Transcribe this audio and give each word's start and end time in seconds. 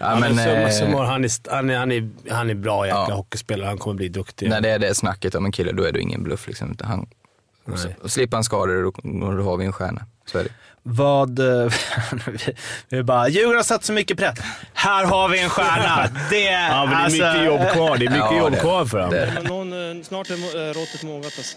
Ja, 0.00 0.16
men, 0.20 0.36
summa 0.36 0.50
eh, 0.52 0.70
summarum, 0.70 1.06
han, 1.06 1.24
är, 1.24 1.30
han, 1.50 1.70
är, 1.70 1.76
han, 1.78 1.92
är, 1.92 2.10
han 2.30 2.50
är 2.50 2.54
bra 2.54 2.86
jäkla 2.86 3.06
Ja. 3.08 3.14
hockeyspelare. 3.14 3.66
Han 3.68 3.78
kommer 3.78 3.96
bli 3.96 4.08
duktig. 4.08 4.48
när 4.50 4.60
det 4.60 4.70
är 4.70 4.78
det 4.78 4.94
snacket 4.94 5.34
om 5.34 5.44
en 5.44 5.52
kille, 5.52 5.72
då 5.72 5.82
är 5.84 5.92
det 5.92 6.00
ingen 6.00 6.22
bluff. 6.22 6.46
Liksom. 6.46 6.76
Han, 6.84 7.06
slipper 8.06 8.36
han 8.36 8.44
skador, 8.44 8.82
då, 8.82 8.92
då 9.36 9.42
har 9.42 9.56
vi 9.56 9.64
en 9.64 9.72
stjärna. 9.72 10.02
Så 10.26 10.38
är 10.38 10.44
det. 10.44 10.50
Vad... 10.82 11.38
eh, 11.38 11.44
vi 12.88 12.98
är 12.98 13.02
bara, 13.02 13.28
Djurgården 13.28 13.56
har 13.58 13.62
satt 13.64 13.84
så 13.84 13.92
mycket 13.92 14.18
press. 14.18 14.38
Här 14.74 15.04
har 15.04 15.28
vi 15.28 15.40
en 15.42 15.48
stjärna. 15.50 16.08
Det, 16.30 16.40
Ja, 16.40 16.86
men 16.86 16.90
det 16.90 16.96
är 16.96 17.04
alltså, 17.04 17.22
mycket 17.26 17.44
jobb 17.46 17.60
kvar. 17.72 17.96
Det 17.98 18.06
är 18.06 18.10
mycket 18.10 18.26
Ja, 18.30 18.38
jobb 18.38 18.52
det- 18.52 18.58
kvar 18.60 18.84
för 18.84 19.00
honom. 19.00 19.72
eh, 19.72 20.02
snart 20.04 20.30
är 20.30 20.74
råttet 20.74 21.02
mogat 21.02 21.24
alltså. 21.38 21.56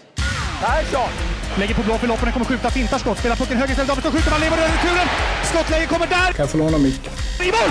Lägger 1.58 1.74
på 1.74 1.82
blå 1.82 1.98
för 1.98 2.06
loppen, 2.08 2.24
den 2.24 2.32
kommer 2.32 2.46
skjuta, 2.46 2.70
fintar 2.70 2.98
skott, 2.98 3.18
spelar 3.18 3.36
pucken 3.36 3.56
höger 3.56 3.70
istället, 3.70 3.88
Davidsson 3.88 4.12
skjuter, 4.12 4.30
man 4.30 4.40
lever 4.40 4.56
över 4.56 4.68
returen. 4.68 5.08
Skottläge 5.44 5.86
kommer 5.86 6.06
där! 6.06 6.16
Kan 6.32 6.34
jag 6.38 6.50
få 6.50 6.58
låna 6.58 6.78
micken? 6.78 7.12
I 7.40 7.46
mål! 7.46 7.70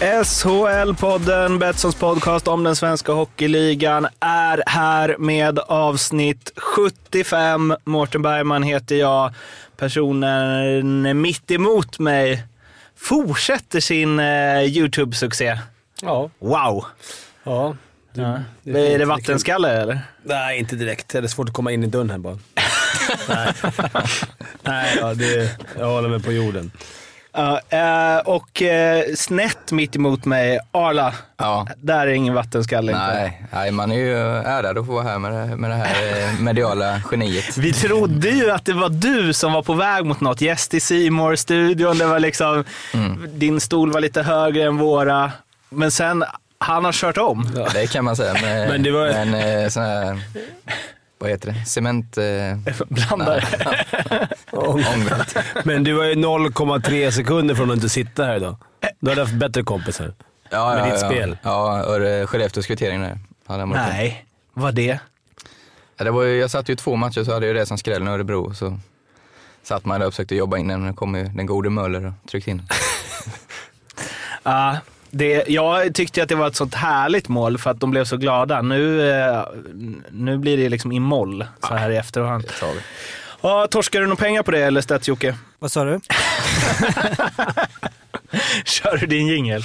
SHL-podden, 0.00 1.58
Betssons 1.58 1.94
podcast 1.94 2.48
om 2.48 2.64
den 2.64 2.76
svenska 2.76 3.12
hockeyligan, 3.12 4.06
är 4.20 4.62
här 4.66 5.16
med 5.18 5.58
avsnitt 5.58 6.52
75. 6.56 7.74
Mårten 7.84 8.22
Bergman 8.22 8.62
heter 8.62 8.96
jag. 8.96 9.34
Personen 9.76 11.20
mitt 11.20 11.50
emot 11.50 11.98
mig 11.98 12.42
fortsätter 12.96 13.80
sin 13.80 14.20
eh, 14.20 14.62
YouTube-succé. 14.62 15.58
Ja. 16.02 16.30
Wow! 16.38 16.84
ja. 17.44 17.76
Ja. 18.12 18.40
det 18.62 18.70
är, 18.70 18.94
är 18.94 18.98
det 18.98 19.04
vattenskalle 19.04 19.82
eller? 19.82 20.00
Nej, 20.22 20.58
inte 20.58 20.76
direkt. 20.76 21.08
Det 21.08 21.18
är 21.18 21.26
svårt 21.26 21.48
att 21.48 21.54
komma 21.54 21.72
in 21.72 21.84
i 21.84 21.86
dörren 21.86 22.10
här 22.10 22.18
bara. 22.18 22.38
Nej, 23.28 23.54
Nej 24.62 24.98
ja, 25.00 25.14
det, 25.14 25.58
jag 25.78 25.86
håller 25.86 26.08
mig 26.08 26.22
på 26.22 26.32
jorden. 26.32 26.70
Ja, 27.32 27.60
eh, 27.68 28.18
och 28.18 28.62
eh, 28.62 29.04
snett 29.16 29.72
mitt 29.72 29.96
emot 29.96 30.24
mig, 30.24 30.58
Arla. 30.72 31.14
Ja. 31.36 31.66
Där 31.76 32.06
är 32.06 32.10
ingen 32.12 32.34
vattenskalle. 32.34 32.92
inte. 32.92 33.14
Nej, 33.14 33.42
nej, 33.52 33.70
man 33.70 33.92
är 33.92 33.96
ju 33.96 34.16
ärad 34.36 34.78
att 34.78 34.86
få 34.86 34.92
vara 34.92 35.04
här 35.04 35.18
med 35.18 35.32
det, 35.32 35.56
med 35.56 35.70
det 35.70 35.74
här 35.76 36.22
eh, 36.34 36.40
mediala 36.40 37.02
geniet. 37.10 37.56
Vi 37.56 37.72
trodde 37.72 38.28
ju 38.28 38.50
att 38.50 38.64
det 38.64 38.72
var 38.72 38.88
du 38.88 39.32
som 39.32 39.52
var 39.52 39.62
på 39.62 39.74
väg 39.74 40.04
mot 40.04 40.20
något. 40.20 40.40
Gäst 40.40 40.74
i 40.74 40.80
C 40.80 41.10
studion 41.36 41.98
det 41.98 42.06
var 42.06 42.20
liksom, 42.20 42.64
din 43.28 43.60
stol 43.60 43.92
var 43.92 44.00
lite 44.00 44.22
högre 44.22 44.64
än 44.64 44.76
våra. 44.76 45.32
Men 45.70 45.90
sen, 45.90 46.24
han 46.58 46.84
har 46.84 46.92
kört 46.92 47.18
om. 47.18 47.52
Ja, 47.56 47.66
det 47.74 47.86
kan 47.92 48.04
man 48.04 48.16
säga. 48.16 48.32
Med, 48.32 48.68
Men 48.68 48.82
det 48.82 48.90
var- 48.90 49.24
med 49.24 49.64
en 49.64 49.70
sån 49.70 49.82
här, 49.82 50.18
vad 51.18 51.30
heter 51.30 51.52
det, 51.52 51.64
cement... 51.66 52.18
Eh, 52.18 52.24
Blandare. 52.88 53.44
ångvält. 54.52 55.36
Men 55.64 55.84
du 55.84 55.92
var 55.92 56.04
ju 56.04 56.14
0,3 56.14 57.10
sekunder 57.10 57.54
från 57.54 57.70
att 57.70 57.76
inte 57.76 57.88
sitta 57.88 58.24
här 58.24 58.36
idag. 58.36 58.56
Du 59.00 59.10
hade 59.10 59.22
haft 59.22 59.34
bättre 59.34 59.62
kompisar. 59.62 60.14
Ja, 60.50 60.74
Med 60.74 60.78
ja, 60.78 60.84
ditt 60.84 61.02
ja. 61.02 61.08
spel. 61.08 61.38
Ja, 61.42 62.26
Skellefteås 62.26 62.66
kvittering 62.66 63.00
där. 63.00 63.18
Nej, 63.66 64.26
vad 64.54 64.74
det? 64.74 64.98
Ja, 65.96 66.04
det 66.04 66.10
var 66.10 66.22
ju, 66.22 66.36
jag 66.36 66.50
satt 66.50 66.68
ju 66.68 66.76
två 66.76 66.96
matcher 66.96 67.24
så 67.24 67.32
hade 67.32 67.46
jag 67.46 67.56
det 67.56 67.66
som 67.66 67.78
skrällen 67.78 68.08
i 68.08 68.10
Örebro. 68.10 68.54
Så 68.54 68.78
satt 69.62 69.84
man 69.84 70.00
där 70.00 70.06
och 70.06 70.12
försökte 70.12 70.34
jobba 70.34 70.58
in 70.58 70.68
den, 70.68 70.82
men 70.82 70.94
kom 70.94 71.14
ju 71.14 71.24
den 71.24 71.46
gode 71.46 71.70
Möller 71.70 72.06
och 72.06 72.30
tryckte 72.30 72.50
in. 72.50 72.62
Ja, 74.42 74.76
det, 75.10 75.44
jag 75.48 75.94
tyckte 75.94 76.22
att 76.22 76.28
det 76.28 76.34
var 76.34 76.46
ett 76.48 76.56
sånt 76.56 76.74
härligt 76.74 77.28
mål 77.28 77.58
för 77.58 77.70
att 77.70 77.80
de 77.80 77.90
blev 77.90 78.04
så 78.04 78.16
glada. 78.16 78.62
Nu, 78.62 79.10
eh, 79.10 79.44
nu 80.10 80.38
blir 80.38 80.56
det 80.56 80.68
liksom 80.68 80.92
i 80.92 81.00
moll 81.00 81.46
så 81.68 81.74
här 81.74 81.90
i 81.90 81.96
efterhand. 81.96 82.44
Ja, 83.40 83.66
torskar 83.70 84.00
du 84.00 84.06
några 84.06 84.16
pengar 84.16 84.42
på 84.42 84.50
det 84.50 84.60
eller 84.60 84.80
Stats-Jocke? 84.80 85.34
Vad 85.58 85.72
sa 85.72 85.84
du? 85.84 86.00
Kör 88.64 88.96
du 88.96 89.06
din 89.06 89.26
jingel? 89.26 89.62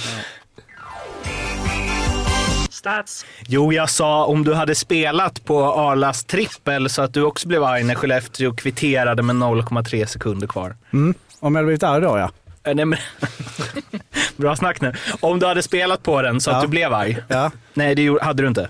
Jo, 3.46 3.72
jag 3.72 3.90
sa 3.90 4.24
om 4.24 4.44
du 4.44 4.54
hade 4.54 4.74
spelat 4.74 5.44
på 5.44 5.64
Arlas 5.64 6.24
trippel 6.24 6.90
så 6.90 7.02
att 7.02 7.14
du 7.14 7.22
också 7.22 7.48
blev 7.48 7.64
arg 7.64 7.82
när 7.82 7.94
Skellefteå 7.94 8.52
kvitterade 8.52 9.22
med 9.22 9.36
0,3 9.36 10.06
sekunder 10.06 10.46
kvar. 10.46 10.76
Mm. 10.92 11.14
Om 11.40 11.54
jag 11.54 11.58
hade 11.58 11.66
blivit 11.66 11.82
arg 11.82 12.02
då 12.02 12.18
ja. 12.18 12.30
Eh, 12.64 12.74
Nej, 12.74 12.84
men... 12.84 12.98
Bra 14.36 14.56
snack 14.56 14.80
nu. 14.80 14.92
Om 15.20 15.38
du 15.38 15.46
hade 15.46 15.62
spelat 15.62 16.02
på 16.02 16.22
den 16.22 16.40
så 16.40 16.50
att 16.50 16.56
Ja. 16.56 16.62
du 16.62 16.68
blev 16.68 16.92
arg. 16.94 17.16
ja. 17.28 17.50
Nej, 17.74 17.94
det 17.94 18.22
hade 18.22 18.42
du 18.42 18.48
inte. 18.48 18.68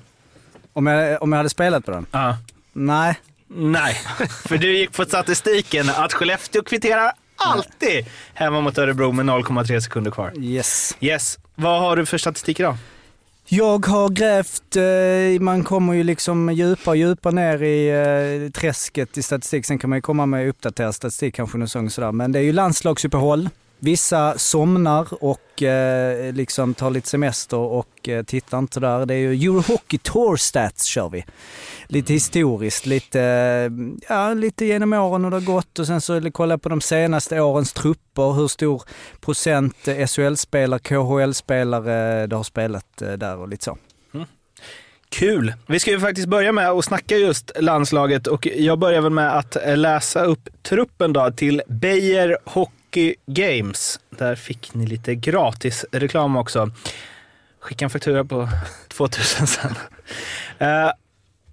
Om, 0.73 0.87
jag, 0.87 1.23
om 1.23 1.33
jag 1.33 1.37
hade 1.37 1.49
spelat 1.51 1.85
på 1.85 1.91
den? 1.91 2.07
Ja. 2.11 2.37
Nej. 2.73 3.15
Nej, 3.49 3.95
för 4.49 4.59
du 4.59 4.79
gick 4.79 4.93
på 4.93 5.05
statistiken 5.05 5.91
att 5.91 6.13
Skellefteå 6.13 6.63
kvitterar 6.63 7.13
alltid 7.37 8.07
hemma 8.35 8.61
mot 8.61 8.79
Örebro 8.79 9.13
med 9.13 9.27
0,3 9.27 9.81
sekunder 9.81 10.11
kvar. 10.11 10.33
Yes. 10.39 10.97
Yes. 11.01 11.39
Vad 11.55 11.81
har 11.81 11.97
du 11.97 12.07
för 12.07 12.19
statistik 12.19 12.61
idag? 12.61 12.77
Jag 13.47 13.87
har 13.87 14.09
grävt, 14.09 14.77
eh, 14.77 15.41
man 15.43 15.65
kommer 15.65 15.93
ju 15.95 16.05
liksom 16.05 16.53
djupare 16.53 16.91
och 16.93 16.97
djupare 16.97 17.35
ner 17.35 17.63
i 17.63 17.89
eh, 18.47 18.51
träsket 18.51 19.19
i 19.19 19.23
statistik. 19.23 19.67
Sen 19.67 19.79
kan 19.79 19.91
man 19.91 19.97
ju 19.97 20.03
komma 20.03 20.27
med 20.27 20.49
uppdaterad 20.49 20.95
statistik 20.95 21.35
kanske 21.35 21.59
någon 21.59 21.69
säsong 21.69 21.91
sådär. 21.91 22.13
Men 22.13 22.33
det 22.33 22.39
är 22.39 22.43
ju 22.43 22.53
landslagsuppehåll. 22.53 23.49
Vissa 23.79 24.39
somnar 24.39 25.25
och 25.25 25.63
eh, 25.63 26.33
liksom 26.33 26.75
tar 26.75 26.91
lite 26.91 27.09
semester 27.09 27.57
och 27.57 28.09
eh, 28.09 28.23
tittar 28.23 28.59
inte 28.59 28.81
där. 28.81 29.07
Det 29.07 29.15
är 29.15 29.19
ju 29.19 29.49
Eurohockey 29.49 29.99
Tour 29.99 30.37
Stats 30.37 30.85
kör 30.85 31.09
vi. 31.09 31.25
Lite 31.87 32.13
historiskt, 32.13 32.87
lite, 32.87 33.21
eh, 33.21 33.71
ja, 34.09 34.35
lite 34.35 34.65
genom 34.65 34.93
åren 34.93 35.25
hur 35.25 35.31
det 35.31 35.37
har 35.37 35.55
gått 35.55 35.79
och 35.79 35.87
sen 35.87 36.01
så 36.01 36.31
kolla 36.31 36.59
på 36.59 36.69
de 36.69 36.81
senaste 36.81 37.41
årens 37.41 37.73
trupper, 37.73 38.33
hur 38.33 38.49
stor 38.49 38.83
procent 39.21 39.89
eh, 39.89 40.07
SHL-spelare, 40.07 40.79
KHL-spelare 40.79 42.27
det 42.27 42.37
har 42.37 42.43
spelat 42.43 43.03
eh, 43.03 43.13
där 43.13 43.37
och 43.37 43.49
lite 43.49 43.65
så. 43.65 43.79
Kul! 45.09 45.55
Vi 45.67 45.79
ska 45.79 45.91
ju 45.91 46.01
faktiskt 46.01 46.29
börja 46.29 46.53
med 46.53 46.71
att 46.71 46.85
snacka 46.85 47.17
just 47.17 47.51
landslaget 47.61 48.27
och 48.27 48.47
jag 48.47 48.79
börjar 48.79 49.01
väl 49.01 49.13
med 49.13 49.39
att 49.39 49.57
eh, 49.57 49.77
läsa 49.77 50.25
upp 50.25 50.49
truppen 50.63 51.13
då 51.13 51.31
till 51.31 51.63
Beijer 51.69 52.37
Hockey 52.45 52.84
Games. 53.27 54.01
Där 54.11 54.35
fick 54.35 54.75
ni 54.75 54.87
lite 54.87 55.15
gratis 55.15 55.85
reklam 55.93 56.37
också. 56.37 56.71
Skicka 57.61 57.85
en 57.85 57.91
faktura 57.91 58.25
på 58.25 58.49
2000 58.89 59.47
sen. 59.47 59.75
Eh, 60.59 60.91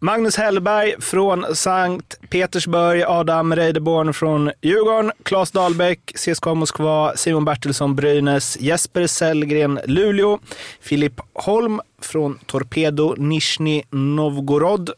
Magnus 0.03 0.37
Hellberg 0.37 0.95
från 0.99 1.55
Sankt 1.55 2.29
Petersburg, 2.29 3.03
Adam 3.07 3.55
Reideborn 3.55 4.13
från 4.13 4.51
Djurgården, 4.61 5.11
Claes 5.23 5.51
Dahlbäck, 5.51 5.99
CSKA 6.15 6.53
Moskva, 6.53 7.15
Simon 7.15 7.45
Bertilsson 7.45 7.95
Brynäs, 7.95 8.57
Jesper 8.59 9.07
Sellgren 9.07 9.79
Luleå, 9.85 10.39
Filip 10.79 11.21
Holm 11.33 11.81
från 12.01 12.39
Torpedo 12.45 13.15
Nizjnij 13.17 13.83
Novgorod, 13.89 14.89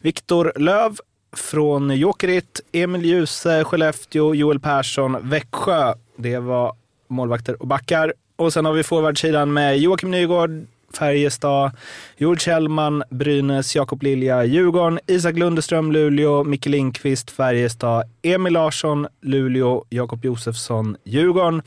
Viktor 0.00 0.52
Löv 0.56 0.96
från 1.36 1.96
Jokerit, 1.96 2.60
Emil 2.72 3.04
Djuse, 3.04 3.64
Skellefteå, 3.64 4.34
Joel 4.34 4.60
Persson, 4.60 5.28
Växjö. 5.28 5.94
Det 6.16 6.38
var 6.38 6.72
målvakter 7.08 7.62
och 7.62 7.66
backar. 7.66 8.12
Och 8.36 8.52
sen 8.52 8.64
har 8.64 8.72
vi 8.72 8.82
forwardsidan 8.82 9.52
med 9.52 9.78
Joakim 9.78 10.10
Nygård, 10.10 10.66
Färjestad, 10.96 11.70
Joel 12.16 12.38
Kjellman, 12.38 13.02
Brynäs, 13.10 13.76
Jakob 13.76 14.02
Lilja, 14.02 14.44
Djurgården, 14.44 14.98
Isak 15.06 15.36
Lundeström, 15.36 15.92
Luleå, 15.92 16.44
Micke 16.44 16.66
Lindqvist, 16.66 17.30
Färjestad, 17.30 18.04
Emil 18.22 18.52
Larsson, 18.52 19.06
Luleå, 19.20 19.84
Jakob 19.88 20.24
Josefsson, 20.24 20.96
Djurgården, 21.04 21.62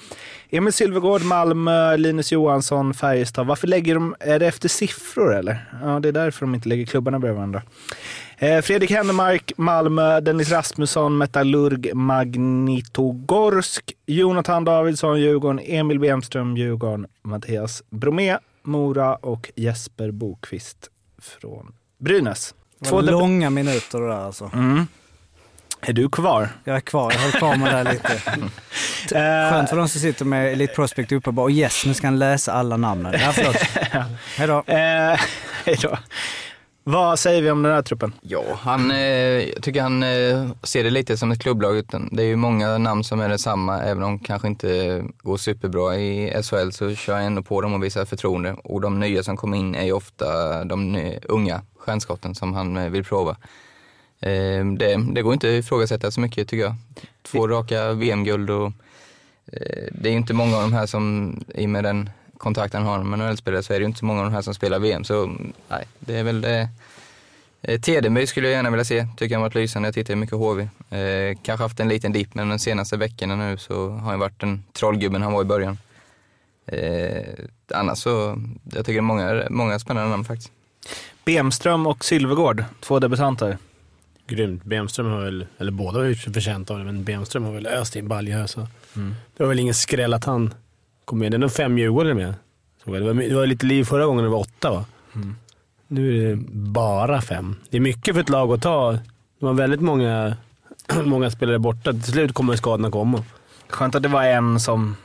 Emil 0.50 0.74
Silvergård, 0.74 1.22
Malmö, 1.22 1.98
Linus 1.98 2.32
Johansson, 2.32 2.94
Färjestad. 2.94 3.48
Varför 3.48 3.68
lägger 3.68 3.94
de, 3.94 4.16
är 4.20 4.40
det 4.40 4.48
efter 4.48 4.70
siffror 4.70 5.36
eller? 5.36 5.66
Ja, 5.84 6.00
det 6.00 6.08
är 6.08 6.14
därför 6.14 6.46
de 6.46 6.56
inte 6.56 6.70
lägger 6.70 6.86
klubbarna 6.86 7.20
bredvid 7.20 7.36
varandra. 7.36 7.62
Eh, 8.40 8.62
Fredrik 8.62 8.92
Hennemark, 8.92 9.52
Malmö, 9.58 10.20
Dennis 10.20 10.50
Rasmusson, 10.52 11.18
Metallurg, 11.18 11.94
Magnitogorsk, 11.96 13.92
Jonathan 14.06 14.64
Davidsson, 14.66 15.20
Djurgården, 15.20 15.60
Emil 15.66 16.00
Bemström, 16.00 16.58
Djurgården, 16.58 17.08
Mattias 17.24 17.84
Bromé, 17.90 18.38
Mora 18.64 19.16
och 19.16 19.52
Jesper 19.56 20.12
Bokvist 20.12 20.78
från 21.22 21.74
Brynäs. 22.00 22.54
Deb- 22.80 23.02
långa 23.02 23.50
minuter 23.50 24.00
där 24.02 24.10
alltså. 24.10 24.52
Mm. 24.54 24.88
Är 25.82 25.94
du 25.94 26.10
kvar? 26.10 26.50
Jag 26.64 26.76
är 26.76 26.80
kvar, 26.80 27.12
jag 27.12 27.20
håller 27.20 27.38
kvar 27.40 27.56
med 27.56 27.76
det 27.76 27.84
där 27.84 27.92
lite. 27.94 28.22
Eh, 29.12 29.52
Skönt 29.52 29.70
för 29.70 29.78
de 29.78 29.90
som 29.90 30.02
sitter 30.02 30.26
med 30.26 30.52
Elite 30.54 30.74
Prospect 30.74 31.12
uppe 31.12 31.30
och 31.30 31.34
bara 31.34 31.50
yes, 31.52 31.86
nu 31.86 31.94
ska 31.94 32.08
han 32.08 32.20
läsa 32.20 32.54
alla 32.54 32.78
namnen. 32.78 33.14
Ja, 33.20 33.32
förlåt. 33.34 33.56
Hej 35.66 35.78
då. 35.82 35.98
Vad 36.90 37.20
säger 37.20 37.42
vi 37.42 37.52
om 37.52 37.64
den 37.64 37.72
här 37.74 37.82
truppen? 37.82 38.14
Ja, 38.22 38.44
han, 38.60 38.92
eh, 38.92 38.98
jag 38.98 39.64
tycker 39.64 39.82
han 39.82 40.04
eh, 40.04 40.50
ser 40.64 40.84
det 40.84 40.90
lite 40.90 41.18
som 41.18 41.32
ett 41.32 41.42
klubblag. 41.42 41.78
Utan 41.78 42.10
det 42.12 42.24
är 42.24 42.28
ju 42.28 42.36
många 42.36 42.78
namn 42.78 43.04
som 43.04 43.20
är 43.20 43.30
detsamma. 43.30 43.82
Även 43.82 44.04
om 44.04 44.18
de 44.18 44.20
kanske 44.20 44.48
inte 44.48 45.04
går 45.22 45.38
superbra 45.38 45.96
i 45.96 46.44
SHL 46.44 46.72
så 46.72 46.96
kör 46.96 47.14
jag 47.18 47.26
ändå 47.26 47.42
på 47.42 47.62
dem 47.62 47.74
och 47.74 47.84
visar 47.84 48.06
förtroende. 48.06 48.56
Och 48.64 48.82
de 48.82 49.00
nya 49.00 49.24
som 49.24 49.38
kommer 49.38 49.58
in 49.58 49.76
är 49.76 49.84
ju 49.86 49.92
ofta 49.92 50.64
de 50.64 50.92
nya, 50.92 51.20
unga 51.24 51.62
stjärnskotten 51.78 52.36
som 52.36 52.54
han 52.54 52.78
eh, 52.78 52.90
vill 52.90 53.04
prova. 53.04 53.32
Eh, 54.20 54.66
det, 54.78 55.14
det 55.14 55.22
går 55.22 55.34
inte 55.34 55.48
att 55.48 55.64
ifrågasätta 55.66 56.12
så 56.12 56.22
mycket 56.22 56.48
tycker 56.48 56.64
jag. 56.64 56.76
Två 57.22 57.48
raka 57.48 57.94
VM-guld 57.94 58.50
och 58.50 58.72
eh, 59.52 59.88
det 59.92 60.10
är 60.10 60.12
ju 60.12 60.18
inte 60.18 60.34
många 60.34 60.56
av 60.56 60.62
de 60.62 60.74
här 60.74 60.86
som, 60.86 61.36
i 61.56 61.66
och 61.66 61.70
med 61.70 61.84
den 61.84 62.10
kontakten 62.38 62.86
han 62.86 62.92
har 62.92 63.04
med 63.04 63.20
NHL-spelare, 63.20 63.64
så 63.64 63.74
är 63.74 63.80
det 63.80 63.84
ju 63.84 63.88
inte 63.88 64.00
så 64.00 64.06
många 64.06 64.20
av 64.20 64.26
de 64.26 64.34
här 64.34 64.42
som 64.42 64.54
spelar 64.54 64.80
VM. 64.80 65.04
Så 65.04 65.26
nej, 65.70 65.88
det 66.00 66.16
är 66.16 66.24
väl 66.24 66.42
det. 66.42 66.70
Eh, 67.62 67.80
Tedemy 67.80 68.28
skulle 68.28 68.48
jag 68.48 68.56
gärna 68.56 68.70
vilja 68.70 68.86
se, 68.86 69.08
tycker 69.18 69.36
han 69.36 69.42
varit 69.42 69.56
lysande. 69.56 69.88
Jag 69.88 69.94
tittar 69.94 70.14
ju 70.14 70.20
mycket 70.20 70.38
HV. 70.38 70.62
Eh, 70.90 71.38
kanske 71.44 71.64
haft 71.64 71.80
en 71.80 71.90
liten 71.90 72.12
dipp, 72.12 72.34
men 72.34 72.50
de 72.50 72.60
senaste 72.60 72.98
veckorna 72.98 73.36
nu 73.36 73.58
så 73.58 73.90
har 73.90 74.10
han 74.12 74.20
varit 74.20 74.40
den 74.40 74.64
trollgubben 74.74 75.22
han 75.22 75.34
var 75.34 75.42
i 75.42 75.46
början. 75.46 75.78
Eh, 76.66 77.34
annars 77.74 77.98
så, 77.98 78.42
jag 78.64 78.86
tycker 78.86 78.94
det 78.94 79.00
är 79.00 79.02
många, 79.02 79.44
många 79.50 79.80
spännande 79.80 80.10
namn 80.10 80.26
faktiskt. 80.26 80.52
Bemström 81.26 81.88
och 81.88 82.06
Sylvegård, 82.06 82.64
två 82.80 83.00
debutanter. 83.00 83.58
Grymt. 84.28 84.64
Bemström 84.64 85.08
har 85.08 85.22
väl, 85.22 85.46
eller 85.58 85.72
båda 85.72 86.00
har 86.00 86.06
ju 86.06 86.16
förtjänt 86.16 86.72
av 86.72 86.78
det, 86.78 86.86
men 86.86 87.04
Bemström 87.04 87.44
har 87.44 87.52
väl 87.52 87.68
öst 87.68 87.96
in 87.96 88.08
baljor. 88.08 88.48
Så. 88.48 88.68
Det 89.38 89.44
var 89.44 89.48
väl 89.48 89.60
ingen 89.60 89.74
skräll 89.74 90.14
att 90.14 90.26
han 90.26 90.54
kom 91.08 91.20
med. 91.20 91.32
Det 91.32 91.38
är 91.38 91.40
nog 91.40 91.52
fem 91.52 91.78
Djurgårdare 91.78 92.14
med. 92.14 92.34
Så 92.84 92.92
det, 92.92 93.00
var, 93.00 93.14
det 93.14 93.36
var 93.36 93.46
lite 93.46 93.66
liv 93.66 93.84
förra 93.84 94.06
gången 94.06 94.24
det 94.24 94.30
var 94.30 94.40
åtta 94.40 94.72
va? 94.72 94.86
Nu 95.88 96.24
är 96.24 96.30
det 96.30 96.36
bara 96.54 97.22
fem. 97.22 97.56
Det 97.70 97.78
är 97.78 97.82
mycket 97.82 98.16
för 98.16 98.22
ett 98.22 98.30
lag 98.30 98.54
att 98.54 98.62
ta. 98.62 98.92
Det 98.92 99.46
var 99.46 99.54
väldigt 99.54 99.82
många, 99.82 100.38
många 101.06 101.32
spelare 101.32 101.60
borta. 101.60 101.92
Till 101.92 102.04
slut 102.04 102.34
kommer 102.34 102.56
skadorna 102.56 102.92
komma. 102.92 103.24
Skönt 103.70 103.96
att 103.96 104.04
det 104.04 104.10
var 104.10 104.24
en 104.24 104.60
som... 104.60 104.96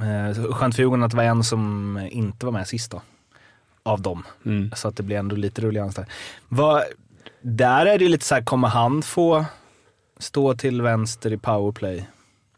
Eh, 0.00 0.52
skönt 0.52 0.74
för 0.74 0.82
Djurgården 0.82 1.02
att 1.02 1.10
det 1.10 1.16
var 1.16 1.24
en 1.24 1.44
som 1.44 1.98
inte 2.10 2.46
var 2.46 2.52
med 2.52 2.68
sist 2.68 2.90
då. 2.90 3.02
Av 3.82 4.00
dem. 4.00 4.22
Mm. 4.46 4.70
Så 4.74 4.88
att 4.88 4.96
det 4.96 5.02
blir 5.02 5.16
ändå 5.16 5.36
lite 5.36 5.62
rullians 5.62 5.94
där. 5.94 6.06
Vad, 6.48 6.82
där 7.40 7.86
är 7.86 7.98
det 7.98 8.04
ju 8.04 8.10
lite 8.10 8.24
så 8.24 8.34
här, 8.34 8.42
kommer 8.42 8.68
han 8.68 9.02
få 9.02 9.44
stå 10.18 10.54
till 10.54 10.82
vänster 10.82 11.32
i 11.32 11.38
powerplay 11.38 12.08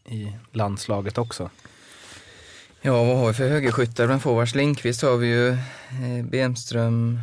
i 0.04 0.32
landslaget 0.52 1.18
också? 1.18 1.50
Ja, 2.82 3.04
vad 3.04 3.16
har 3.18 3.26
vi 3.26 3.32
för 3.32 3.48
högerskyttar 3.48 4.06
bland 4.06 4.22
forwards? 4.22 4.54
Lindqvist 4.54 5.02
har 5.02 5.16
vi 5.16 5.26
ju, 5.26 5.48
eh, 5.48 6.24
Bemström. 6.24 7.20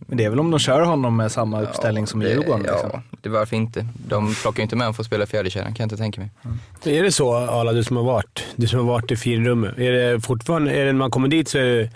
Men 0.00 0.18
det 0.18 0.24
är 0.24 0.30
väl 0.30 0.40
om 0.40 0.50
de 0.50 0.58
kör 0.60 0.82
honom 0.82 1.16
med 1.16 1.32
samma 1.32 1.62
uppställning 1.62 2.06
som 2.06 2.22
i 2.22 2.28
Djurgården? 2.28 2.64
Ja, 2.66 2.72
Liksom. 2.82 3.02
det, 3.22 3.28
varför 3.28 3.56
inte? 3.56 3.86
De 4.08 4.34
plockar 4.34 4.58
ju 4.58 4.62
inte 4.62 4.76
med 4.76 4.84
honom 4.84 4.94
för 4.94 5.02
att 5.02 5.06
spela 5.06 5.26
fjärdekärran, 5.26 5.66
kan 5.74 5.76
jag 5.78 5.84
inte 5.86 5.96
tänka 5.96 6.20
mig. 6.20 6.30
Men 6.42 6.94
är 6.94 7.02
det 7.02 7.12
så, 7.12 7.34
Arla, 7.36 7.72
du 7.72 7.84
som 7.84 7.96
har 7.96 8.04
varit, 8.04 8.44
du 8.56 8.66
som 8.66 8.78
har 8.78 8.86
varit 8.86 9.10
i 9.10 9.16
finrummet. 9.16 9.78
Är 9.78 9.92
det 9.92 10.20
fortfarande, 10.20 10.72
är 10.72 10.78
det 10.84 10.92
när 10.92 10.98
man 10.98 11.10
kommer 11.10 11.28
dit 11.28 11.48
så 11.48 11.58
är 11.58 11.62
det, 11.64 11.90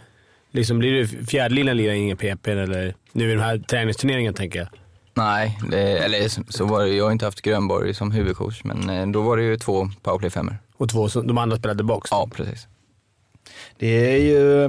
liksom, 0.51 0.79
blir 0.79 0.93
det 0.93 1.07
fjärdelinan 1.27 1.77
lirar 1.77 1.93
ingen 1.93 2.17
PP 2.17 2.49
eller 2.53 2.95
nu 3.13 3.29
i 3.29 3.33
den 3.33 3.41
här 3.43 3.59
träningsturneringen 3.59 4.35
tänker 4.35 4.59
jag. 4.59 4.69
Nej, 5.15 5.59
det, 5.71 5.79
eller 5.99 6.53
så, 6.53 6.65
var 6.65 6.83
det, 6.83 6.89
jag 6.89 7.05
har 7.05 7.13
inte 7.13 7.25
haft 7.25 7.43
Grönborg 7.43 7.95
som 7.95 8.11
huvudcoach, 8.11 8.61
men 8.65 8.91
eh, 8.91 9.07
då 9.07 9.23
var 9.23 9.37
det 9.37 9.43
ju 9.43 9.57
två 9.57 9.91
powerplay 10.03 10.31
femmor. 10.31 10.57
Och 10.77 10.89
två, 10.89 11.09
som- 11.09 11.27
de 11.27 11.39
andra 11.39 11.57
spelade 11.57 11.85
box. 11.85 12.09
Ja, 12.11 12.29
precis. 12.35 12.67
Det 13.77 14.15
är 14.15 14.19
ju 14.19 14.69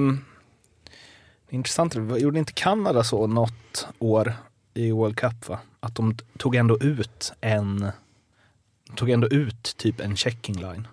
det 1.50 1.54
är 1.54 1.56
intressant. 1.56 1.96
Gjorde 1.96 2.40
inte 2.40 2.54
Kanada 2.54 3.04
så 3.04 3.28
något 3.28 3.88
år 4.00 4.34
i 4.74 4.92
World 4.92 5.18
Cup? 5.18 5.48
Va? 5.50 5.60
Att 5.80 5.96
de 5.96 6.18
tog 6.38 6.56
ändå 6.56 6.78
ut 6.80 7.34
en 7.42 7.88
tog 8.96 9.10
ändå 9.10 9.28
ut 9.28 9.74
typ 9.78 10.00
en 10.02 10.16
checking 10.16 10.56
line. 10.56 10.88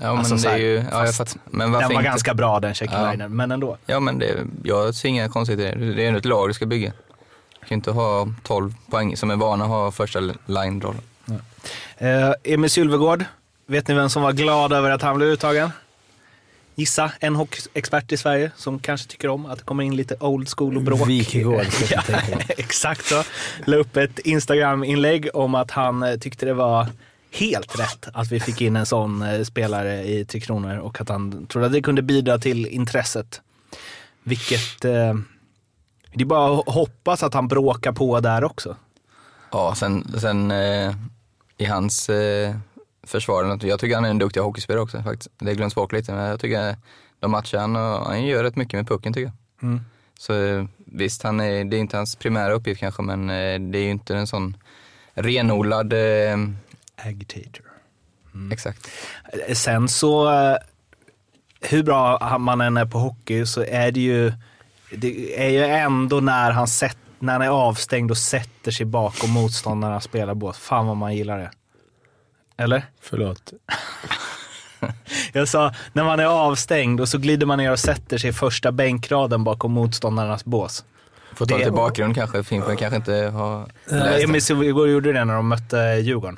Ja, 0.00 0.18
Alltså 0.18 0.34
men 0.34 0.42
det 0.42 0.48
är 0.50 0.56
ju, 0.56 0.84
ja, 0.90 1.04
jag 1.04 1.14
fattar. 1.16 1.40
Men 1.44 1.72
Den 1.72 1.82
var 1.82 1.92
inte? 1.92 2.02
ganska 2.04 2.34
bra 2.34 2.60
den 2.60 2.74
checking 2.74 2.98
Ja. 2.98 3.28
men 3.28 3.50
ändå. 3.50 3.76
Ja, 3.86 4.00
men 4.00 4.18
det, 4.18 4.46
jag 4.64 4.94
ser 4.94 5.08
inga 5.08 5.28
konstigheter 5.28 5.76
det. 5.78 5.92
Det 5.94 6.02
är 6.04 6.06
ändå 6.06 6.18
ett 6.18 6.24
lag 6.24 6.48
du 6.48 6.54
ska 6.54 6.66
bygga. 6.66 6.92
Du 7.60 7.66
kan 7.66 7.74
inte 7.76 7.90
ha 7.90 8.28
12 8.42 8.74
poäng 8.90 9.16
som 9.16 9.30
är 9.30 9.36
vana 9.36 9.64
att 9.64 9.70
ha 9.70 9.90
första 9.90 10.20
line-rollen. 10.46 11.00
Eh, 11.98 12.32
Emil 12.44 12.70
Sylvegård, 12.70 13.24
vet 13.66 13.88
ni 13.88 13.94
vem 13.94 14.08
som 14.10 14.22
var 14.22 14.32
glad 14.32 14.72
över 14.72 14.90
att 14.90 15.02
han 15.02 15.16
blev 15.16 15.28
uttagen? 15.28 15.70
Gissa, 16.74 17.12
en 17.20 17.36
hockeyexpert 17.36 18.12
i 18.12 18.16
Sverige 18.16 18.50
som 18.56 18.78
kanske 18.78 19.08
tycker 19.08 19.28
om 19.28 19.46
att 19.46 19.58
det 19.58 19.64
kommer 19.64 19.84
in 19.84 19.96
lite 19.96 20.16
old 20.20 20.48
school 20.48 20.76
och 20.76 20.82
bråk. 20.82 21.08
Wikegård, 21.08 21.66
ja, 21.90 22.02
exakt 22.48 23.04
så. 23.04 23.22
La 23.66 23.76
upp 23.76 23.96
ett 23.96 24.18
Instagram-inlägg 24.18 25.28
om 25.34 25.54
att 25.54 25.70
han 25.70 26.02
eh, 26.02 26.16
tyckte 26.16 26.46
det 26.46 26.54
var 26.54 26.86
helt 27.30 27.78
rätt 27.78 28.08
att 28.12 28.32
vi 28.32 28.40
fick 28.40 28.60
in 28.60 28.76
en 28.76 28.86
sån 28.86 29.22
eh, 29.22 29.42
spelare 29.42 30.04
i 30.04 30.24
Tre 30.24 30.40
Kronor 30.40 30.78
och 30.78 31.00
att 31.00 31.08
han 31.08 31.46
trodde 31.46 31.66
att 31.66 31.72
det 31.72 31.82
kunde 31.82 32.02
bidra 32.02 32.38
till 32.38 32.66
intresset. 32.66 33.40
Vilket... 34.22 34.84
Eh, 34.84 35.14
det 36.14 36.22
är 36.22 36.26
bara 36.26 36.58
att 36.58 36.74
hoppas 36.74 37.22
att 37.22 37.34
han 37.34 37.48
bråkar 37.48 37.92
på 37.92 38.20
där 38.20 38.44
också. 38.44 38.76
Ja, 39.52 39.74
sen, 39.74 40.20
sen 40.20 40.50
eh, 40.50 40.94
i 41.58 41.64
hans 41.64 42.08
eh, 42.08 42.56
försvar, 43.10 43.58
jag 43.62 43.80
tycker 43.80 43.94
han 43.94 44.04
är 44.04 44.10
en 44.10 44.18
duktig 44.18 44.40
hockeyspelare 44.40 44.82
också 44.82 45.02
faktiskt. 45.02 45.30
Det 45.38 45.54
glöms 45.54 45.74
bort 45.74 45.92
lite, 45.92 46.12
men 46.12 46.24
jag 46.24 46.40
tycker 46.40 46.76
de 47.20 47.30
matchar 47.30 47.58
han 47.58 47.76
och 47.76 48.06
han 48.06 48.26
gör 48.26 48.44
rätt 48.44 48.56
mycket 48.56 48.72
med 48.72 48.88
pucken 48.88 49.12
tycker 49.12 49.32
jag. 49.32 49.68
Mm. 49.68 49.80
Så 50.18 50.44
eh, 50.44 50.64
visst, 50.76 51.22
han 51.22 51.40
är, 51.40 51.64
det 51.64 51.76
är 51.76 51.80
inte 51.80 51.96
hans 51.96 52.16
primära 52.16 52.52
uppgift 52.52 52.80
kanske, 52.80 53.02
men 53.02 53.30
eh, 53.30 53.60
det 53.60 53.78
är 53.78 53.82
ju 53.82 53.90
inte 53.90 54.16
en 54.16 54.26
sån 54.26 54.56
renodlad, 55.14 55.92
eh, 55.92 56.38
Agitator. 56.96 57.64
exakt. 58.52 58.90
Sen 59.52 59.88
så, 59.88 60.32
eh, 60.32 60.56
hur 61.60 61.82
bra 61.82 62.38
man 62.38 62.60
än 62.60 62.76
är 62.76 62.86
på 62.86 62.98
hockey 62.98 63.46
så 63.46 63.64
är 63.64 63.92
det 63.92 64.00
ju, 64.00 64.32
det 64.90 65.44
är 65.46 65.48
ju 65.48 65.64
ändå 65.64 66.20
när 66.20 66.50
han, 66.50 66.68
sätt, 66.68 66.98
när 67.18 67.32
han 67.32 67.42
är 67.42 67.48
avstängd 67.48 68.10
och 68.10 68.18
sätter 68.18 68.70
sig 68.70 68.86
bakom 68.86 69.30
motståndarnas 69.30 70.04
spelarbås. 70.04 70.58
Fan 70.58 70.86
vad 70.86 70.96
man 70.96 71.16
gillar 71.16 71.38
det. 71.38 71.50
Eller? 72.60 72.82
Förlåt. 73.00 73.52
Jag 75.32 75.48
sa, 75.48 75.74
när 75.92 76.04
man 76.04 76.20
är 76.20 76.24
avstängd 76.24 77.00
och 77.00 77.08
så 77.08 77.18
glider 77.18 77.46
man 77.46 77.58
ner 77.58 77.72
och 77.72 77.78
sätter 77.78 78.18
sig 78.18 78.30
i 78.30 78.32
första 78.32 78.72
bänkraden 78.72 79.44
bakom 79.44 79.72
motståndarnas 79.72 80.44
bås. 80.44 80.84
Får 81.34 81.46
ta 81.46 81.54
Det- 81.54 81.58
lite 81.58 81.70
bakgrund 81.70 82.14
kanske, 82.14 82.42
Fimpen 82.42 82.76
kanske 82.76 82.96
inte 82.96 83.12
har 83.14 83.60
läst 83.60 83.72
Nej, 83.90 84.00
den. 84.20 84.22
Emil 84.30 84.42
Silvergård 84.44 84.88
gjorde 84.88 85.12
det 85.12 85.24
när 85.24 85.34
de 85.34 85.48
mötte 85.48 85.76
Djurgården. 86.02 86.36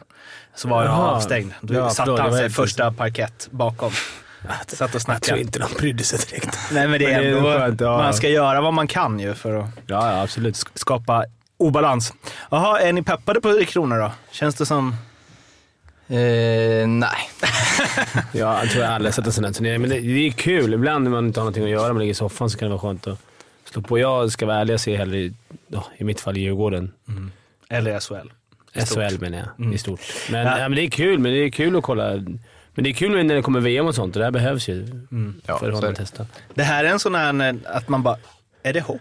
Så 0.55 0.69
var 0.69 0.85
Jaha. 0.85 1.11
avstängd. 1.11 1.53
Då 1.61 1.75
Ja, 1.75 1.91
satte 1.91 2.23
han 2.23 2.33
sig 2.33 2.43
helt 2.43 2.55
första 2.55 2.93
parkett 2.93 3.49
bakom. 3.51 3.91
Satt 3.93 4.73
och 4.73 4.81
Jag 4.81 4.91
tror 4.91 5.01
snackade. 5.01 5.41
inte 5.41 5.59
de 5.59 5.67
brydde 5.79 6.05
sig 6.05 6.19
direkt. 6.31 6.59
Nej 6.73 6.89
men 6.89 6.99
det 7.01 7.07
är 7.07 7.13
Men 7.13 7.23
det 7.23 7.29
är 7.31 7.37
ändå, 7.37 7.51
skönt, 7.53 7.81
ja. 7.81 7.97
man 7.99 8.15
ska 8.15 8.29
göra 8.29 8.61
vad 8.61 8.75
man 8.75 8.87
kan 8.87 9.21
ju 9.21 9.35
för 9.35 9.55
att 9.61 9.67
Ja, 9.87 10.13
ja 10.13 10.23
absolut. 10.23 10.65
skapa 10.75 11.25
obalans. 11.57 12.13
Jaha, 12.51 12.81
är 12.81 12.93
ni 12.93 13.03
peppade 13.03 13.41
på 13.41 13.53
Tre 13.53 13.65
Kronor 13.65 13.99
då? 13.99 14.13
Känns 14.31 14.55
det 14.55 14.67
som... 14.67 14.97
Eh, 16.09 16.87
nej. 16.89 17.11
Ja, 18.33 18.61
jag 18.63 18.71
tror 18.71 18.85
jag 18.85 18.93
aldrig 18.93 19.15
sett 19.15 19.27
en 19.27 19.33
sån 19.33 19.45
här 19.45 19.53
turnering. 19.53 19.81
Men 19.81 19.91
det, 19.91 20.01
det 20.01 20.27
är 20.27 20.31
kul. 20.31 20.75
Ibland 20.75 21.05
när 21.05 21.11
man 21.11 21.27
inte 21.27 21.41
har 21.41 21.45
någonting 21.45 21.65
att 21.65 21.71
göra, 21.71 21.89
man 21.93 21.99
ligger 21.99 22.11
i 22.11 22.15
soffan, 22.15 22.51
så 22.51 22.59
kan 22.59 22.67
det 22.69 22.71
vara 22.77 22.81
skönt 22.81 23.07
att 23.07 23.19
slå 23.65 23.83
på. 23.83 23.99
Jag 23.99 24.33
ska 24.33 24.47
vara 24.47 24.57
ärlig, 24.57 24.73
jag 24.73 24.81
ser 24.81 24.97
hellre, 24.97 25.19
i- 25.19 25.33
ja, 25.69 25.87
i 25.97 26.05
mitt 26.05 26.21
fall, 26.21 26.37
Djurgården. 26.37 26.93
Eller 27.69 28.01
SHL. 28.01 28.29
SHL 28.75 29.19
menar 29.21 29.39
jag, 29.39 29.49
Mm. 29.59 29.73
i 29.75 29.79
stort. 29.79 30.01
Men, 30.31 30.47
Ja. 30.47 30.59
ja. 30.59 30.69
men 30.69 30.77
det 30.77 30.83
är 30.83 30.91
kul, 30.91 31.19
men 31.19 31.33
det 31.33 31.39
är 31.39 31.51
kul 31.51 31.77
att 31.77 31.83
kolla. 31.83 32.11
Men 32.75 32.85
det 32.85 32.91
är 32.91 32.95
kul 32.95 33.27
när 33.27 33.35
det 33.35 33.43
kommer 33.43 33.61
VM 33.61 33.87
och 33.87 33.95
sånt 33.95 34.17
och 34.17 34.21
det 34.21 34.25
här 34.27 34.31
behövs 34.33 34.69
ju 34.69 34.87
Ja, 35.47 35.59
för 35.59 35.71
det. 35.83 35.89
att 35.89 35.97
testa. 35.97 36.27
Det 36.55 36.63
här 36.63 36.85
är 36.85 36.89
en 36.89 36.99
sån 37.01 37.15
här 37.15 37.57
att 37.65 37.89
man 37.89 38.03
bara, 38.03 38.17
är 38.63 38.73
det 38.73 38.81
hockey? 38.81 39.01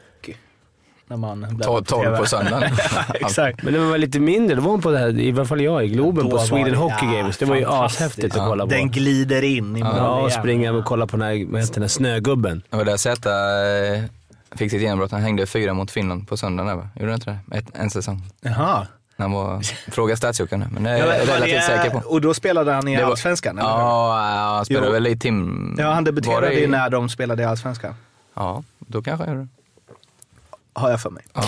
När 1.11 1.17
man 1.17 1.39
bläddrar 1.39 1.63
Ta- 1.83 1.97
på 1.97 2.03
TV. 2.03 2.17
på 2.17 2.25
söndagen. 2.25 2.63
Exakt. 3.13 3.63
Men 3.63 3.73
när 3.73 3.79
man 3.79 3.89
var 3.89 3.97
lite 3.97 4.19
mindre, 4.19 4.55
då 4.55 4.61
var 4.61 4.71
man 4.71 4.81
på 4.81 4.91
det 4.91 4.97
här, 4.97 5.19
i 5.19 5.31
alla 5.31 5.45
fall 5.45 5.61
jag, 5.61 5.85
i 5.85 5.87
Globen 5.87 6.29
Då 6.29 6.37
på 6.37 6.43
Sweden 6.43 6.75
Hockey 6.75 7.05
ja, 7.05 7.11
Games. 7.17 7.37
Det 7.37 7.45
var 7.45 7.55
ju 7.55 7.65
ashäftigt 7.67 8.35
Ja. 8.35 8.41
att 8.43 8.49
kolla 8.49 8.63
på. 8.63 8.69
Den 8.69 8.91
glider 8.91 9.41
in 9.43 9.77
i 9.77 9.79
ja, 9.79 10.19
och 10.21 10.31
springa 10.31 10.71
och 10.71 10.85
kolla 10.85 11.07
på 11.07 11.17
den 11.17 11.27
här, 11.27 11.45
vad 11.51 11.61
heter 11.61 11.73
den 11.73 11.83
här 11.83 11.87
snögubben. 11.89 12.61
Det 12.69 12.77
var 12.77 12.85
där 12.85 12.97
Zäta 12.97 13.29
eh, 13.95 14.01
fick 14.55 14.71
sitt 14.71 14.81
genombrott. 14.81 15.11
Han 15.11 15.21
hängde 15.21 15.45
fyra 15.45 15.73
mot 15.73 15.91
Finland 15.91 16.27
på 16.27 16.37
söndagen 16.37 16.77
va? 16.77 16.89
Gjorde 16.95 17.07
han 17.11 17.13
inte 17.15 17.39
det? 17.47 17.57
Ett, 17.57 17.65
en 17.73 17.89
säsong. 17.89 18.21
Jaha. 18.41 18.87
När 19.17 19.23
han 19.23 19.31
var, 19.31 19.61
fråga 19.91 20.15
statsjockan 20.15 20.59
nu, 20.59 20.65
men 20.71 20.83
det 20.83 20.89
är 20.89 20.97
Ja, 20.97 21.05
jag 21.15 21.27
relativt 21.27 21.63
säker 21.63 21.89
på. 21.89 21.97
Och 22.09 22.21
då 22.21 22.33
spelade 22.33 22.71
han 22.73 22.87
i 22.87 22.95
Det 22.97 23.03
var- 23.03 23.11
Allsvenskan? 23.11 23.57
eller? 23.59 23.69
Ja, 23.69 24.53
han 24.55 24.65
spelade 24.65 24.87
Jo. 24.87 24.93
väl 24.93 25.07
i 25.07 25.17
Tim... 25.19 25.75
ja, 25.79 25.91
han 25.93 26.03
debuterade 26.03 26.53
ju 26.53 26.67
när 26.67 26.89
de 26.89 27.09
spelade 27.09 27.43
i 27.43 27.45
Allsvenskan. 27.45 27.93
Ja, 28.33 28.63
då 28.79 29.01
kanske 29.01 29.25
han 29.25 29.33
gjorde 29.35 29.47
det. 29.55 29.60
Har 30.73 30.89
jag 30.89 31.01
för 31.01 31.09
mig. 31.09 31.23
Ja. 31.33 31.43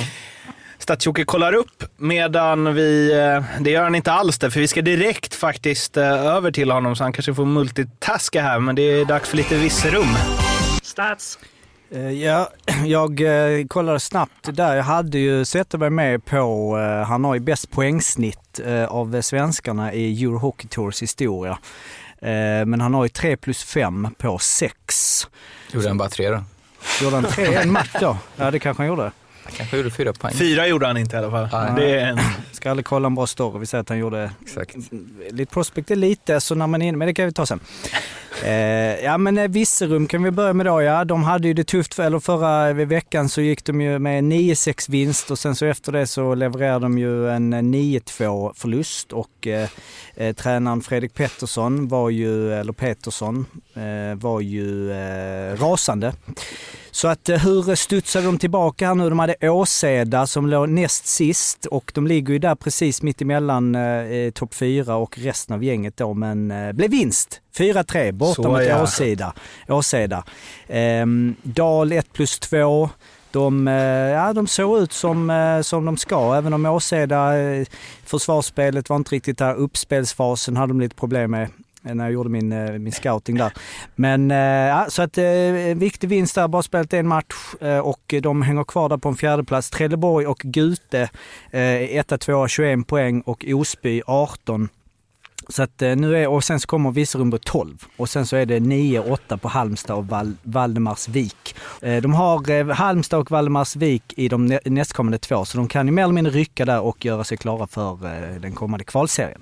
Stadsjocke 0.84 1.26
kollar 1.26 1.54
upp 1.54 1.84
medan 1.98 2.74
vi, 2.74 3.12
eh, 3.12 3.44
det 3.64 3.72
gör 3.72 3.84
han 3.84 3.96
inte 3.96 4.12
alls 4.12 4.40
det, 4.40 4.52
för 4.52 4.60
vi 4.60 4.68
ska 4.68 4.82
direkt 4.82 5.36
faktiskt 5.36 5.98
eh, 5.98 6.26
över 6.26 6.52
till 6.52 6.72
honom 6.72 6.96
så 6.96 7.04
han 7.04 7.14
kanske 7.14 7.34
får 7.34 7.46
multitaska 7.46 8.42
här, 8.42 8.60
men 8.60 8.76
det 8.76 8.82
är 8.82 9.06
dags 9.06 9.30
för 9.30 9.38
lite 9.38 9.56
visserum. 9.58 10.08
Stats. 10.84 11.40
Eh, 11.92 12.12
Ja, 12.12 12.50
jag 12.86 13.22
kollade 13.70 14.00
snabbt 14.00 14.56
där. 14.56 14.76
Jag 14.76 14.84
hade 14.84 15.18
ju 15.20 15.46
Zetterberg 15.46 15.90
med 15.90 16.26
på, 16.26 16.76
han 17.08 17.24
har 17.24 17.34
ju 17.34 17.40
bäst 17.40 17.72
poängsnitt 17.72 18.60
av 18.88 19.22
svenskarna 19.22 19.94
i 19.94 20.24
Euro 20.24 20.38
Hockey 20.38 20.68
Tours 20.68 21.02
historia. 21.02 21.58
Men 22.66 22.82
han 22.82 22.94
har 22.94 23.06
ju 23.06 23.10
3 23.10 23.38
plus 23.38 23.64
5 23.64 24.08
på 24.18 24.40
6. 24.40 25.28
Gjorde 25.72 25.88
han 25.88 25.98
bara 25.98 26.10
tre 26.10 26.30
då? 26.30 26.44
Gjorde 27.02 27.16
han 27.16 27.26
3 27.26 27.56
en 27.56 27.72
match 27.72 27.96
då? 28.00 28.18
Ja 28.36 28.52
det 28.52 28.60
kanske 28.60 28.84
han 28.84 28.88
gjorde. 28.88 29.12
Kanske 29.58 29.78
gjorde 29.78 29.92
fyra 29.92 30.14
poäng. 30.14 30.34
Fyra 30.34 30.68
gjorde 30.68 30.88
han 30.88 30.98
inte 30.98 31.16
i 31.16 31.20
alla 31.20 31.32
fall. 31.32 31.50
Nej. 31.52 31.72
Det 31.76 32.00
är 32.00 32.08
en... 32.08 32.20
Ska 32.52 32.70
aldrig 32.72 32.86
kolla 32.86 33.08
en 33.08 33.16
bra 33.16 33.28
story. 33.28 33.60
Vi 33.60 33.66
säger 33.66 33.82
att 33.82 33.90
han 33.90 33.98
gjorde 33.98 34.32
Exakt. 34.42 34.76
lite 35.32 35.54
prospect 35.54 35.92
är 35.92 35.96
lite, 35.96 36.42
så 36.42 36.56
när 36.56 36.68
man 36.68 36.82
är 36.82 36.88
inne, 36.88 36.98
men 36.98 37.08
det 37.08 37.14
kan 37.14 37.26
vi 37.26 37.32
ta 37.32 37.46
sen. 37.46 37.60
Eh, 38.46 39.04
ja 39.04 39.18
men 39.18 39.38
eh, 39.38 39.48
Visserum 39.48 39.94
Virserum 39.94 40.08
kan 40.08 40.24
vi 40.24 40.32
börja 40.32 40.54
med 40.54 40.66
då. 40.66 40.82
Ja, 40.82 41.06
de 41.06 41.24
hade 41.24 41.48
ju 41.48 41.54
det 41.54 41.64
tufft, 41.64 41.94
för, 41.94 42.04
eller 42.04 42.20
förra 42.20 42.70
eh, 42.70 42.76
veckan 42.76 43.30
så 43.30 43.42
gick 43.42 43.66
de 43.66 43.82
ju 43.82 44.00
med 44.00 44.24
9-6 44.24 44.92
vinst 44.92 45.32
och 45.32 45.40
sen 45.40 45.56
så 45.56 45.66
efter 45.66 45.92
det 45.92 46.08
så 46.08 46.36
levererade 46.36 46.86
de 46.86 46.98
ju 46.98 47.30
en 47.30 47.54
eh, 47.54 47.58
9-2 47.58 48.54
förlust 48.56 49.14
och 49.14 49.48
eh, 49.48 49.70
eh, 50.16 50.36
tränaren 50.36 50.82
Fredrik 50.82 51.14
Pettersson 51.14 51.88
var 51.88 52.10
ju, 52.10 52.54
eller 52.54 52.74
Pettersson, 52.74 53.46
eh, 53.76 54.16
var 54.16 54.42
ju 54.42 54.92
eh, 54.92 55.56
rasande. 55.58 56.14
Så 56.92 57.08
att 57.08 57.30
hur 57.30 57.76
studsade 57.76 58.26
de 58.26 58.38
tillbaka 58.38 58.88
här 58.88 58.96
nu? 58.96 59.10
De 59.10 59.20
hade 59.20 59.50
Åseda 59.50 60.28
som 60.28 60.48
låg 60.48 60.70
näst 60.70 61.06
sist 61.08 61.66
och 61.66 61.92
de 61.96 62.08
ligger 62.08 62.34
ju 62.34 62.40
där 62.40 62.56
precis 62.56 63.02
mitt 63.02 63.22
emellan 63.22 63.76
eh, 63.76 64.32
topp 64.32 64.54
4 64.54 64.96
och 64.96 65.18
resten 65.18 65.56
av 65.56 65.64
gänget 65.64 65.98
då 65.98 66.14
men 66.14 66.52
eh, 66.52 66.72
blev 66.72 66.92
vinst. 66.92 67.43
4-3 67.58 68.12
borta 68.12 68.34
Så, 68.34 68.52
mot 68.52 68.66
ja. 68.66 68.84
Åseda. 68.84 69.34
Åseda. 69.68 70.24
Ehm, 70.68 71.36
Dal 71.44 71.92
1 71.92 72.14
plus 72.14 72.40
2. 72.40 72.90
De, 73.32 73.68
eh, 73.68 73.74
ja, 73.74 74.34
de 74.34 74.48
såg 74.48 74.80
ut 74.80 74.94
som, 74.94 75.30
eh, 75.30 75.62
som 75.62 75.86
de 75.86 75.98
ska, 75.98 76.36
även 76.36 76.54
om 76.54 76.66
Åseda, 76.66 77.38
eh, 77.40 77.66
försvarsspelet 78.06 78.90
var 78.90 78.98
inte 78.98 79.16
riktigt 79.16 79.38
där. 79.38 79.56
Uppspelsfasen 79.56 80.58
hade 80.58 80.74
de 80.74 80.82
lite 80.82 80.96
problem 80.96 81.32
med 81.32 81.50
när 81.82 82.04
jag 82.04 82.14
gjorde 82.14 82.30
min, 82.30 82.84
min 82.84 82.92
scouting 82.92 83.38
där. 83.38 83.54
Men 83.96 84.30
ja, 84.70 84.86
så 84.90 85.02
att 85.02 85.18
en 85.18 85.80
viktig 85.80 86.10
vinst 86.10 86.36
där, 86.36 86.48
bara 86.48 86.64
spelat 86.64 86.94
en 86.94 87.08
match 87.08 87.54
och 87.84 88.14
de 88.22 88.42
hänger 88.42 88.64
kvar 88.64 88.90
där 88.90 88.98
på 88.98 89.10
en 89.10 89.16
fjärde 89.16 89.44
plats. 89.44 89.70
Trelleborg 89.70 90.28
och 90.28 90.40
Gute, 90.44 91.10
eh, 91.52 91.98
etta, 91.98 92.18
tvåa, 92.18 92.48
21 92.48 92.88
poäng 92.88 93.22
och 93.22 93.46
Osby 93.48 94.02
18. 94.06 94.70
Så 95.50 95.64
att 95.64 95.82
eh, 95.82 95.96
nu 95.96 96.18
är, 96.18 96.28
och 96.28 96.44
sen 96.44 96.60
så 96.60 96.68
kommer 96.68 96.92
Virserum 96.92 97.40
12 97.46 97.86
och 97.98 98.10
sen 98.10 98.26
så 98.26 98.36
är 98.36 98.46
det 98.46 98.60
9-8 98.60 99.38
på 99.38 99.48
Halmstad 99.48 99.98
och 99.98 100.08
Val, 100.08 100.34
Valdemarsvik. 100.44 101.56
Eh, 101.82 102.02
de 102.02 102.14
har 102.14 102.50
eh, 102.50 102.68
Halmstad 102.68 103.20
och 103.20 103.32
Valdemarsvik 103.32 104.14
i 104.18 104.28
de 104.28 104.60
nästkommande 104.66 105.18
två 105.18 105.46
så 105.46 105.58
de 105.58 105.68
kan 105.68 105.88
ju 105.88 105.94
mer 105.94 106.04
eller 106.04 106.14
mindre 106.14 106.34
rycka 106.34 106.66
där 106.66 106.82
och 106.82 107.06
göra 107.06 107.24
sig 107.24 107.38
klara 107.38 107.68
för 107.68 108.40
den 108.40 108.52
kommande 108.52 108.86
kvalserien 108.86 109.42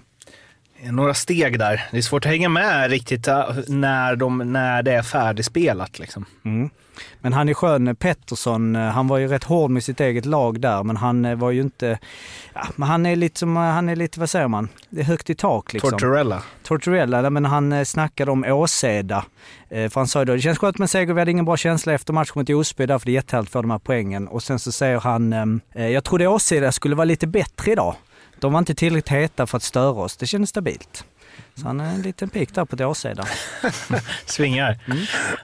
några 0.83 1.13
steg 1.13 1.59
där. 1.59 1.83
Det 1.91 1.97
är 1.97 2.01
svårt 2.01 2.25
att 2.25 2.31
hänga 2.31 2.49
med 2.49 2.89
riktigt 2.89 3.27
äh, 3.27 3.49
när, 3.67 4.15
de, 4.15 4.37
när 4.37 4.83
det 4.83 4.91
är 4.91 5.01
färdigspelat. 5.01 5.99
Liksom. 5.99 6.25
Mm. 6.45 6.69
Men 7.19 7.33
han 7.33 7.49
är 7.49 7.53
skön, 7.53 7.95
Pettersson, 7.95 8.75
eh, 8.75 8.81
han 8.81 9.07
var 9.07 9.17
ju 9.17 9.27
rätt 9.27 9.43
hård 9.43 9.71
med 9.71 9.83
sitt 9.83 9.99
eget 9.99 10.25
lag 10.25 10.59
där 10.59 10.83
men 10.83 10.97
han 10.97 11.25
eh, 11.25 11.35
var 11.35 11.51
ju 11.51 11.61
inte, 11.61 11.99
ja, 12.53 12.67
men 12.75 12.89
han 12.89 13.05
är 13.05 13.15
lite 13.15 13.39
som, 13.39 13.55
han 13.55 13.89
är 13.89 13.95
lite, 13.95 14.19
vad 14.19 14.29
säger 14.29 14.47
man, 14.47 14.69
det 14.89 15.01
är 15.01 15.05
högt 15.05 15.29
i 15.29 15.35
tak 15.35 15.73
liksom. 15.73 15.91
Tortorella. 15.91 16.43
Tortorella, 16.63 17.29
men 17.29 17.45
han 17.45 17.85
snackade 17.85 18.31
om 18.31 18.43
Åseda. 18.43 19.25
För 19.69 19.95
han 19.95 20.07
sa 20.07 20.19
ju 20.19 20.25
då, 20.25 20.33
det 20.33 20.41
känns 20.41 20.57
skönt 20.57 20.77
med 20.77 20.89
seger, 20.89 21.13
vi 21.13 21.21
hade 21.21 21.31
ingen 21.31 21.45
bra 21.45 21.57
känsla 21.57 21.93
efter 21.93 22.13
matchen 22.13 22.33
mot 22.35 22.49
Osby, 22.49 22.85
därför 22.85 23.05
det 23.05 23.11
är 23.11 23.13
jättehärligt 23.13 23.51
få 23.51 23.61
de 23.61 23.71
här 23.71 23.79
poängen. 23.79 24.27
Och 24.27 24.43
sen 24.43 24.59
så 24.59 24.71
säger 24.71 24.99
han, 24.99 25.61
eh, 25.75 25.87
jag 25.87 26.03
trodde 26.03 26.27
Åseda 26.27 26.71
skulle 26.71 26.95
vara 26.95 27.05
lite 27.05 27.27
bättre 27.27 27.71
idag. 27.71 27.95
De 28.41 28.53
var 28.53 28.59
inte 28.59 28.75
tillräckligt 28.75 29.09
heta 29.09 29.47
för 29.47 29.57
att 29.57 29.63
störa 29.63 30.01
oss, 30.01 30.17
det 30.17 30.27
kändes 30.27 30.49
stabilt. 30.49 31.05
Så 31.55 31.67
han 31.67 31.79
är 31.79 31.93
en 31.93 32.01
liten 32.01 32.29
pik 32.29 32.55
där 32.55 32.65
på 32.65 32.85
Åseda. 32.85 33.25
Svingar. 34.25 34.79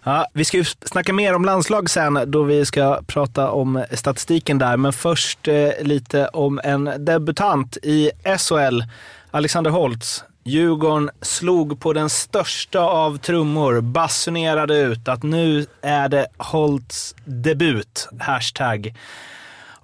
Ja, 0.03 0.27
vi 0.33 0.45
ska 0.45 0.57
ju 0.57 0.63
snacka 0.63 1.13
mer 1.13 1.33
om 1.33 1.45
landslag 1.45 1.89
sen 1.89 2.19
då 2.27 2.43
vi 2.43 2.65
ska 2.65 3.01
prata 3.07 3.51
om 3.51 3.85
statistiken 3.91 4.57
där. 4.57 4.77
Men 4.77 4.93
först 4.93 5.47
eh, 5.47 5.69
lite 5.81 6.27
om 6.27 6.59
en 6.63 6.91
debutant 7.05 7.77
i 7.83 8.11
SHL, 8.37 8.81
Alexander 9.31 9.71
Holtz. 9.71 10.23
Djurgården 10.43 11.09
slog 11.21 11.79
på 11.79 11.93
den 11.93 12.09
största 12.09 12.79
av 12.79 13.17
trummor, 13.17 13.81
basunerade 13.81 14.77
ut 14.77 15.07
att 15.07 15.23
nu 15.23 15.65
är 15.81 16.09
det 16.09 16.27
Holtz 16.37 17.15
debut, 17.25 18.09
hashtag. 18.19 18.93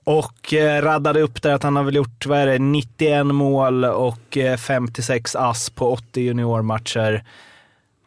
Och 0.03 0.53
eh, 0.53 0.81
raddade 0.81 1.21
upp 1.21 1.41
där 1.41 1.53
att 1.53 1.63
han 1.63 1.75
har 1.75 1.83
väl 1.83 1.95
gjort, 1.95 2.25
vad 2.25 2.39
är 2.39 2.45
det, 2.47 2.59
91 2.59 3.25
mål 3.25 3.85
och 3.85 4.37
eh, 4.37 4.57
56 4.57 5.35
ass 5.35 5.69
på 5.69 5.91
80 5.91 6.21
juniormatcher. 6.21 7.23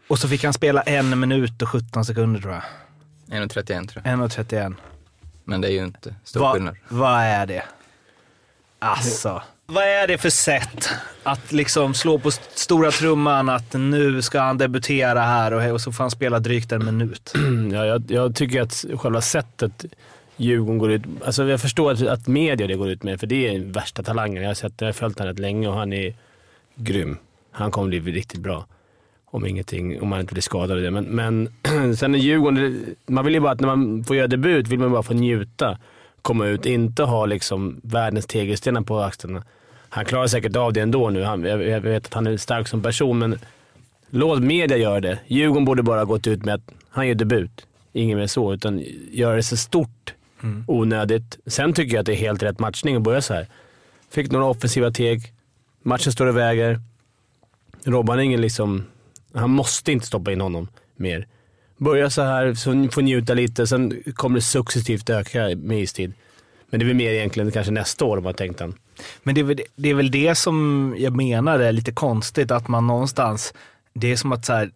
Och 0.09 0.19
så 0.19 0.29
fick 0.29 0.45
han 0.45 0.53
spela 0.53 0.83
en 0.83 1.21
minut 1.21 1.62
och 1.62 1.69
17 1.69 2.05
sekunder 2.05 2.41
tror 2.41 2.53
jag. 2.55 2.62
1,31 3.41 3.88
tror 3.88 4.03
jag. 4.07 4.19
1.31. 4.19 4.75
Men 5.45 5.61
det 5.61 5.69
är 5.69 5.73
ju 5.73 5.85
inte 5.85 6.15
stor 6.25 6.41
Va- 6.41 6.53
skillnad. 6.53 6.76
Vad 6.88 7.21
är 7.21 7.47
det? 7.47 7.62
Alltså. 8.79 9.43
Vad 9.67 9.85
är 9.85 10.07
det 10.07 10.19
för 10.19 10.31
sätt 10.31 10.88
att 11.23 11.53
liksom 11.53 11.95
slå 11.95 12.19
på 12.19 12.29
st- 12.29 12.50
stora 12.55 12.91
trumman 12.91 13.49
att 13.49 13.73
nu 13.73 14.23
ska 14.23 14.41
han 14.41 14.59
debutera 14.59 15.21
här 15.23 15.53
och, 15.53 15.73
och 15.75 15.81
så 15.81 15.93
får 15.93 16.05
han 16.05 16.11
spela 16.11 16.38
drygt 16.38 16.73
en 16.73 16.85
minut? 16.85 17.33
Ja, 17.73 17.87
jag, 17.87 18.05
jag 18.11 18.35
tycker 18.35 18.62
att 18.62 18.85
själva 18.97 19.21
sättet 19.21 19.85
Djurgården 20.37 20.78
går 20.78 20.93
ut... 20.93 21.02
Alltså 21.25 21.45
jag 21.45 21.61
förstår 21.61 21.93
att, 21.93 22.02
att 22.02 22.26
media 22.26 22.66
det 22.66 22.76
går 22.76 22.88
ut 22.88 23.02
med, 23.02 23.21
för 23.21 23.26
det 23.26 23.49
är 23.49 23.59
värsta 23.59 24.02
talangen. 24.02 24.43
Jag 24.43 24.50
har, 24.50 24.55
sett, 24.55 24.81
jag 24.81 24.88
har 24.88 24.93
följt 24.93 25.19
honom 25.19 25.33
rätt 25.33 25.38
länge 25.38 25.69
och 25.69 25.75
han 25.75 25.93
är 25.93 26.14
grym. 26.75 27.19
Han 27.50 27.71
kommer 27.71 28.00
bli 28.00 28.12
riktigt 28.12 28.40
bra. 28.40 28.66
Om 29.25 29.47
ingenting, 29.47 30.02
om 30.02 30.09
man 30.09 30.21
inte 30.21 30.35
blir 30.35 30.43
skadad. 30.43 30.76
och 30.76 30.83
det. 30.83 30.90
Men, 30.90 31.05
men 31.05 31.49
sen 31.97 32.14
är 32.14 32.19
Djurgården... 32.19 32.85
Man 33.07 33.25
vill 33.25 33.35
ju 33.35 33.40
bara 33.40 33.52
att 33.52 33.61
när 33.61 33.76
man 33.76 34.05
får 34.05 34.16
göra 34.16 34.26
debut 34.26 34.69
vill 34.69 34.78
man 34.78 34.93
bara 34.93 35.02
få 35.02 35.14
njuta. 35.14 35.78
Komma 36.23 36.47
ut, 36.47 36.66
inte 36.66 37.02
ha 37.02 37.26
liksom 37.26 37.81
världens 37.83 38.26
tegelstenar 38.26 38.81
på 38.81 39.00
axlarna. 39.00 39.45
Han 39.88 40.05
klarar 40.05 40.26
säkert 40.26 40.57
av 40.57 40.73
det 40.73 40.81
ändå 40.81 41.11
nu. 41.11 41.23
Han, 41.23 41.45
jag, 41.45 41.62
jag 41.62 41.81
vet 41.81 42.07
att 42.07 42.14
han 42.14 42.26
är 42.26 42.37
stark 42.37 42.69
som 42.69 42.83
person, 42.83 43.19
men 43.19 43.38
låt 44.11 44.43
media 44.43 44.76
göra 44.76 45.00
det. 45.00 45.19
Djurgården 45.26 45.64
borde 45.64 45.83
bara 45.83 46.05
gått 46.05 46.26
ut 46.26 46.45
med 46.45 46.55
att 46.55 46.71
han 46.90 47.09
gör 47.09 47.14
debut. 47.14 47.66
Inget 47.93 48.16
mer 48.16 48.26
så, 48.26 48.55
utan 48.55 48.85
göra 49.11 49.37
det 49.37 49.43
så 49.43 49.57
stort 49.57 50.14
Mm. 50.43 50.64
onödigt. 50.66 51.38
Sen 51.47 51.73
tycker 51.73 51.95
jag 51.95 52.00
att 52.00 52.07
det 52.07 52.12
är 52.12 52.16
helt 52.16 52.43
rätt 52.43 52.59
matchning 52.59 52.97
att 52.97 53.02
börja 53.02 53.23
så 53.23 53.35
här. 53.35 53.47
Fick 54.11 54.31
några 54.31 54.45
offensiva 54.45 54.90
teg. 54.90 55.33
Matchen 55.83 56.12
står 56.12 56.26
och 56.26 56.37
väger. 56.37 56.81
Robban 57.85 58.19
är 58.19 58.23
ingen 58.23 58.40
liksom... 58.40 58.85
Han 59.35 59.50
måste 59.50 59.93
inte 59.93 60.07
stoppa 60.07 60.33
in 60.33 60.40
honom 60.40 60.69
mer. 60.97 61.26
Börja 61.76 62.11
så 62.11 62.23
här, 62.23 62.55
så 62.55 62.88
får 62.93 63.02
njuta 63.02 63.35
lite. 63.35 63.66
Sen 63.66 64.02
kommer 64.14 64.35
det 64.35 64.43
successivt 64.43 65.11
öka 65.11 65.49
med 65.57 65.81
istid. 65.81 66.12
Men 66.71 66.81
det 66.81 66.85
är 66.85 66.87
väl 66.87 66.97
mer 66.97 67.11
egentligen 67.11 67.50
kanske 67.50 67.73
nästa 67.73 68.05
år 68.05 68.16
om 68.16 68.25
man 68.25 68.35
tänkt 68.35 68.59
den. 68.59 68.75
Men 69.23 69.35
det 69.35 69.40
är, 69.40 69.45
väl, 69.45 69.61
det 69.76 69.90
är 69.90 69.95
väl 69.95 70.11
det 70.11 70.35
som 70.35 70.95
jag 70.99 71.16
menar 71.16 71.59
är 71.59 71.73
lite 71.73 71.93
konstigt, 71.93 72.50
att 72.50 72.69
man 72.69 72.87
någonstans, 72.87 73.55
det 73.93 74.12
är 74.12 74.16
som 74.16 74.33
att 74.33 74.45
så 74.45 74.52
här, 74.52 74.71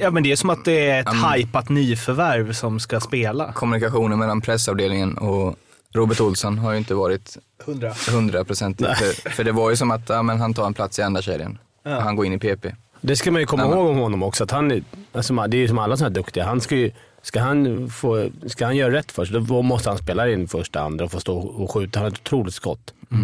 Ja 0.00 0.10
men 0.10 0.22
det 0.22 0.32
är 0.32 0.36
som 0.36 0.50
att 0.50 0.64
det 0.64 0.88
är 0.90 1.00
ett 1.00 1.06
Ja, 1.06 1.12
men- 1.14 1.32
hypat 1.40 1.68
nyförvärv 1.68 2.52
som 2.52 2.80
ska 2.80 3.00
spela. 3.00 3.52
Kommunikationen 3.52 4.18
mellan 4.18 4.40
pressavdelningen 4.40 5.18
och 5.18 5.56
Robert 5.94 6.20
Olsson 6.20 6.58
har 6.58 6.72
ju 6.72 6.78
inte 6.78 6.94
varit 6.94 7.38
Hundra. 7.66 7.92
hundraprocentig. 8.10 8.86
För, 8.96 9.30
för 9.30 9.44
det 9.44 9.52
var 9.52 9.70
ju 9.70 9.76
som 9.76 9.90
att 9.90 10.08
ja, 10.08 10.22
men 10.22 10.40
han 10.40 10.54
tar 10.54 10.66
en 10.66 10.74
plats 10.74 10.98
i 10.98 11.02
andra 11.02 11.22
kedjan. 11.22 11.58
Ja. 11.84 12.00
Han 12.00 12.16
går 12.16 12.26
in 12.26 12.32
i 12.32 12.38
PP. 12.38 12.74
Det 13.00 13.16
ska 13.16 13.30
man 13.30 13.40
ju 13.40 13.46
komma 13.46 13.62
Nej, 13.62 13.70
men- 13.70 13.78
ihåg 13.78 13.90
om 13.90 13.98
honom 13.98 14.22
också. 14.22 14.44
Att 14.44 14.50
han, 14.50 14.70
är- 14.70 14.82
alltså, 15.12 15.34
det 15.46 15.56
är 15.56 15.58
ju 15.60 15.68
som 15.68 15.78
alla 15.78 15.96
sådana 15.96 16.08
här 16.10 16.14
duktiga. 16.14 16.44
Han 16.44 16.60
ska, 16.60 16.76
ju, 16.76 16.90
ska, 17.22 17.40
han 17.40 17.88
få, 17.90 18.28
ska 18.46 18.64
han 18.64 18.76
göra 18.76 18.92
rätt 18.92 19.12
först, 19.12 19.32
då 19.32 19.62
måste 19.62 19.88
han 19.88 19.98
spela 19.98 20.28
in 20.30 20.48
första, 20.48 20.80
andra 20.80 21.04
och 21.04 21.10
få 21.12 21.20
stå 21.20 21.38
och 21.38 21.70
skjuta. 21.70 21.98
Han 21.98 22.04
har 22.04 22.10
ett 22.10 22.18
otroligt 22.20 22.54
skott. 22.54 22.94
Eh, 23.10 23.18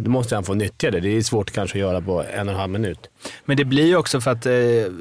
Då 0.00 0.10
måste 0.10 0.34
han 0.34 0.44
få 0.44 0.54
nyttja 0.54 0.90
det. 0.90 1.00
Det 1.00 1.08
är 1.08 1.22
svårt 1.22 1.50
kanske 1.50 1.78
att 1.78 1.80
göra 1.80 2.00
på 2.00 2.24
en 2.24 2.48
och 2.48 2.54
en 2.54 2.60
halv 2.60 2.72
minut. 2.72 3.10
Men 3.44 3.56
det 3.56 3.64
blir 3.64 3.86
ju 3.86 3.96
också 3.96 4.20
för 4.20 4.30
att 4.30 4.46
eh, 4.46 4.52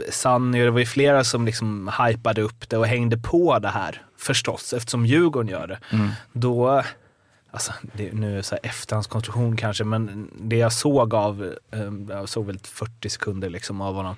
Sanny, 0.10 0.64
det 0.64 0.72
var 0.72 0.80
ju 0.80 0.86
flera 0.86 1.24
som 1.24 1.46
liksom 1.46 1.92
hypade 2.08 2.42
upp 2.42 2.70
det 2.70 2.78
och 2.78 2.88
hängde 2.88 3.18
på 3.18 3.60
det 3.60 3.68
här 3.68 4.02
förstås, 4.18 4.74
eftersom 4.74 5.06
Djurgården 5.06 5.52
gör 5.52 5.68
det. 5.68 5.80
Då, 6.34 6.84
alltså 7.52 7.74
det, 7.94 8.14
nu 8.14 8.32
är 8.32 8.36
det 8.38 8.44
så 8.44 8.56
här 8.56 8.70
efterhandskonstruktion 8.70 9.58
kanske, 9.58 9.84
men 9.84 10.32
det 10.42 10.58
jag 10.58 10.74
såg 10.74 11.14
av, 11.14 11.54
eh, 11.72 11.80
jag 12.10 12.30
såg 12.30 12.46
väl 12.46 12.60
40 12.64 13.10
sekunder 13.10 13.50
liksom 13.50 13.82
av 13.82 13.96
honom. 13.96 14.16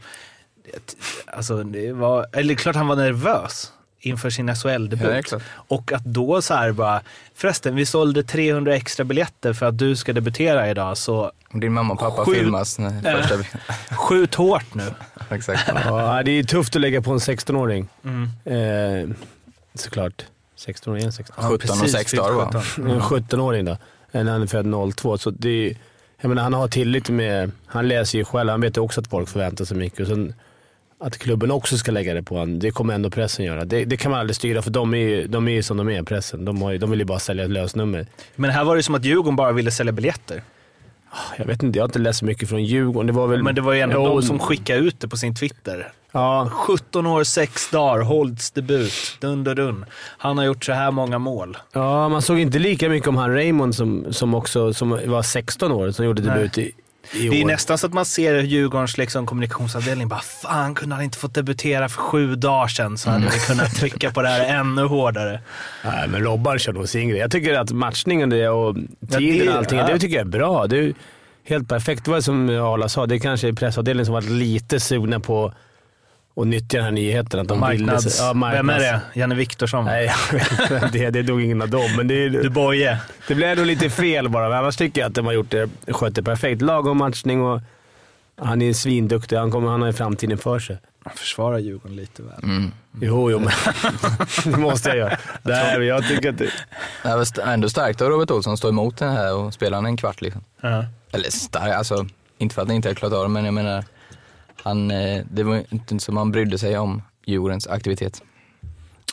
Det, 0.63 0.95
alltså 1.25 1.63
det 1.63 1.91
var, 1.93 2.25
eller 2.33 2.55
klart 2.55 2.75
han 2.75 2.87
var 2.87 2.95
nervös 2.95 3.73
inför 3.99 4.29
sin 4.29 4.47
Ja, 4.47 4.55
SHL-debut. 4.55 5.25
klart. 5.25 5.41
och 5.51 5.91
att 5.91 6.03
då 6.03 6.41
så 6.41 6.53
här 6.53 6.71
bara, 6.71 7.01
förresten 7.35 7.75
vi 7.75 7.85
sålde 7.85 8.23
300 8.23 8.75
extra 8.75 9.03
biljetter 9.05 9.53
för 9.53 9.65
att 9.65 9.77
du 9.77 9.95
ska 9.95 10.13
debutera 10.13 10.69
idag, 10.69 10.97
så 10.97 11.31
Din 11.53 11.73
mamma 11.73 11.93
och 11.93 11.99
pappa 11.99 12.25
Sju- 12.25 12.33
filmas 12.33 12.79
när 12.79 13.07
Äh. 13.07 13.21
första... 13.21 13.35
skjut 13.95 14.35
hårt 14.35 14.73
nu. 14.73 14.83
Exakt. 15.29 15.61
Ja, 15.85 16.23
det 16.23 16.31
är 16.31 16.43
tufft 16.43 16.75
att 16.75 16.81
lägga 16.81 17.01
på 17.01 17.11
en 17.11 17.17
16-åring. 17.19 17.87
Mm. 18.03 18.29
Eh, 19.09 19.15
såklart. 19.75 20.25
16 20.55 20.93
år, 20.93 20.97
är 20.97 21.03
han 21.03 21.11
16? 21.11 21.43
17 21.49 21.81
och 21.81 21.89
6 21.89 22.11
dagar 22.11 22.33
va? 22.33 22.61
17. 22.61 22.89
En 22.91 23.01
17-åring 23.01 23.65
då. 23.65 23.77
Eller 24.11 24.31
han 24.31 24.41
är 24.41 24.47
född 24.47 24.93
02. 24.95 25.17
Så 25.17 25.29
det 25.31 25.49
är, 25.69 25.77
jag 26.21 26.29
menar, 26.29 26.43
han 26.43 26.53
har 26.53 26.67
tillit 26.67 27.09
med... 27.09 27.51
Han 27.65 27.87
läser 27.87 28.17
ju 28.17 28.25
själv. 28.25 28.49
Han 28.49 28.61
vet 28.61 28.77
ju 28.77 28.81
också 28.81 29.01
att 29.01 29.07
folk 29.07 29.29
förväntar 29.29 29.65
sig 29.65 29.77
mycket. 29.77 29.99
Och 29.99 30.07
sen, 30.07 30.33
att 30.99 31.17
klubben 31.17 31.51
också 31.51 31.77
ska 31.77 31.91
lägga 31.91 32.13
det 32.13 32.23
på 32.23 32.35
honom, 32.35 32.59
det 32.59 32.71
kommer 32.71 32.93
ändå 32.93 33.09
pressen 33.09 33.45
göra. 33.45 33.65
Det, 33.65 33.85
det 33.85 33.97
kan 33.97 34.11
man 34.11 34.19
aldrig 34.19 34.35
styra 34.35 34.61
för 34.61 34.71
de 34.71 34.93
är 34.93 34.97
ju 34.97 35.27
de 35.27 35.47
är 35.47 35.51
ju 35.51 35.63
som 35.63 35.77
de 35.77 35.89
är, 35.89 36.03
pressen. 36.03 36.45
De, 36.45 36.61
har 36.61 36.71
ju, 36.71 36.77
de 36.77 36.89
vill 36.89 36.99
ju 36.99 37.05
bara 37.05 37.19
sälja 37.19 37.43
ett 37.43 37.49
lösnummer. 37.49 38.07
Men 38.35 38.49
här 38.49 38.63
var 38.63 38.75
det 38.75 38.83
som 38.83 38.95
att 38.95 39.05
Djurgården 39.05 39.35
bara 39.35 39.51
ville 39.51 39.71
sälja 39.71 39.91
biljetter. 39.91 40.43
Jag 41.37 41.45
vet 41.45 41.63
inte, 41.63 41.79
jag 41.79 41.83
har 41.83 41.87
inte 41.87 41.99
läst 41.99 42.19
så 42.19 42.25
mycket 42.25 42.49
från 42.49 42.63
Djurgården. 42.63 43.07
Det 43.07 43.13
var 43.13 43.27
väl... 43.27 43.43
Men 43.43 43.55
det 43.55 43.61
var 43.61 43.73
ju 43.73 43.79
ändå 43.79 43.95
Jo, 43.95 44.05
de 44.05 44.21
som 44.21 44.39
skickade 44.39 44.79
ut 44.79 44.99
det 44.99 45.07
på 45.07 45.17
sin 45.17 45.35
Twitter. 45.35 45.91
Ja, 46.11 46.49
17 46.53 47.05
år, 47.05 47.23
6 47.23 47.69
dagar, 47.71 48.03
Holds 48.03 48.51
debut. 48.51 49.17
Dun, 49.19 49.43
dun, 49.43 49.55
dun. 49.55 49.85
Han 50.17 50.37
har 50.37 50.45
gjort 50.45 50.65
så 50.65 50.73
här 50.73 50.91
många 50.91 51.19
mål. 51.19 51.57
ja, 51.73 52.09
man 52.09 52.21
såg 52.21 52.39
inte 52.39 52.59
lika 52.59 52.89
mycket 52.89 53.07
om 53.07 53.15
han 53.15 53.33
Raymond 53.33 53.75
som, 53.75 54.13
som 54.13 54.33
också 54.33 54.73
som 54.73 54.89
var 55.05 55.21
16 55.21 55.71
år, 55.71 55.91
som 55.91 56.05
gjorde 56.05 56.21
Nej. 56.21 56.33
debut 56.33 56.57
i, 56.57 56.61
i. 56.61 56.73
Det 57.11 57.41
är 57.41 57.45
nästan 57.45 57.77
så 57.77 57.87
att 57.87 57.93
man 57.93 58.05
ser 58.05 58.35
Djurgårdens 58.43 58.97
liksom, 58.97 59.25
kommunikationsavdelning 59.25 60.07
bara 60.07 60.19
“Fan, 60.19 60.75
kunde 60.75 60.95
han 60.95 61.03
inte 61.03 61.17
fått 61.17 61.33
debutera 61.33 61.89
för 61.89 62.01
sju 62.01 62.35
dagar 62.35 62.67
sedan 62.67 62.97
så 62.97 63.09
hade 63.09 63.25
vi 63.25 63.39
kunnat 63.47 63.75
trycka 63.75 64.11
på 64.11 64.21
det 64.21 64.27
här 64.27 64.45
ännu 64.59 64.81
hårdare”. 64.81 65.41
Nej, 65.83 66.07
men 66.07 66.23
Robban 66.23 66.59
kör 66.59 66.73
nog 66.73 66.89
sin 66.89 67.09
grej. 67.09 67.19
Jag 67.19 67.31
tycker 67.31 67.53
att 67.53 67.71
matchningen 67.71 68.29
det 68.29 68.49
och 68.49 68.75
tiden 69.09 69.49
och 69.49 69.55
allting, 69.55 69.79
ja. 69.79 69.87
det 69.87 69.99
tycker 69.99 70.15
jag 70.15 70.25
är 70.25 70.29
bra. 70.29 70.67
Det 70.67 70.77
är 70.77 70.93
helt 71.43 71.69
perfekt. 71.69 72.05
Det 72.05 72.11
var 72.11 72.21
som 72.21 72.49
Arla 72.49 72.89
sa, 72.89 73.05
det 73.05 73.15
är 73.15 73.19
kanske 73.19 73.53
pressavdelningen 73.53 74.05
som 74.05 74.13
varit 74.13 74.29
lite 74.29 74.79
sugna 74.79 75.19
på 75.19 75.53
att 76.41 76.47
nyttja 76.47 76.77
den 76.77 76.85
här 76.85 76.91
nyheten. 76.91 77.39
Att 77.39 77.47
de 77.47 77.59
Marknads... 77.59 78.19
ja, 78.19 78.33
marknads- 78.33 78.53
Vem 78.57 78.69
är 78.69 78.79
det? 78.79 79.01
Janne 79.13 79.35
Viktorsson? 79.35 79.85
Nej, 79.85 80.11
det, 80.91 81.09
det 81.09 81.19
är 81.19 81.23
nog 81.23 81.41
ingen 81.41 81.61
av 81.61 81.69
dem. 81.69 81.95
Men 81.97 82.07
det, 82.07 82.13
är, 82.25 82.29
Du 82.29 82.49
Boye. 82.49 82.97
det 83.27 83.35
blev 83.35 83.57
nog 83.57 83.65
lite 83.65 83.89
fel 83.89 84.29
bara. 84.29 84.49
Men 84.49 84.57
annars 84.57 84.77
tycker 84.77 85.01
jag 85.01 85.09
att 85.09 85.15
de 85.15 85.25
har 85.25 85.33
gjort 85.33 85.49
det, 85.51 85.69
skött 85.91 86.15
det 86.15 86.23
perfekt. 86.23 86.61
Lagom 86.61 86.97
matchning 86.97 87.41
och 87.41 87.61
han 88.41 88.61
är 88.61 88.73
svinduktig. 88.73 89.35
Han, 89.35 89.51
kommer, 89.51 89.69
han 89.69 89.81
har 89.81 89.87
ju 89.87 89.93
framtiden 89.93 90.37
för 90.37 90.59
sig. 90.59 90.77
Han 91.03 91.13
försvarar 91.15 91.57
Djurgården 91.57 91.95
lite 91.95 92.21
väl. 92.23 92.43
Mm. 92.43 92.71
Jo, 93.01 93.31
jo, 93.31 93.39
men 93.39 93.51
det 94.53 94.57
måste 94.59 94.89
jag 94.89 94.97
göra. 94.97 95.17
Nej, 95.43 95.83
jag 95.83 96.07
tycker 96.07 96.29
att 96.29 96.37
det... 96.37 96.49
Det 97.03 97.15
var 97.15 97.21
st- 97.21 97.41
ändå 97.41 97.69
starkt 97.69 98.01
av 98.01 98.09
Robert 98.09 98.31
Olsson 98.31 98.53
att 98.53 98.59
stå 98.59 98.69
emot 98.69 98.97
den 98.97 99.11
här 99.13 99.35
och 99.35 99.53
spela 99.53 99.77
en 99.77 99.97
kvart 99.97 100.21
liksom. 100.21 100.43
Ja. 100.61 100.85
Eller 101.11 101.29
starkt, 101.29 101.75
alltså 101.77 102.05
inte 102.37 102.55
för 102.55 102.61
att 102.61 102.67
han 102.67 102.75
inte 102.75 102.89
har 102.89 102.93
klarat 102.93 103.13
av 103.13 103.23
det, 103.23 103.29
men 103.29 103.45
jag 103.45 103.53
menar, 103.53 103.83
han, 104.63 104.91
eh, 104.91 105.23
det 105.31 105.43
var 105.43 105.63
inte 105.69 105.99
som 105.99 106.17
han 106.17 106.31
brydde 106.31 106.57
sig 106.57 106.77
om 106.77 107.01
Djurgårdens 107.25 107.67
aktivitet. 107.67 108.23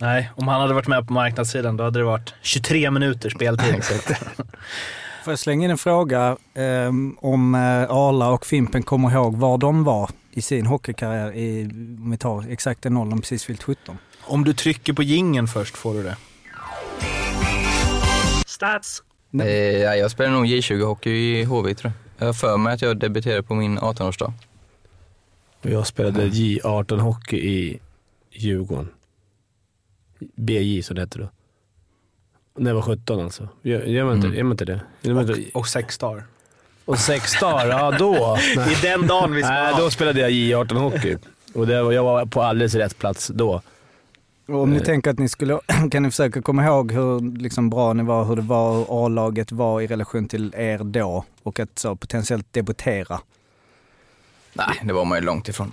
Nej, 0.00 0.30
om 0.34 0.48
han 0.48 0.60
hade 0.60 0.74
varit 0.74 0.88
med 0.88 1.06
på 1.06 1.12
marknadssidan 1.12 1.76
då 1.76 1.84
hade 1.84 1.98
det 1.98 2.04
varit 2.04 2.34
23 2.42 2.90
minuter 2.90 3.30
speltid. 3.30 3.74
Exakt. 3.74 4.06
Får 5.24 5.32
jag 5.32 5.38
slänga 5.38 5.64
in 5.64 5.70
en 5.70 5.78
fråga 5.78 6.36
ehm, 6.54 7.16
om 7.20 7.54
eh, 7.54 7.60
Arla 7.90 8.30
och 8.30 8.46
Fimpen 8.46 8.82
kommer 8.82 9.10
ihåg 9.10 9.36
var 9.36 9.58
de 9.58 9.84
var 9.84 10.10
i 10.32 10.42
sin 10.42 10.66
hockeykarriär 10.66 11.32
i, 11.32 11.64
om 12.00 12.10
vi 12.10 12.16
tar 12.16 12.44
exakt 12.50 12.82
den 12.82 12.96
åldern, 12.96 13.20
precis 13.20 13.44
fyllt 13.44 13.62
17. 13.62 13.98
Om 14.22 14.44
du 14.44 14.52
trycker 14.52 14.92
på 14.92 15.02
gingen 15.02 15.46
först 15.48 15.76
får 15.76 15.94
du 15.94 16.02
det. 16.02 16.16
Stats! 18.46 19.02
Eh, 19.40 19.48
ja, 19.78 19.96
jag 19.96 20.10
spelar 20.10 20.30
nog 20.30 20.46
J20-hockey 20.46 21.10
i 21.10 21.44
HV 21.44 21.74
tror 21.74 21.92
jag. 21.92 22.18
Jag 22.18 22.26
har 22.26 22.32
för 22.32 22.56
mig 22.56 22.74
att 22.74 22.82
jag 22.82 22.98
debuterade 22.98 23.42
på 23.42 23.54
min 23.54 23.78
18-årsdag. 23.78 24.32
Jag 25.70 25.86
spelade 25.86 26.26
J18 26.26 26.98
hockey 26.98 27.36
i 27.36 27.78
Djurgården. 28.30 28.88
BJ 30.34 30.82
som 30.82 30.94
det 30.96 31.02
hette 31.02 31.18
då. 31.18 31.28
När 32.58 32.70
jag 32.70 32.74
var 32.74 32.82
17 32.82 33.20
alltså. 33.20 33.48
Gör, 33.62 33.82
gör, 33.82 34.04
man, 34.04 34.16
inte, 34.16 34.26
Mm. 34.28 34.50
inte 34.50 34.64
det? 34.64 34.80
Gör 35.02 35.14
man 35.14 35.28
inte, 35.30 35.50
Och 35.54 35.68
sex 35.68 35.98
dagar. 35.98 36.24
och 36.84 36.98
sex 36.98 37.40
dagar, 37.40 37.66
ja 37.66 37.90
då. 37.98 38.14
Är 38.56 38.82
den 38.82 39.06
dagen 39.06 39.32
vi 39.34 39.42
ska 39.42 39.50
Nej, 39.50 39.74
då 39.78 39.90
spelade 39.90 40.20
jag 40.20 40.30
J18 40.30 40.74
hockey. 40.74 41.16
Och 41.54 41.66
det 41.66 41.72
jag 41.74 42.04
var 42.04 42.26
på 42.26 42.42
alldeles 42.42 42.74
rätt 42.74 42.98
plats 42.98 43.28
då. 43.34 43.62
Och 44.48 44.54
om 44.62 44.70
ni 44.70 44.76
Eh. 44.76 44.82
tänker 44.82 45.10
att 45.10 45.18
ni 45.18 45.28
skulle, 45.28 45.60
kan 45.90 46.02
ni 46.02 46.10
försöka 46.10 46.42
komma 46.42 46.64
ihåg 46.66 46.92
hur 46.92 47.38
liksom, 47.38 47.70
bra 47.70 47.92
ni 47.92 48.02
var, 48.02 48.24
hur 48.24 48.36
det 48.36 48.42
var, 48.42 48.74
hur 48.76 48.86
A-laget 49.06 49.52
var 49.52 49.80
i 49.80 49.86
relation 49.86 50.28
till 50.28 50.54
er 50.56 50.78
då 50.78 51.24
och 51.42 51.60
att 51.60 51.78
så, 51.78 51.96
potentiellt 51.96 52.52
debutera? 52.52 53.20
Nej, 54.56 54.80
det 54.84 54.92
var 54.92 55.04
man 55.04 55.18
ju 55.18 55.24
långt 55.24 55.48
ifrån. 55.48 55.72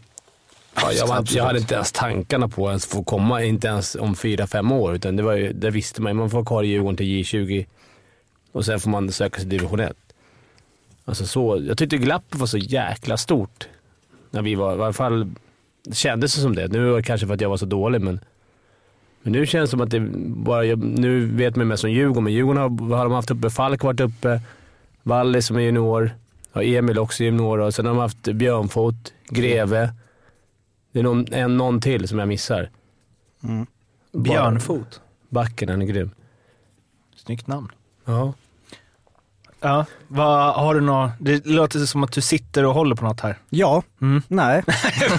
Ja, 0.75 0.91
jag, 0.91 1.07
var, 1.07 1.25
jag 1.29 1.43
hade 1.43 1.59
inte 1.59 1.75
ens 1.75 1.91
tankarna 1.91 2.47
på 2.47 2.69
att 2.69 2.83
få 2.83 3.03
komma, 3.03 3.43
inte 3.43 3.67
ens 3.67 3.95
om 3.95 4.15
fyra, 4.15 4.47
fem 4.47 4.71
år. 4.71 4.95
Utan 4.95 5.15
det, 5.15 5.23
var 5.23 5.33
ju, 5.33 5.53
det 5.53 5.69
visste 5.69 6.01
man. 6.01 6.15
Man 6.15 6.29
får 6.29 6.37
vara 6.37 6.45
kvar 6.45 6.63
i 6.63 6.67
Djurgården 6.67 6.97
till 6.97 7.05
J20 7.05 7.65
och 8.51 8.65
sen 8.65 8.79
får 8.79 8.89
man 8.89 9.11
söka 9.11 9.35
sig 9.35 9.49
till 9.49 9.57
division 9.59 9.79
1. 9.79 9.97
Alltså 11.05 11.25
så, 11.25 11.63
jag 11.67 11.77
tyckte 11.77 11.97
glappet 11.97 12.39
var 12.39 12.47
så 12.47 12.57
jäkla 12.57 13.17
stort. 13.17 13.67
När 14.31 14.41
vi 14.41 14.55
var, 14.55 14.73
i 14.73 14.77
varje 14.77 14.93
fall 14.93 15.31
det 15.83 15.95
kändes 15.95 16.35
det 16.35 16.41
som 16.41 16.55
det. 16.55 16.67
Nu 16.67 16.89
var 16.89 16.97
det 16.97 17.03
kanske 17.03 17.27
för 17.27 17.33
att 17.33 17.41
jag 17.41 17.49
var 17.49 17.57
så 17.57 17.65
dålig, 17.65 18.01
men, 18.01 18.19
men 19.21 19.33
nu 19.33 19.45
känns 19.45 19.69
det 19.69 19.71
som 19.71 19.81
att 19.81 19.89
det 19.89 19.99
bara... 20.27 20.65
Jag, 20.65 20.83
nu 20.83 21.25
vet 21.25 21.55
man 21.55 21.67
mest 21.67 21.81
som 21.81 21.91
Djurgården, 21.91 22.23
men 22.23 22.33
Djurgården 22.33 22.61
har, 22.61 22.95
har 22.97 23.03
de 23.03 23.13
haft 23.13 23.31
uppe. 23.31 23.49
Falk 23.49 23.83
varit 23.83 23.99
uppe. 23.99 24.41
Valle 25.03 25.41
som 25.41 25.55
är 25.55 25.61
junior. 25.61 26.11
Ja, 26.53 26.63
Emil 26.63 26.99
också 26.99 27.23
junior. 27.23 27.59
Och 27.59 27.73
sen 27.73 27.85
har 27.85 27.93
de 27.93 27.99
haft 28.01 28.17
Björnfot, 28.23 29.13
Greve. 29.29 29.93
Det 30.91 30.99
är 30.99 31.03
någon, 31.03 31.33
en, 31.33 31.57
någon 31.57 31.81
till 31.81 32.07
som 32.07 32.19
jag 32.19 32.27
missar. 32.27 32.69
Mm. 33.43 33.65
Björnfot. 34.11 35.01
Backen, 35.29 35.69
han 35.69 35.81
är 35.81 35.85
grym. 35.85 36.11
Snyggt 37.15 37.47
namn. 37.47 37.71
Ja. 38.05 38.33
Ja, 39.59 39.85
vad, 40.07 40.53
har 40.53 40.73
du 40.75 40.81
något? 40.81 41.11
Det 41.19 41.45
låter 41.45 41.79
som 41.79 42.03
att 42.03 42.11
du 42.11 42.21
sitter 42.21 42.65
och 42.65 42.73
håller 42.73 42.95
på 42.95 43.03
något 43.05 43.19
här. 43.21 43.37
Ja, 43.49 43.83
Mm. 44.01 44.21
nej. 44.27 44.63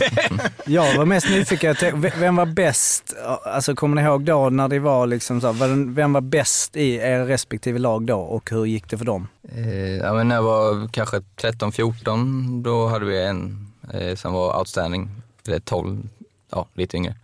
jag 0.66 0.96
var 0.96 1.04
mest 1.04 1.30
nyfiken, 1.30 1.76
vem 2.18 2.36
var 2.36 2.46
bäst? 2.46 3.14
Alltså 3.44 3.74
kommer 3.74 3.96
ni 4.02 4.08
ihåg 4.08 4.22
då 4.24 4.50
när 4.50 4.68
det 4.68 4.78
var 4.78 5.06
liksom 5.06 5.40
så, 5.40 5.52
vem 5.86 6.12
var 6.12 6.20
bäst 6.20 6.76
i 6.76 6.94
er 6.94 7.24
respektive 7.24 7.78
lag 7.78 8.06
då 8.06 8.18
och 8.18 8.50
hur 8.50 8.64
gick 8.64 8.90
det 8.90 8.98
för 8.98 9.04
dem? 9.04 9.28
Eh, 9.48 9.96
ja, 9.96 10.14
men 10.14 10.28
när 10.28 10.34
jag 10.34 10.42
var 10.42 10.88
kanske 10.88 11.16
13-14, 11.16 12.62
då 12.62 12.86
hade 12.86 13.04
vi 13.04 13.24
en 13.24 13.72
eh, 13.92 14.16
som 14.16 14.32
var 14.32 14.58
outstanding, 14.58 15.10
eller 15.46 15.60
12, 15.60 16.08
ja 16.50 16.66
lite 16.74 16.96
yngre. 16.96 17.14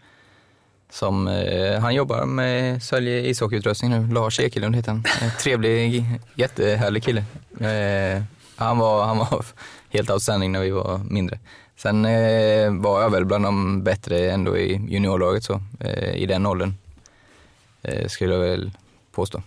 Som, 0.90 1.28
eh, 1.28 1.80
han 1.80 1.94
jobbar 1.94 2.24
med 2.24 2.82
sälja 2.82 3.18
ishockeyutrustning 3.18 3.90
nu, 3.90 4.14
Lars 4.14 4.40
Ekelund 4.40 4.76
heter 4.76 4.90
han. 4.92 5.04
Trevlig, 5.40 6.04
jättehärlig 6.34 7.02
kille. 7.02 7.24
Eh, 7.60 8.22
han, 8.56 8.78
var, 8.78 9.04
han 9.04 9.18
var 9.18 9.44
helt 9.88 10.10
outstanding 10.10 10.52
när 10.52 10.60
vi 10.60 10.70
var 10.70 10.98
mindre. 10.98 11.38
Sen 11.76 12.04
eh, 12.04 12.72
var 12.72 13.02
jag 13.02 13.10
väl 13.10 13.24
bland 13.24 13.44
de 13.44 13.82
bättre 13.82 14.30
ändå 14.30 14.58
i 14.58 14.86
juniorlaget 14.88 15.44
så, 15.44 15.60
eh, 15.80 16.14
i 16.14 16.26
den 16.26 16.46
åldern. 16.46 16.74
Eh, 17.82 18.08
skulle 18.08 18.34
jag 18.34 18.40
väl 18.40 18.70
påstå. 19.12 19.42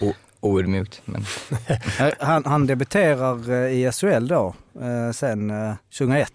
Och 0.00 0.14
Oödmjukt, 0.40 1.02
men 1.04 1.24
Eh, 2.00 2.08
Han, 2.20 2.44
han 2.44 2.66
debuterar 2.66 3.50
eh, 3.50 3.72
i 3.72 3.92
SHL 3.92 4.26
då, 4.28 4.54
eh, 4.80 5.12
sen 5.12 5.50
eh, 5.50 5.74
2001. 5.98 6.32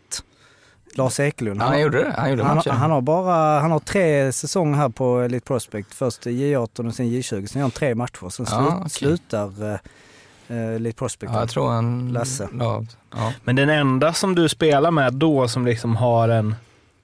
Lars 0.96 1.20
Ekelund. 1.20 1.62
han 1.62 1.82
gjorde 1.82 2.04
det. 2.04 2.14
Han 2.18 2.30
gjorde 2.30 2.44
han, 2.44 2.62
han 2.68 2.92
har 2.92 3.02
bara 3.02 3.60
han 3.60 3.72
har 3.72 3.80
tre 3.80 4.32
säsonger 4.32 4.78
här 4.78 4.90
på 4.90 5.20
Elite 5.20 5.46
Prospect. 5.46 5.94
Först 5.94 6.28
i 6.28 6.30
J18 6.56 6.88
och 6.88 6.94
sen 6.96 7.06
J20. 7.06 7.48
Sen 7.48 7.60
gör 7.60 7.62
han 7.62 7.72
tre 7.72 7.96
matcher. 7.96 8.30
Sen 8.30 8.46
Ja, 8.50 8.56
slut, 8.58 8.74
okej. 8.80 8.90
slutar 8.90 9.64
eh, 9.74 10.58
eh, 10.58 10.76
Elite 10.76 10.98
Prospect. 10.98 11.32
Ja, 11.34 11.40
jag 11.40 11.50
tror 11.50 11.70
han... 11.72 12.10
Lasse. 12.14 12.48
Ja, 12.60 12.84
ja. 13.16 13.34
Men 13.44 13.56
den 13.56 13.70
enda 13.70 14.14
som 14.14 14.36
du 14.36 14.50
spelar 14.50 14.92
med 14.92 15.14
då 15.14 15.48
som 15.48 15.66
liksom 15.66 15.96
har 15.96 16.30
en 16.30 16.56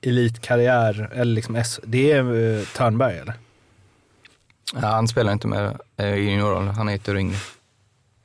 elitkarriär, 0.01 1.09
eller 1.13 1.33
liksom 1.35 1.55
S, 1.55 1.79
det 1.83 2.12
är 2.12 2.23
uh, 2.23 2.63
Törnberg 2.65 3.17
eller? 3.17 3.33
Ja, 4.73 4.88
han 4.88 5.08
spelar 5.08 5.34
inte 5.34 5.47
med 5.47 5.77
eh, 5.97 6.13
i 6.15 6.19
juniorrollen. 6.29 6.75
Han 6.75 6.89
år 7.12 7.17
yngre. 7.17 7.36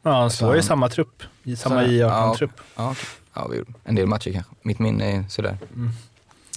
Ja, 0.03 0.11
han 0.21 0.31
står 0.31 0.47
Så 0.47 0.53
i 0.53 0.57
han- 0.57 0.63
samma 0.63 0.89
trupp. 0.89 1.23
I 1.43 1.57
samma 1.57 1.81
Så- 1.83 1.87
J18-trupp. 1.87 2.51
Ja, 2.77 2.91
okej. 2.91 3.05
ja, 3.35 3.47
vi 3.51 3.57
gjorde 3.59 3.73
en 3.85 3.95
del 3.95 4.07
matcher 4.07 4.33
kanske. 4.33 4.53
Mitt 4.63 4.79
minne 4.79 5.05
är 5.17 5.25
sådär. 5.29 5.59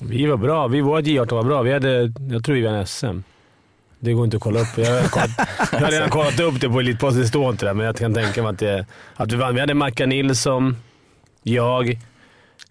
Vi 0.01 0.25
var 0.25 0.37
bra. 0.37 0.67
Vi, 0.67 0.81
vårt 0.81 1.03
J18 1.05 1.35
var 1.35 1.43
bra. 1.43 1.61
Vi 1.61 1.73
hade, 1.73 2.13
jag 2.29 2.43
tror 2.43 2.55
vi 2.55 2.61
vann 2.61 2.87
SM. 2.87 3.19
Det 3.99 4.13
går 4.13 4.25
inte 4.25 4.37
att 4.37 4.43
kolla 4.43 4.59
upp. 4.59 4.77
Jag 4.77 5.01
har, 5.01 5.07
kollat, 5.09 5.29
jag 5.71 5.79
har 5.79 5.91
redan 5.91 6.09
kollat 6.09 6.39
upp 6.39 6.61
det 6.61 6.69
på 6.69 6.79
Elitposten. 6.79 7.21
Det 7.21 7.27
står 7.27 7.49
inte 7.49 7.65
där, 7.65 7.73
men 7.73 7.85
jag 7.85 7.95
kan 7.97 8.13
tänka 8.13 8.41
mig 8.43 8.49
att, 8.51 8.59
det, 8.59 8.85
att 9.15 9.31
vi 9.31 9.35
vann. 9.35 9.53
Vi 9.53 9.59
hade 9.59 9.73
Mackan 9.73 10.09
Nilsson, 10.09 10.77
jag, 11.43 11.99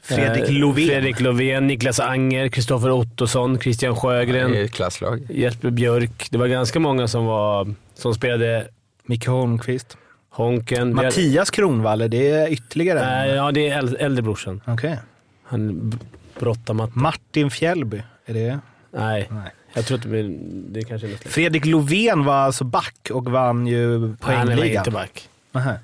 Fredrik 0.06 0.44
eh, 0.44 0.50
Lovén. 0.52 0.88
Fredrik 0.88 1.20
Lovén, 1.20 1.66
Niklas 1.66 2.00
Anger, 2.00 2.48
Kristoffer 2.48 2.90
Ottosson, 2.90 3.58
Christian 3.58 3.96
Sjögren, 3.96 4.50
Det 4.52 4.58
är 4.60 4.64
ett 4.64 4.72
klasslag. 4.72 5.26
Jesper 5.30 5.70
Björk. 5.70 6.26
Det 6.30 6.38
var 6.38 6.46
ganska 6.46 6.80
många 6.80 7.08
som, 7.08 7.24
var, 7.24 7.74
som 7.94 8.14
spelade 8.14 8.68
Micke 9.04 9.26
Holmqvist. 9.26 9.96
Honken. 10.30 10.94
Mattias 10.94 11.50
Kronwall, 11.50 12.10
det 12.10 12.30
är 12.30 12.48
ytterligare 12.52 13.00
en. 13.00 13.06
Nej, 13.28 13.30
ja, 13.36 13.52
det 13.52 13.68
är 13.68 13.78
äldre, 13.78 13.98
äldre 13.98 14.22
brorsan. 14.22 14.60
Okej. 14.66 14.98
Han 15.44 15.90
b- 15.90 15.96
brottar. 16.38 16.90
Martin 16.98 17.50
Fjällby, 17.50 18.02
är 18.26 18.34
det? 18.34 18.58
Nej. 18.90 19.28
Nej. 19.30 19.50
Jag 19.74 19.86
tror 19.86 19.96
att 19.96 20.02
det, 20.02 20.08
blir, 20.08 20.36
det 20.50 20.82
kanske 20.84 21.06
är 21.06 21.10
något. 21.10 21.20
Fredrik 21.24 21.64
Lovén 21.66 22.24
var 22.24 22.34
alltså 22.34 22.64
back 22.64 23.10
och 23.12 23.24
vann 23.24 23.66
ju 23.66 23.92
Han 23.92 24.00
var 24.00 24.16
poängligan. 24.16 24.80
inte 24.80 24.90
back. 24.90 25.28
Nähä. 25.52 25.78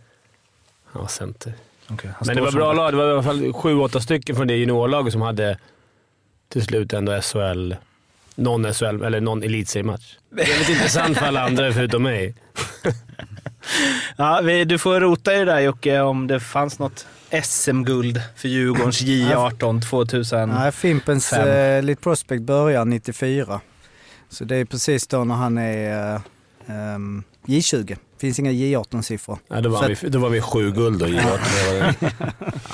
Han 0.93 1.03
var 1.03 1.09
center. 1.09 1.53
Han 1.89 1.99
Men 2.27 2.37
det 2.37 2.43
var 2.43 2.53
bra 2.53 2.73
lag. 2.73 2.93
Det 2.93 2.97
var 2.97 3.09
i 3.09 3.13
alla 3.13 3.23
fall 3.23 3.53
sju, 3.53 3.79
åtta 3.79 4.01
stycken 4.01 4.37
från 4.37 4.47
det 4.47 4.57
juniorlaget 4.57 5.13
som 5.13 5.23
hade 5.23 5.59
till 6.49 6.63
slut 6.65 6.93
ändå 6.93 7.21
SHL, 7.21 7.75
någon 8.35 8.75
SHL, 8.75 9.03
eller 9.05 9.21
någon 9.21 9.43
elitseriematch. 9.43 10.17
Det 10.31 10.43
är 10.43 10.59
lite 10.59 10.73
intressant 10.73 11.19
för 11.19 11.27
alla 11.27 11.43
andra 11.43 11.73
förutom 11.73 12.03
mig. 12.03 12.35
Ja, 14.17 14.41
vi, 14.45 14.65
du 14.65 14.79
får 14.79 15.01
rota 15.01 15.35
i 15.35 15.39
det 15.39 15.45
där 15.45 15.61
Jocke, 15.61 16.01
om 16.01 16.27
det 16.27 16.41
fanns 16.41 16.79
något 16.79 17.07
SM-guld 17.43 18.21
för 18.37 18.49
Djurgårdens 18.49 19.03
J18 19.03 19.81
2000. 19.83 20.49
Nej, 20.49 20.73
Fimpens 20.73 21.29
Fem. 21.29 21.49
eh, 21.49 21.55
Elite 21.55 22.03
Prospect 22.03 22.43
börjar 22.43 22.85
94. 22.85 23.61
Så 24.29 24.45
det 24.45 24.57
är 24.57 24.65
precis 24.65 25.07
då 25.07 25.25
när 25.25 25.35
han 25.35 25.59
är 25.59 26.15
eh, 26.15 26.21
ehm, 26.95 27.23
J20. 27.47 27.97
Finns 28.23 28.39
inga 28.39 28.51
J18-siffror. 28.51 29.39
Ja, 29.49 29.61
då, 29.61 29.69
var 29.69 29.89
vi, 29.89 30.09
då 30.09 30.19
var 30.19 30.29
vi 30.29 30.41
sju 30.41 30.73
guld 30.73 31.03
och 31.03 31.09
idrott. 31.09 31.41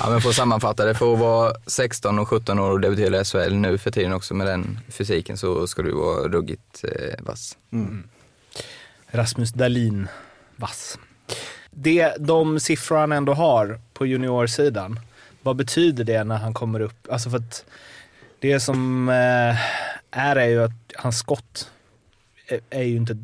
Ja, 0.00 0.10
men 0.10 0.20
för 0.20 0.28
att 0.28 0.34
sammanfatta 0.34 0.84
det, 0.84 0.94
för 0.94 1.12
att 1.12 1.18
vara 1.18 1.52
16 1.66 2.18
och 2.18 2.28
17 2.28 2.58
år 2.58 2.70
och 2.70 2.80
debutera 2.80 3.20
i 3.20 3.24
SHL 3.24 3.54
nu 3.54 3.78
för 3.78 3.90
tiden 3.90 4.12
också 4.12 4.34
med 4.34 4.46
den 4.46 4.80
fysiken 4.88 5.38
så 5.38 5.66
ska 5.66 5.82
du 5.82 5.92
vara 5.92 6.28
ruggigt 6.28 6.84
eh, 6.84 7.24
vass. 7.24 7.56
Rasmus 9.06 9.52
Dahlin, 9.52 10.08
vass. 10.56 10.98
Det, 11.70 12.14
de 12.18 12.60
siffror 12.60 12.96
han 12.96 13.12
ändå 13.12 13.34
har 13.34 13.80
på 13.94 14.06
juniorsidan, 14.06 15.00
vad 15.42 15.56
betyder 15.56 16.04
det 16.04 16.24
när 16.24 16.36
han 16.36 16.54
kommer 16.54 16.80
upp? 16.80 17.06
Alltså 17.10 17.30
för 17.30 17.36
att 17.36 17.64
det 18.38 18.60
som 18.60 19.08
eh, 19.08 19.56
är 20.10 20.36
är 20.36 20.48
ju 20.48 20.62
att 20.62 20.92
hans 20.96 21.18
skott 21.18 21.70
är, 22.70 22.82
ju 22.82 22.96
inte... 22.96 23.16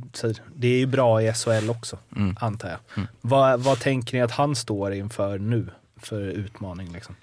Det 0.57 0.69
är 0.69 0.79
ju 0.79 0.87
bra 0.87 1.23
i 1.23 1.33
SHL 1.33 1.71
också, 1.71 1.99
Mm. 2.17 2.37
antar 2.41 2.69
jag. 2.69 2.79
Mm. 2.97 3.09
Vad, 3.21 3.61
vad 3.61 3.81
tänker 3.81 4.17
ni 4.17 4.23
att 4.23 4.31
han 4.31 4.57
står 4.57 4.93
inför 4.95 5.39
nu 5.39 5.67
för 5.97 6.21
utmaning? 6.21 6.93
Liksom? 6.93 7.15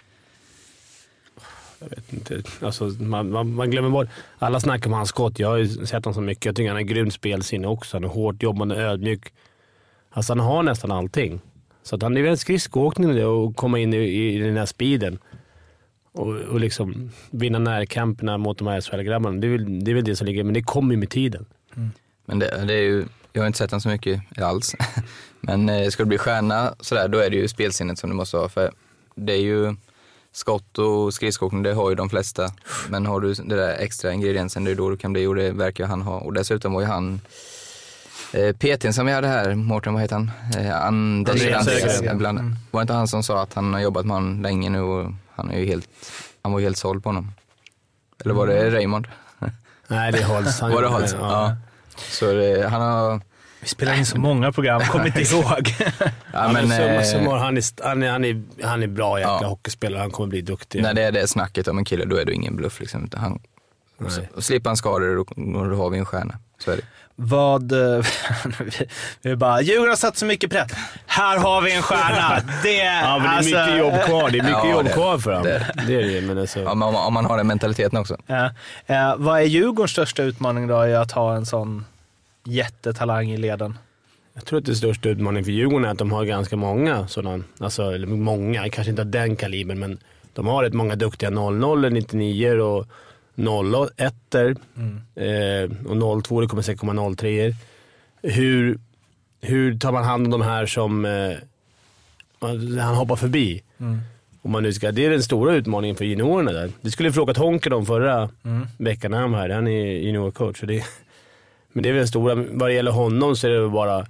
Jag 1.79 1.89
vet 1.89 2.13
inte. 2.13 2.43
Alltså, 2.61 2.83
man, 2.85 3.31
man, 3.31 3.53
man 3.53 3.71
glömmer 3.71 3.89
bort. 3.89 4.07
Alla 4.39 4.59
snackar 4.59 4.87
om 4.89 4.93
hans 4.93 5.09
skott. 5.09 5.39
Jag 5.39 5.47
har 5.47 5.57
ju 5.57 5.67
sett 5.67 6.05
honom 6.05 6.13
så 6.13 6.21
mycket. 6.21 6.45
Jag 6.45 6.55
tycker 6.55 6.67
han 6.67 6.75
har 6.77 6.81
grymt 6.83 7.13
spelsinne 7.13 7.67
också. 7.67 7.95
Han 7.97 8.03
är 8.03 8.07
hårt 8.07 8.43
jobbande, 8.43 8.75
ödmjuk. 8.75 9.33
Alltså 10.09 10.31
han 10.33 10.39
har 10.39 10.63
nästan 10.63 10.91
allting. 10.91 11.41
Så 11.83 11.95
att 11.95 12.01
han 12.01 12.17
är 12.17 12.21
väl 12.21 12.37
skridskoåkning 12.37 13.25
och 13.25 13.55
komma 13.55 13.79
in 13.79 13.93
i, 13.93 13.97
i, 13.97 14.37
den 14.39 14.57
här 14.57 14.65
speeden. 14.65 15.19
Och, 16.13 16.27
och 16.27 16.59
liksom 16.59 17.11
vinna 17.31 17.59
närkamperna 17.59 18.37
mot 18.37 18.57
de 18.57 18.67
här 18.67 18.81
SHL-grabbarna. 18.81 19.39
Det, 19.41 19.47
är 19.47 19.51
väl- 19.51 19.83
det 19.83 19.91
är 19.91 19.95
väl 19.95 20.03
det 20.03 20.15
som 20.15 20.27
ligger, 20.27 20.43
men 20.43 20.53
det 20.53 20.61
kommer 20.61 20.91
ju 20.93 20.97
med 20.99 21.09
tiden. 21.09 21.45
Men 22.25 22.39
det, 22.39 22.65
det 22.65 22.73
är 22.73 22.81
ju, 22.81 23.05
jag 23.33 23.41
har 23.41 23.47
inte 23.47 23.59
sett 23.59 23.69
den 23.69 23.81
så 23.81 23.89
mycket 23.89 24.41
alls. 24.41 24.75
Men 25.41 25.69
eh, 25.69 25.89
ska 25.89 26.03
du 26.03 26.07
bli 26.07 26.17
stjärna 26.17 26.75
sådär, 26.79 27.07
då 27.07 27.17
är 27.17 27.29
det 27.29 27.35
ju 27.35 27.47
spelsinnet 27.47 27.99
som 27.99 28.09
du 28.09 28.15
måste 28.15 28.37
ha. 28.37 28.49
För 28.49 28.71
det 29.15 29.33
är 29.33 29.41
ju 29.41 29.75
skott 30.31 30.77
och 30.77 31.13
skridskoåkning, 31.13 31.63
det 31.63 31.73
har 31.73 31.89
ju 31.89 31.95
de 31.95 32.09
flesta. 32.09 32.51
Men 32.89 33.05
har 33.05 33.19
du 33.19 33.33
det 33.33 33.55
där 33.55 33.73
extra 33.79 34.13
ingrediensen, 34.13 34.63
det 34.63 34.71
är 34.71 34.75
då 34.75 34.89
du 34.89 34.97
kan 34.97 35.13
bli 35.13 35.27
och 35.27 35.35
det 35.35 35.51
verkar 35.51 35.85
han 35.85 36.01
ha. 36.01 36.19
Och 36.19 36.33
dessutom 36.33 36.73
var 36.73 36.81
ju 36.81 36.87
han 36.87 37.21
eh, 38.33 38.55
PTn 38.55 38.93
som 38.93 39.05
vi 39.05 39.11
hade 39.11 39.27
här, 39.27 39.55
Mårten, 39.55 39.93
vad 39.93 40.01
heter 40.01 40.15
han? 40.15 40.31
Eh, 40.57 40.85
Andreas 40.85 41.67
Andreas, 41.67 42.01
ibland. 42.01 42.55
Var 42.71 42.81
inte 42.81 42.93
han 42.93 43.07
som 43.07 43.23
sa 43.23 43.41
att 43.41 43.53
han 43.53 43.73
har 43.73 43.81
jobbat 43.81 44.05
med 44.05 44.15
honom 44.15 44.41
länge 44.41 44.69
nu 44.69 44.81
och 44.81 45.11
han 45.35 45.51
är 45.51 45.59
ju 45.59 45.65
helt, 45.65 45.89
han 46.41 46.51
var 46.51 46.59
ju 46.59 46.65
helt 46.65 46.77
såld 46.77 47.03
på 47.03 47.09
honom. 47.09 47.31
Eller 48.23 48.33
var 48.33 48.47
det 48.47 48.69
Raymond? 48.69 49.07
Nej, 49.91 50.11
det 50.11 50.17
är 50.19 50.23
Holst. 50.23 50.59
Han 50.59 50.71
Var 50.71 50.81
det 50.81 50.89
med- 50.89 50.99
Holst? 50.99 51.15
Ja. 51.19 51.55
Så 51.97 52.33
det, 52.33 52.67
han 52.69 52.81
har, 52.81 53.21
Vi 53.61 53.67
spelar 53.67 53.93
in 53.97 54.05
så 54.05 54.19
många 54.19 54.51
program, 54.51 54.81
kommer 54.81 55.05
inte 55.05 55.21
ihåg. 55.21 55.43
ja, 55.79 56.07
Ja, 56.33 56.49
men, 56.53 56.67
men, 56.67 57.05
summa 57.05 57.31
eh, 57.31 57.37
han, 57.37 57.57
är, 57.57 57.83
han, 57.87 58.03
är, 58.03 58.09
han, 58.11 58.25
är, 58.25 58.43
han 58.63 58.83
är 58.83 58.87
bra 58.87 59.19
jäkla 59.19 59.39
Ja. 59.41 59.47
hockeyspelare. 59.47 59.99
Han 60.01 60.11
kommer 60.11 60.29
bli 60.29 60.41
duktig. 60.41 60.81
När 60.81 60.93
det 60.93 61.01
är 61.03 61.11
det 61.11 61.27
snacket 61.27 61.67
om 61.67 61.77
en 61.77 61.85
kille, 61.85 62.05
då 62.05 62.15
är 62.15 62.25
det 62.25 62.33
ingen 62.33 62.55
bluff. 62.55 62.79
Liksom. 62.79 63.09
Han, 63.13 63.39
och 64.35 64.43
slipper 64.43 64.69
han 64.69 64.77
skador, 64.77 65.15
då, 65.15 65.65
då 65.69 65.75
har 65.75 65.89
vi 65.89 65.97
en 65.97 66.05
stjärna. 66.05 66.35
Så 66.59 66.71
är 66.71 66.75
det. 66.75 66.81
Vad... 67.15 67.71
eh, 67.71 68.05
vi- 69.21 69.35
bara, 69.35 69.61
Djurgården 69.61 69.89
har 69.89 69.95
satt 69.97 70.17
så 70.17 70.25
mycket 70.25 70.51
press. 70.51 70.71
Här 71.05 71.37
har 71.37 71.61
vi 71.61 71.75
en 71.75 71.81
stjärna. 71.81 72.41
Det, 72.63 72.75
Ja, 72.75 73.17
men 73.17 73.21
det 73.23 73.27
är 73.27 73.37
alltså- 73.37 73.59
mycket 73.59 73.77
jobb 73.77 73.93
kvar. 74.05 74.29
Det 74.29 74.37
är 74.37 74.43
mycket 74.43 74.57
Ja, 74.63 74.71
jobb 74.71 74.83
det- 74.85 74.93
kvar 74.93 75.17
för 75.17 75.31
honom. 75.31 75.43
det- 75.47 75.73
Det 75.87 75.95
är 75.95 76.07
det 76.07 76.21
men 76.27 76.37
alltså, 76.37 76.59
Ja, 76.59 76.73
men 76.75 76.87
om, 76.87 76.95
om 76.95 77.13
man 77.13 77.25
har 77.25 77.37
den 77.37 77.47
mentaliteten 77.47 77.99
också. 77.99 78.17
Ja. 78.25 78.45
Eh, 78.85 79.15
vad 79.17 79.39
är 79.41 79.45
Djurgårdens 79.45 79.91
största 79.91 80.23
utmaning 80.23 80.67
då 80.67 80.87
i 80.87 80.95
att 80.95 81.11
ha 81.11 81.35
en 81.35 81.45
sån 81.45 81.85
jättetalang 82.43 83.29
i 83.31 83.37
leden? 83.37 83.77
Jag 84.33 84.45
tror 84.45 84.59
att 84.59 84.65
det 84.65 84.75
största 84.75 85.09
utmaningen 85.09 85.45
för 85.45 85.51
Djurgården 85.51 85.85
är 85.85 85.91
att 85.91 85.97
de 85.97 86.11
har 86.11 86.25
ganska 86.25 86.55
många 86.55 87.07
sådana. 87.07 87.43
Alltså, 87.59 87.83
eller 87.93 88.07
många, 88.07 88.69
kanske 88.69 88.89
inte 88.89 89.01
av 89.01 89.07
den 89.07 89.35
kalibern, 89.35 89.79
men 89.79 89.97
de 90.33 90.47
har 90.47 90.63
rätt 90.63 90.73
många 90.73 90.95
duktiga 90.95 91.29
00 91.29 91.93
99 91.93 92.51
och 92.59 92.87
01 93.97 94.35
eh, 95.15 95.91
och 95.91 96.23
02 96.23 96.41
det 96.41 96.47
kommer 96.47 96.63
säkert 96.63 96.79
komma 96.79 97.15
03 97.17 97.53
hur, 98.23 98.79
hur 99.41 99.77
tar 99.79 99.91
man 99.91 100.03
hand 100.03 100.25
om 100.25 100.31
de 100.31 100.41
här 100.41 100.65
som 100.65 101.05
eh, 101.05 101.31
man- 102.39 102.77
han 102.79 102.95
hoppar 102.95 103.15
förbi? 103.15 103.63
Om 104.43 104.51
man 104.51 104.63
nu 104.63 104.73
ska, 104.73 104.91
det 104.91 105.05
är 105.05 105.09
den 105.09 105.23
stora 105.23 105.53
utmaningen 105.55 105.95
för 105.95 106.05
juniorerna 106.05 106.51
där. 106.51 106.71
Det 106.81 106.91
skulle 106.91 107.09
vi 107.09 107.13
frågat 107.13 107.37
Honken 107.37 107.73
om 107.73 107.85
förra 107.85 108.29
veckan 108.77 109.11
när 109.11 109.17
han 109.19 109.31
var 109.31 109.39
här. 109.39 109.49
Han 109.49 109.67
är 109.67 109.85
juniorcoach. 109.85 110.61
Det, 110.61 110.83
men 111.73 111.83
det 111.83 111.89
är 111.89 111.93
väl 111.93 111.99
den 111.99 112.07
stora. 112.07 112.35
Vad 112.35 112.69
det 112.69 112.73
gäller 112.73 112.91
honom 112.91 113.35
så 113.35 113.47
är 113.47 113.51
det 113.51 113.59
väl 113.61 113.69
bara 113.69 114.05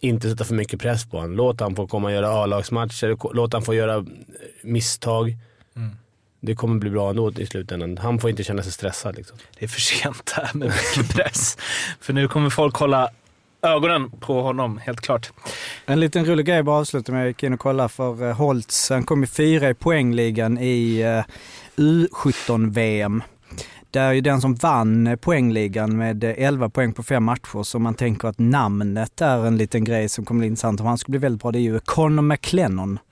inte 0.00 0.30
sätta 0.30 0.44
för 0.44 0.54
mycket 0.54 0.80
press 0.80 1.10
på 1.10 1.16
honom. 1.16 1.36
Låt 1.36 1.60
han 1.60 1.76
få 1.76 1.86
komma 1.86 2.08
och 2.08 2.14
göra 2.14 2.28
A-lagsmatcher. 2.28 3.34
Låt 3.34 3.52
han 3.52 3.62
få 3.62 3.74
göra 3.74 4.06
misstag. 4.62 5.36
Det 6.46 6.54
kommer 6.54 6.78
bli 6.78 6.90
bra 6.90 7.10
ändå 7.10 7.32
i 7.32 7.46
slutändan. 7.46 7.98
Han 7.98 8.18
får 8.18 8.30
inte 8.30 8.44
känna 8.44 8.62
sig 8.62 8.72
stressad. 8.72 9.16
Liksom. 9.16 9.36
Det 9.58 9.64
är 9.64 9.68
för 9.68 9.80
sent 9.80 10.32
här 10.36 10.50
med 10.54 10.68
mycket 10.68 11.16
press. 11.16 11.56
För 12.00 12.12
nu 12.12 12.28
kommer 12.28 12.50
folk 12.50 12.76
hålla 12.76 13.10
ögonen 13.62 14.10
på 14.10 14.42
honom, 14.42 14.78
helt 14.78 15.00
klart. 15.00 15.32
En 15.86 16.00
liten 16.00 16.26
rolig 16.26 16.46
grej 16.46 16.62
bara 16.62 16.80
avsluta 16.80 17.12
med. 17.12 17.20
Jag 17.20 17.28
gick 17.28 17.42
in 17.42 17.52
och 17.52 17.60
kollade 17.60 17.88
för 17.88 18.28
eh, 18.28 18.36
Holtz. 18.36 18.90
Han 18.90 19.04
kom 19.04 19.24
i 19.24 19.26
fyra 19.26 19.70
i 19.70 19.74
poängligan 19.74 20.58
i 20.58 21.00
eh, 21.00 21.24
U17-VM. 21.76 23.22
Där 23.90 24.08
är 24.08 24.12
ju 24.12 24.20
den 24.20 24.40
som 24.40 24.54
vann 24.54 25.06
eh, 25.06 25.16
poängligan 25.16 25.96
med 25.96 26.24
eh, 26.24 26.34
11 26.36 26.68
poäng 26.68 26.92
på 26.92 27.02
fem 27.02 27.24
matcher. 27.24 27.62
Så 27.62 27.78
man 27.78 27.94
tänker 27.94 28.28
att 28.28 28.38
namnet 28.38 29.20
är 29.20 29.46
en 29.46 29.56
liten 29.56 29.84
grej 29.84 30.08
som 30.08 30.24
kommer 30.24 30.38
bli 30.38 30.46
intressant. 30.48 30.80
Om 30.80 30.86
han 30.86 30.98
skulle 30.98 31.18
bli 31.18 31.26
väldigt 31.26 31.42
bra, 31.42 31.52
det 31.52 31.58
är 31.58 31.60
ju 31.60 31.80
Connor 31.80 32.22
McLennon. 32.22 32.98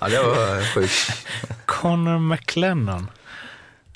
Ja, 0.00 0.08
det 0.08 0.18
var 0.18 0.74
sjukt. 0.74 1.26
Connor 1.66 2.18
McLennan. 2.18 3.10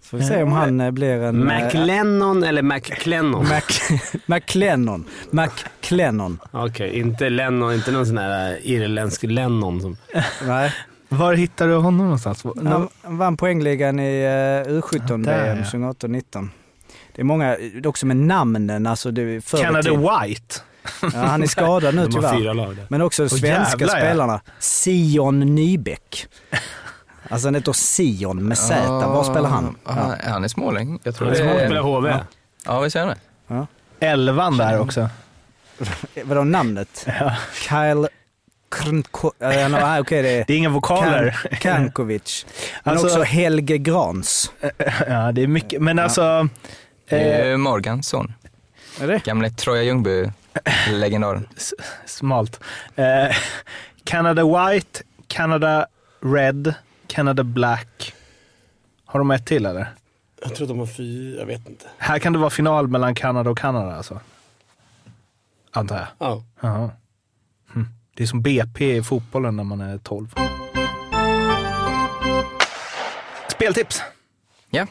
Så 0.03 0.11
får 0.11 0.19
vi 0.19 0.25
se 0.25 0.43
om 0.43 0.53
han 0.53 0.81
eh, 0.81 0.91
blir 0.91 1.23
en... 1.23 1.51
eh, 1.51 1.65
McLennon 1.65 2.43
eller 2.45 2.63
McClennon? 2.63 3.49
Mac, 3.49 3.63
McLennon. 4.27 5.05
McLennon. 5.31 6.39
Okej, 6.51 6.99
inte 6.99 7.31
Lennon, 7.31 7.75
inte 7.75 7.91
någon 7.93 8.07
sån 8.07 8.19
här 8.19 8.53
eh, 8.53 8.71
irländsk 8.71 9.23
Lennon. 9.23 9.81
Som, 9.81 9.97
Nej. 10.47 10.73
Var 11.09 11.35
hittar 11.35 11.69
du 11.69 11.75
honom 11.75 12.05
någonstans? 12.05 12.45
Han 12.45 12.89
han 13.03 13.19
vann 13.19 13.37
poängligan 13.37 14.01
i 14.01 14.23
uh, 14.23 14.73
U17 14.73 15.25
Där, 15.25 15.45
VM 15.45 15.59
ja. 15.59 15.93
2018-19. 15.93 16.49
Det 17.13 17.23
är 17.23 17.25
många, 17.25 17.57
också 17.85 18.07
med 18.07 18.17
namnen, 18.17 18.87
alltså 18.87 19.11
det, 19.11 19.51
Canada. 19.51 19.91
White. 19.91 20.61
Ja, 21.03 21.09
han 21.15 21.43
är 21.43 21.47
skadad 21.47 21.95
nu 21.95 22.07
de 22.07 22.13
tyvärr. 22.13 22.39
fyra 22.39 22.53
lag 22.53 22.77
där. 22.77 22.87
Men 22.89 23.03
också 23.03 23.29
svenska 23.29 23.53
jävlar, 23.79 23.87
ja. 23.99 24.01
spelarna. 24.01 24.41
Sion 24.61 25.41
Nybeck. 25.41 26.27
Alltså 27.29 27.47
han 27.47 27.55
heter 27.55 27.73
Sion 27.73 28.45
med 28.49 28.59
Z. 28.59 28.89
Var 28.89 29.25
spelar 29.25 29.51
han? 29.51 29.77
Ja, 29.85 30.15
han, 30.25 30.45
är 30.45 30.49
småläng. 30.49 30.99
Jag 31.03 31.15
tror 31.17 31.27
Han 31.29 31.37
är 31.37 31.41
det 31.41 31.45
små 31.51 31.59
är- 31.59 31.67
spelar 31.67 31.83
HV. 31.83 32.09
Ja. 32.11 32.19
Ja, 32.65 32.81
vi 32.81 32.91
ser 32.91 33.07
det. 33.07 33.67
Elvan 34.01 34.57
där 34.57 34.81
också. 34.81 35.09
Vadå 36.25 36.45
namnet? 36.45 37.07
Kyle 37.69 38.09
Krnko... 38.71 39.33
No, 39.69 39.77
ah, 39.77 40.01
Okej, 40.01 40.23
det 40.23 40.29
är 40.29 40.45
Det 40.47 40.53
är 40.53 40.59
inga 40.59 40.69
vokaler. 40.69 41.31
Kan, 41.31 41.59
Kankovic. 41.59 42.47
Men 42.85 42.93
Alltså- 42.93 43.07
också 43.07 43.23
Helge 43.23 43.79
Grans. 43.79 44.51
ja, 45.09 45.33
det 45.33 45.43
är 45.43 45.47
mycket. 45.47 45.83
Men 45.83 45.99
alltså... 45.99 46.49
Det 47.09 47.17
Eh, 47.21 47.53
är 47.53 47.57
Morgans 47.57 48.09
son. 48.09 48.33
Är 49.01 49.07
det? 49.07 49.25
Gamle 49.25 49.51
Troja 49.51 49.83
Ljungby-legendaren. 50.87 51.49
smalt. 52.07 52.61
Eh, 52.95 53.37
Canada 54.05 54.45
White, 54.45 55.03
Canada 55.27 55.87
Red, 56.21 56.75
Canada 57.07 57.45
Black. 57.45 58.15
Har 59.05 59.19
de 59.19 59.31
ett 59.31 59.47
till 59.47 59.67
eller? 59.67 59.95
Jag 60.43 60.55
tror 60.55 60.69
de 60.69 60.79
har 60.79 60.87
fyra, 60.87 61.39
jag 61.41 61.47
vet 61.47 61.69
inte. 61.69 61.87
Här 61.99 62.19
kan 62.19 62.33
det 62.33 62.39
vara 62.39 62.51
final 62.51 62.89
mellan 62.89 63.15
Kanada 63.15 63.51
och 63.51 63.59
Kanada 63.59 63.97
alltså. 63.97 64.21
Antar 65.71 65.97
jag. 65.97 66.07
Ja. 66.19 66.45
Jaha. 66.61 66.91
Hm. 67.75 67.89
Det 68.15 68.23
är 68.23 68.27
som 68.27 68.43
BP 68.43 68.97
i 68.97 69.03
fotbollen 69.03 69.57
när 69.57 69.65
man 69.65 69.81
är 69.81 69.99
12. 69.99 70.35
Speltips. 73.49 74.03
Ja. 74.71 74.87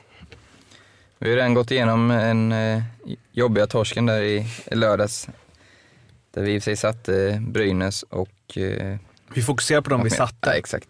Vi 1.20 1.30
har 1.30 1.36
redan 1.36 1.54
gått 1.54 1.72
igenom 1.72 2.12
en 2.12 2.52
eh, 2.52 2.84
jobbiga 3.32 3.68
torsken 3.68 4.06
där 4.06 4.22
i 4.22 4.48
lördags. 4.72 5.30
Där 6.36 6.42
vi 6.42 6.54
i 6.54 6.60
och 6.60 6.64
för 6.64 6.66
sig 6.66 6.76
satte 6.78 7.38
Brynäs 7.48 8.04
och... 8.04 8.58
Eh, 8.58 8.96
Vi 9.34 9.42
fokuserar 9.42 9.82
på 9.82 9.90
de 9.90 10.04
vi 10.04 10.10
satte. 10.10 10.36
Ja, 10.50 10.54
exakt. 10.54 10.88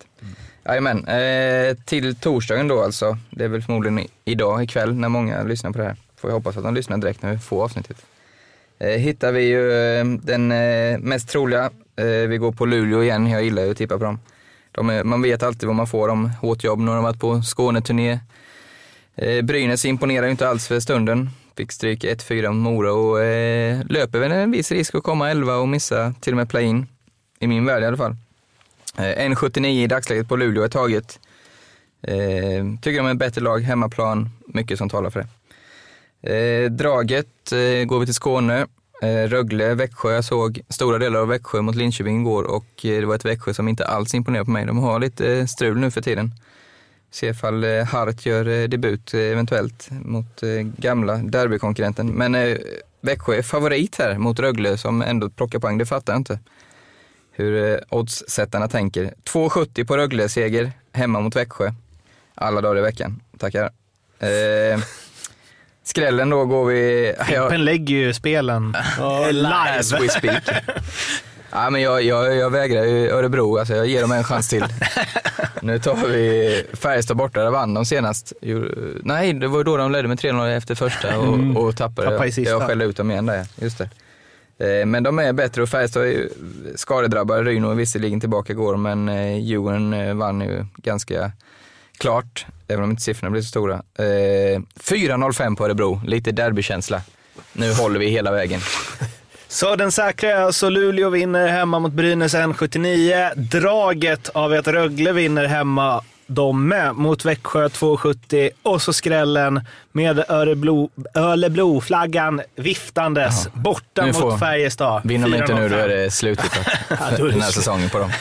Jajamän, 0.65 1.07
eh, 1.07 1.75
till 1.85 2.15
torsdagen 2.15 2.67
då 2.67 2.83
alltså. 2.83 3.17
Det 3.29 3.43
är 3.43 3.47
väl 3.47 3.61
förmodligen 3.61 4.07
idag, 4.25 4.63
ikväll, 4.63 4.95
när 4.95 5.09
många 5.09 5.43
lyssnar 5.43 5.71
på 5.71 5.77
det 5.77 5.83
här. 5.83 5.95
Får 6.17 6.29
jag 6.29 6.35
hoppas 6.35 6.57
att 6.57 6.63
de 6.63 6.73
lyssnar 6.73 6.97
direkt 6.97 7.21
när 7.21 7.31
vi 7.31 7.37
får 7.39 7.63
avsnittet. 7.63 8.05
Eh, 8.79 8.87
hittar 8.89 9.31
vi 9.31 9.41
ju 9.43 9.71
eh, 9.71 10.05
den 10.05 10.51
eh, 10.51 10.97
mest 10.99 11.29
troliga. 11.29 11.69
Eh, 11.95 12.05
vi 12.05 12.37
går 12.37 12.51
på 12.51 12.65
Luleå 12.65 13.03
igen, 13.03 13.27
jag 13.27 13.43
gillar 13.43 13.63
ju 13.63 13.71
att 13.71 13.77
tippa 13.77 13.97
på 13.97 14.03
dem. 14.03 14.19
De 14.71 14.89
är, 14.89 15.03
man 15.03 15.21
vet 15.21 15.43
alltid 15.43 15.67
vad 15.67 15.75
man 15.75 15.87
får 15.87 16.09
om 16.09 16.29
hårt 16.29 16.63
jobb. 16.63 16.79
Nu 16.79 16.87
har 16.87 16.95
de 16.95 17.03
varit 17.03 17.19
på 17.19 17.41
Skåneturné. 17.41 18.19
Eh, 19.15 19.41
Brynäs 19.41 19.85
imponerar 19.85 20.25
ju 20.25 20.31
inte 20.31 20.49
alls 20.49 20.67
för 20.67 20.79
stunden. 20.79 21.29
Fick 21.57 21.71
stryk 21.71 22.03
1-4 22.03 22.51
mot 22.51 22.55
Mora 22.55 22.91
och 22.93 23.23
eh, 23.23 23.81
löper 23.89 24.19
väl 24.19 24.31
en 24.31 24.51
viss 24.51 24.71
risk 24.71 24.95
att 24.95 25.03
komma 25.03 25.29
11 25.29 25.55
och 25.55 25.67
missa 25.67 26.13
till 26.21 26.33
och 26.33 26.37
med 26.37 26.49
play-in. 26.49 26.87
I 27.39 27.47
min 27.47 27.65
värld 27.65 27.83
i 27.83 27.85
alla 27.85 27.97
fall. 27.97 28.15
Eh, 28.97 29.29
1,79 29.29 29.65
i 29.67 29.87
dagsläget 29.87 30.27
på 30.27 30.35
Luleå 30.35 30.63
är 30.63 30.67
taget. 30.67 31.19
Eh, 32.01 32.65
tycker 32.81 32.97
de 32.97 33.07
är 33.07 33.11
ett 33.11 33.17
bättre 33.17 33.41
lag, 33.41 33.59
hemmaplan, 33.59 34.29
mycket 34.47 34.77
som 34.77 34.89
talar 34.89 35.09
för 35.09 35.19
det. 35.19 35.27
Eh, 36.25 36.71
draget 36.71 37.51
eh, 37.51 37.85
går 37.85 37.99
vi 37.99 38.05
till 38.05 38.15
Skåne. 38.15 38.67
Eh, 39.01 39.27
Rögle, 39.27 39.73
Växjö. 39.73 40.11
Jag 40.11 40.25
såg 40.25 40.59
stora 40.69 40.97
delar 40.97 41.19
av 41.19 41.27
Växjö 41.27 41.61
mot 41.61 41.75
Linköping 41.75 42.21
igår 42.21 42.43
och 42.43 42.85
eh, 42.85 42.99
det 42.99 43.05
var 43.05 43.15
ett 43.15 43.25
Växjö 43.25 43.53
som 43.53 43.67
inte 43.67 43.85
alls 43.85 44.13
imponerar 44.13 44.43
på 44.43 44.51
mig. 44.51 44.65
De 44.65 44.77
har 44.77 44.99
lite 44.99 45.33
eh, 45.33 45.45
strul 45.45 45.77
nu 45.77 45.91
för 45.91 46.01
tiden. 46.01 46.31
Se 47.15 47.27
ifall 47.27 47.63
eh, 47.63 47.85
Hart 47.85 48.25
gör 48.25 48.47
eh, 48.47 48.67
debut 48.67 49.13
eh, 49.13 49.19
eventuellt 49.19 49.87
mot 49.91 50.41
gamla 50.77 51.17
derbykonkurrenten. 51.17 52.07
Men 52.07 52.57
Växjö 53.01 53.35
är 53.35 53.41
favorit 53.41 53.95
här 53.99 54.17
mot 54.17 54.39
Rögle 54.39 54.77
som 54.77 55.01
ändå 55.01 55.29
plockar 55.29 55.59
poäng, 55.59 55.77
det 55.77 55.85
fattar 55.85 56.13
jag 56.13 56.19
inte. 56.19 56.39
Hur 57.31 57.79
oddssättarna 57.89 58.67
tänker. 58.67 59.13
2,70 59.23 59.85
på 59.85 59.97
Rögle-seger 59.97 60.71
hemma 60.91 61.19
mot 61.19 61.35
Växjö. 61.35 61.71
Alla 62.35 62.61
dagar 62.61 62.77
i 62.77 62.81
veckan. 62.81 63.21
Tackar. 63.37 63.63
Eh, 64.19 64.79
skrällen 65.83 66.29
då 66.29 66.45
går 66.45 66.65
vi... 66.65 67.13
Ja, 67.17 67.25
Fimpen 67.25 67.65
lägger 67.65 67.95
ju 67.95 68.13
spelen 68.13 68.75
live. 69.31 69.79
As 69.79 69.91
we 69.91 70.09
speak. 70.09 70.43
ja, 71.63 71.69
men 71.69 71.81
jag, 71.81 72.03
jag, 72.03 72.35
jag 72.35 72.49
vägrar 72.49 72.83
ju 72.83 73.09
Örebro, 73.09 73.57
alltså 73.57 73.75
jag 73.75 73.87
ger 73.87 74.01
dem 74.01 74.11
en 74.11 74.23
chans 74.23 74.49
till. 74.49 74.65
nu 75.61 75.79
tar 75.79 75.95
vi 75.95 76.63
Färjestad 76.73 77.17
borta, 77.17 77.43
där 77.43 77.51
vann 77.51 77.73
de 77.73 77.85
senast. 77.85 78.33
Nej, 79.03 79.33
det 79.33 79.47
var 79.47 79.57
ju 79.57 79.63
då 79.63 79.77
de 79.77 79.91
ledde 79.91 80.07
med 80.07 80.19
3-0 80.19 80.57
efter 80.57 80.75
första 80.75 81.19
och, 81.19 81.63
och 81.63 81.77
tappade. 81.77 82.27
I 82.27 82.31
sista. 82.31 82.51
Jag 82.51 82.61
skällde 82.67 82.85
ut 82.85 82.97
dem 82.97 83.11
igen 83.11 83.25
där, 83.25 83.45
just 83.55 83.77
det. 83.77 83.89
Eh, 84.57 84.85
Men 84.85 85.03
de 85.03 85.19
är 85.19 85.33
bättre 85.33 85.61
och 85.61 85.69
Färjestad 85.69 86.03
är 86.03 86.07
ju 86.07 86.29
skadedrabbade. 86.75 87.43
Ryno 87.43 87.71
är 87.71 87.75
visserligen 87.75 88.19
tillbaka 88.19 88.53
igår, 88.53 88.77
men 88.77 89.09
eh, 89.09 89.37
Djurgården 89.39 89.93
eh, 89.93 90.13
vann 90.13 90.41
ju 90.41 90.65
ganska 90.77 91.31
klart, 91.97 92.45
även 92.67 92.83
om 92.83 92.89
inte 92.89 93.01
siffrorna 93.03 93.31
blir 93.31 93.41
så 93.41 93.47
stora. 93.47 93.73
Eh, 93.75 94.59
4-0-5 94.83 95.55
på 95.55 95.65
Örebro, 95.65 96.01
lite 96.05 96.31
derbykänsla. 96.31 97.01
Nu 97.53 97.73
håller 97.73 97.99
vi 97.99 98.07
hela 98.07 98.31
vägen. 98.31 98.61
Så 99.55 99.75
den 99.75 99.91
säkra 99.91 100.29
är 100.31 100.35
alltså 100.41 100.69
Luleå 100.69 101.09
vinner 101.09 101.47
hemma 101.47 101.79
mot 101.79 101.91
Brynäs 101.93 102.35
1,79. 102.35 103.35
Draget 103.35 104.29
av 104.29 104.53
att 104.53 104.67
Rögle 104.67 105.11
vinner 105.11 105.45
hemma 105.45 106.03
de 106.27 106.67
med 106.67 106.95
mot 106.95 107.25
Växjö 107.25 107.67
2,70 107.67 108.49
och 108.63 108.81
så 108.81 108.93
skrällen 108.93 109.61
med 109.91 110.23
Örebro, 110.29 110.89
Örebro-flaggan 111.13 112.41
viftandes 112.55 113.47
borta 113.53 114.05
Nu 114.05 114.13
får- 114.13 114.31
mot 114.31 114.39
Färjestad. 114.39 115.01
Vinner 115.05 115.29
de 115.29 115.37
inte 115.37 115.53
nu 115.53 115.69
då 115.69 115.75
4,05. 115.75 115.83
är 115.83 115.87
det 115.87 116.11
för 117.17 117.17
det 117.23 117.31
den 117.31 117.41
här 117.41 117.51
säsongen 117.51 117.89
på 117.89 117.99
dem. 117.99 118.11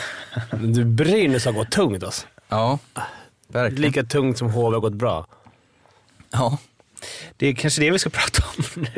Du, 0.52 0.84
Brynäs 0.84 1.44
har 1.44 1.52
gått 1.52 1.70
tungt 1.70 2.04
alltså. 2.04 2.26
Ja, 2.48 2.78
verkligen. 3.48 3.82
Lika 3.82 4.02
tungt 4.04 4.38
som 4.38 4.50
HV 4.50 4.74
har 4.76 4.80
gått 4.80 4.92
bra. 4.92 5.26
Ja. 6.30 6.58
Det 7.36 7.46
är 7.46 7.54
kanske 7.54 7.80
det 7.80 7.90
vi 7.90 7.98
ska 7.98 8.10
prata 8.10 8.42
om 8.56 8.64
nu. 8.82 8.88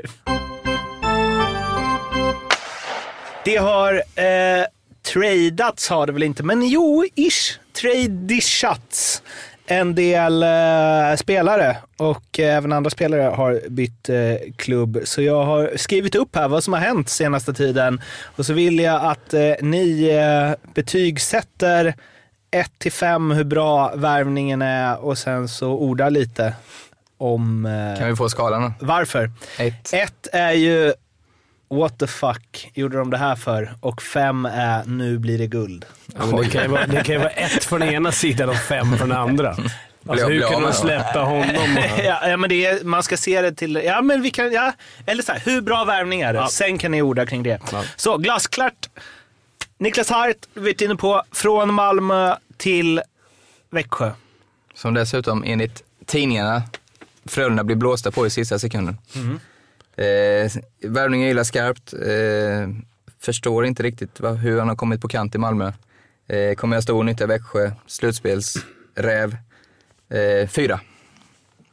Det 3.46 3.56
har 3.56 3.94
eh, 3.94 4.64
tradats, 5.12 5.88
har 5.88 6.06
det 6.06 6.12
väl 6.12 6.22
inte, 6.22 6.42
men 6.42 6.68
jo, 6.68 7.04
ish. 7.14 7.58
Tradishats 7.80 9.22
en 9.66 9.94
del 9.94 10.42
eh, 10.42 11.16
spelare 11.16 11.76
och 11.96 12.40
eh, 12.40 12.56
även 12.56 12.72
andra 12.72 12.90
spelare 12.90 13.22
har 13.22 13.60
bytt 13.68 14.08
eh, 14.08 14.16
klubb. 14.56 14.98
Så 15.04 15.22
jag 15.22 15.44
har 15.44 15.70
skrivit 15.76 16.14
upp 16.14 16.36
här 16.36 16.48
vad 16.48 16.64
som 16.64 16.72
har 16.72 16.80
hänt 16.80 17.08
senaste 17.08 17.52
tiden 17.54 18.00
och 18.36 18.46
så 18.46 18.52
vill 18.52 18.78
jag 18.78 19.04
att 19.04 19.34
eh, 19.34 19.52
ni 19.60 20.08
eh, 20.08 20.72
betygsätter 20.74 21.94
1 22.50 22.70
till 22.78 22.92
5 22.92 23.30
hur 23.30 23.44
bra 23.44 23.92
värvningen 23.96 24.62
är 24.62 25.04
och 25.04 25.18
sen 25.18 25.48
så 25.48 25.68
orda 25.68 26.08
lite 26.08 26.54
om 27.18 27.66
eh, 27.66 27.98
Kan 27.98 28.08
vi 28.08 28.16
få 28.16 28.28
skalan 28.28 28.62
då? 28.62 28.86
varför. 28.86 29.30
Ett. 29.58 29.92
Ett 29.92 30.26
är 30.32 30.52
ju 30.52 30.92
what 31.68 31.98
the 31.98 32.06
fuck 32.06 32.70
gjorde 32.74 32.98
de 32.98 33.10
det 33.10 33.18
här 33.18 33.36
för? 33.36 33.74
Och 33.80 34.02
fem 34.02 34.46
är 34.46 34.84
nu 34.84 35.18
blir 35.18 35.38
det 35.38 35.46
guld. 35.46 35.84
Ja, 36.18 36.24
det, 36.24 36.50
kan 36.50 36.62
ju 36.62 36.68
vara, 36.68 36.86
det 36.86 37.04
kan 37.04 37.14
ju 37.14 37.18
vara 37.18 37.30
ett 37.30 37.64
från 37.64 37.82
ena 37.82 38.12
sidan 38.12 38.48
och 38.48 38.56
fem 38.56 38.96
från 38.98 39.08
den 39.08 39.18
andra. 39.18 39.56
Alltså, 40.08 40.26
hur 40.26 40.40
kan 40.40 40.62
de 40.62 40.72
släppa 40.72 41.20
honom? 41.20 41.56
Och, 41.56 41.84
Ja, 42.04 42.28
ja 42.28 42.36
men 42.36 42.50
det 42.50 42.66
är, 42.66 42.84
man 42.84 43.02
ska 43.02 43.16
se 43.16 43.42
det 43.42 43.52
till, 43.52 43.80
ja 43.84 44.02
men 44.02 44.22
vi 44.22 44.30
kan, 44.30 44.52
ja, 44.52 44.72
eller 45.06 45.22
så 45.22 45.32
här, 45.32 45.40
hur 45.44 45.60
bra 45.60 45.84
värvning 45.84 46.20
är 46.20 46.32
det? 46.32 46.38
Ja. 46.38 46.48
Sen 46.48 46.78
kan 46.78 46.90
ni 46.90 47.02
orda 47.02 47.26
kring 47.26 47.42
det. 47.42 47.60
Ja. 47.72 47.82
Så 47.96 48.18
glasklart. 48.18 48.88
Niklas 49.78 50.10
Hart, 50.10 50.36
vi 50.54 50.60
varit 50.60 50.80
inne 50.80 50.96
på, 50.96 51.22
från 51.32 51.74
Malmö 51.74 52.36
till 52.56 53.00
Växjö. 53.70 54.10
Som 54.74 54.94
dessutom 54.94 55.44
enligt 55.46 55.82
tidningarna 56.06 56.62
Frölunda 57.24 57.64
blir 57.64 57.76
blåsta 57.76 58.10
på 58.10 58.26
i 58.26 58.30
sista 58.30 58.58
sekunden. 58.58 58.98
Eh, 59.96 60.52
värvningen 60.90 61.28
gillar 61.28 61.44
skarpt. 61.44 61.92
Eh, 61.92 62.84
förstår 63.18 63.66
inte 63.66 63.82
riktigt 63.82 64.20
vad, 64.20 64.36
hur 64.36 64.58
han 64.58 64.68
har 64.68 64.76
kommit 64.76 65.00
på 65.00 65.08
kant 65.08 65.34
i 65.34 65.38
Malmö. 65.38 65.72
Eh, 66.28 66.54
kommer 66.54 66.76
jag 66.76 66.82
stor 66.82 67.04
nytta 67.04 67.24
i 67.24 67.26
Växjö. 67.26 67.70
Slutspelsräv. 67.86 69.36
Eh, 70.08 70.48
fyra. 70.48 70.80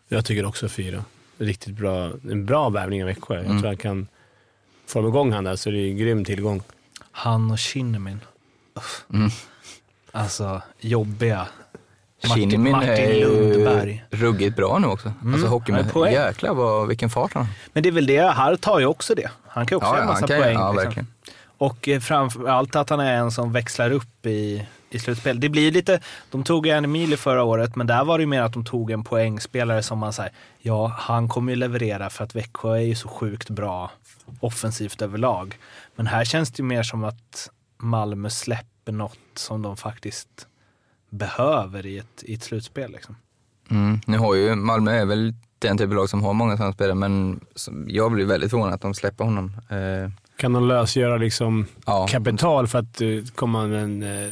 jag 0.08 0.26
tycker 0.26 0.46
också 0.46 0.70
fyra. 0.70 1.06
Riktigt 1.38 1.74
bra. 1.76 2.12
En 2.32 2.46
bra 2.46 2.70
värvning 2.70 3.00
i 3.00 3.04
Växjö. 3.04 3.36
Jag 3.36 3.46
Mm. 3.46 3.60
tror 3.60 3.72
jag 3.72 3.80
kan... 3.80 4.08
Får 4.86 5.02
de 5.02 5.08
igång 5.10 5.32
han 5.32 5.44
där 5.44 5.56
så 5.56 5.70
är 5.70 5.74
det 5.74 5.90
en 5.90 5.98
grym 5.98 6.26
tillgång. 6.26 6.62
Han 7.12 7.52
och 7.52 7.58
Kinnamin. 7.60 8.20
Mm. 9.14 9.30
Alltså, 10.12 10.62
jobbiga. 10.80 11.48
Martin, 12.30 12.72
Martin 12.72 12.90
är 12.90 13.14
ju 13.14 13.54
Lundberg. 13.54 14.04
ruggigt 14.10 14.56
bra 14.56 14.80
nu 14.80 14.88
också. 14.88 15.08
Alltså 15.08 15.26
han 15.30 15.44
är 15.44 15.48
hockeymässigt. 15.48 15.94
poäng. 15.94 16.14
Jäklar 16.14 16.54
vad, 16.54 16.88
vilken 16.88 17.10
fart 17.10 17.34
han 17.34 17.44
har. 17.46 17.54
Men 17.74 17.84
det 17.84 17.90
är 17.90 17.94
väl 17.94 18.06
det, 18.06 18.20
Hart 18.22 18.66
har 18.66 18.80
ju 18.80 18.86
också 18.86 19.16
det. 19.16 19.30
Han 19.48 19.66
kan 19.66 19.76
ju 19.76 19.78
också 19.78 19.88
Ja, 19.90 19.92
ha 19.96 20.00
ja, 20.00 20.06
massa 20.06 20.28
kan 20.28 20.38
poäng. 20.42 20.54
ja, 20.54 20.72
liksom. 20.72 20.86
verkligen. 20.86 21.08
Och 21.58 21.88
eh, 21.88 22.00
framförallt 22.00 22.76
att 22.76 22.90
han 22.90 23.00
är 23.00 23.14
en 23.14 23.32
som 23.32 23.52
växlar 23.52 23.92
upp 23.92 24.26
i, 24.26 24.66
i 24.90 25.00
slutspel. 25.00 25.40
Det 25.40 25.50
blir 25.50 25.72
lite, 25.72 26.00
de 26.32 26.44
tog 26.44 26.68
en 26.68 26.86
Emilio 26.86 27.18
förra 27.18 27.44
året, 27.44 27.76
men 27.76 27.88
där 27.88 28.04
var 28.06 28.18
det 28.18 28.22
ju 28.22 28.28
mer 28.28 28.42
att 28.42 28.54
de 28.54 28.66
tog 28.66 28.92
en 28.92 29.04
poängspelare 29.04 29.84
som 29.84 30.00
man 30.00 30.14
säger, 30.14 30.32
ja, 30.60 30.88
han 30.98 31.30
kommer 31.30 31.52
ju 31.52 31.56
leverera 31.56 32.10
för 32.10 32.24
att 32.24 32.36
Växjö 32.36 32.74
är 32.76 32.82
ju 32.82 32.96
så 32.96 33.08
sjukt 33.08 33.50
bra 33.50 33.92
offensivt 34.40 35.02
överlag. 35.02 35.58
Men 35.96 36.08
här 36.08 36.26
känns 36.26 36.52
det 36.52 36.60
ju 36.60 36.64
mer 36.68 36.84
som 36.84 37.04
att 37.04 37.50
Malmö 37.78 38.30
släpper 38.30 38.92
något 38.92 39.18
som 39.36 39.62
de 39.62 39.78
faktiskt 39.78 40.48
behöver 41.14 41.86
i 41.86 41.98
ett, 41.98 42.24
i 42.24 42.34
ett 42.34 42.44
slutspel. 42.44 42.92
Liksom. 42.92 43.16
Mm. 43.72 44.00
Nu 44.08 44.18
har 44.18 44.36
ju 44.36 44.56
Malmö 44.56 44.92
är 44.92 45.06
väl 45.06 45.34
den 45.60 45.78
typ 45.78 45.88
av 45.88 45.96
lag 45.96 46.10
som 46.10 46.24
har 46.24 46.34
många 46.34 46.58
sådana 46.58 46.74
spelare, 46.74 46.96
men 46.96 47.40
jag 47.88 48.12
blir 48.12 48.26
väldigt 48.26 48.50
förvånad 48.50 48.74
att 48.74 48.82
de 48.82 48.94
släpper 48.94 49.24
honom. 49.24 49.52
Eh, 49.70 50.12
Kan 50.38 50.54
de 50.54 50.68
lösgöra 50.68 51.18
liksom 51.18 51.66
ja. 51.86 52.08
kapital 52.08 52.68
för 52.68 52.80
att 52.80 53.02
uh, 53.02 53.26
komma 53.36 53.68
med 53.68 53.84
en 53.84 54.04
uh, 54.04 54.32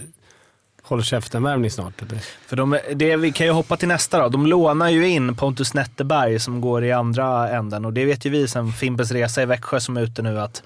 håll 0.81 1.03
käften-värvning 1.03 1.71
snart? 1.71 2.01
Eller? 2.01 2.19
För 2.47 2.55
de, 2.55 2.79
det, 2.95 3.15
vi 3.15 3.31
kan 3.31 3.45
ju 3.45 3.51
hoppa 3.51 3.77
till 3.77 3.87
nästa 3.87 4.19
då. 4.19 4.29
De 4.29 4.45
lånar 4.47 4.89
ju 4.89 5.07
in 5.07 5.35
Pontus 5.35 5.73
Netterberg 5.73 6.39
som 6.39 6.61
går 6.61 6.83
i 6.83 6.91
andra 6.91 7.49
änden 7.49 7.85
och 7.85 7.93
det 7.93 8.05
vet 8.05 8.25
ju 8.25 8.29
vi 8.29 8.47
sen 8.47 8.71
Fimpens 8.71 9.11
Resa 9.11 9.41
i 9.41 9.45
Växjö 9.45 9.79
som 9.79 9.97
är 9.97 10.01
ute 10.01 10.21
nu 10.21 10.39
att 10.39 10.63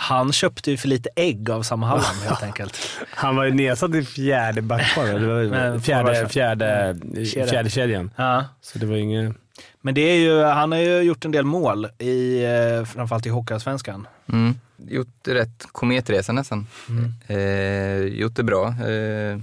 han 0.00 0.32
köpte 0.32 0.70
ju 0.70 0.76
för 0.76 0.88
lite 0.88 1.08
ägg 1.16 1.50
av 1.50 1.62
Sam 1.62 1.82
Hallam 1.82 2.04
helt 2.28 2.42
enkelt. 2.42 2.78
Han 3.10 3.36
var 3.36 3.44
ju 3.44 3.54
nedsatt 3.54 3.94
i 3.94 4.04
fjärde 4.04 4.62
backpar. 4.62 5.04
Det 5.04 5.80
fjärde, 5.80 6.14
forward. 6.14 6.30
fjärde, 6.30 6.96
Kedjan. 7.26 7.48
fjärde 7.48 7.70
kedjan. 7.70 8.10
Ja. 8.16 8.44
Så 8.60 8.78
det 8.78 8.86
var 8.86 8.96
inget... 8.96 9.36
Men 9.80 9.94
det 9.94 10.00
är 10.00 10.16
ju, 10.16 10.42
han 10.42 10.72
har 10.72 10.78
ju 10.78 11.00
gjort 11.00 11.24
en 11.24 11.30
del 11.30 11.44
mål, 11.44 11.86
i, 11.98 12.44
eh, 12.44 12.84
framförallt 12.84 13.26
i 13.26 13.28
Hockeyallsvenskan. 13.28 14.06
Mm. 14.32 14.54
Gjort 14.76 15.28
rätt 15.28 15.66
kometresa 15.72 16.32
nästan. 16.32 16.66
Mm. 16.88 17.12
Eh, 17.26 18.18
gjort 18.20 18.34
det 18.36 18.42
bra. 18.42 18.66
Eh, 18.68 19.38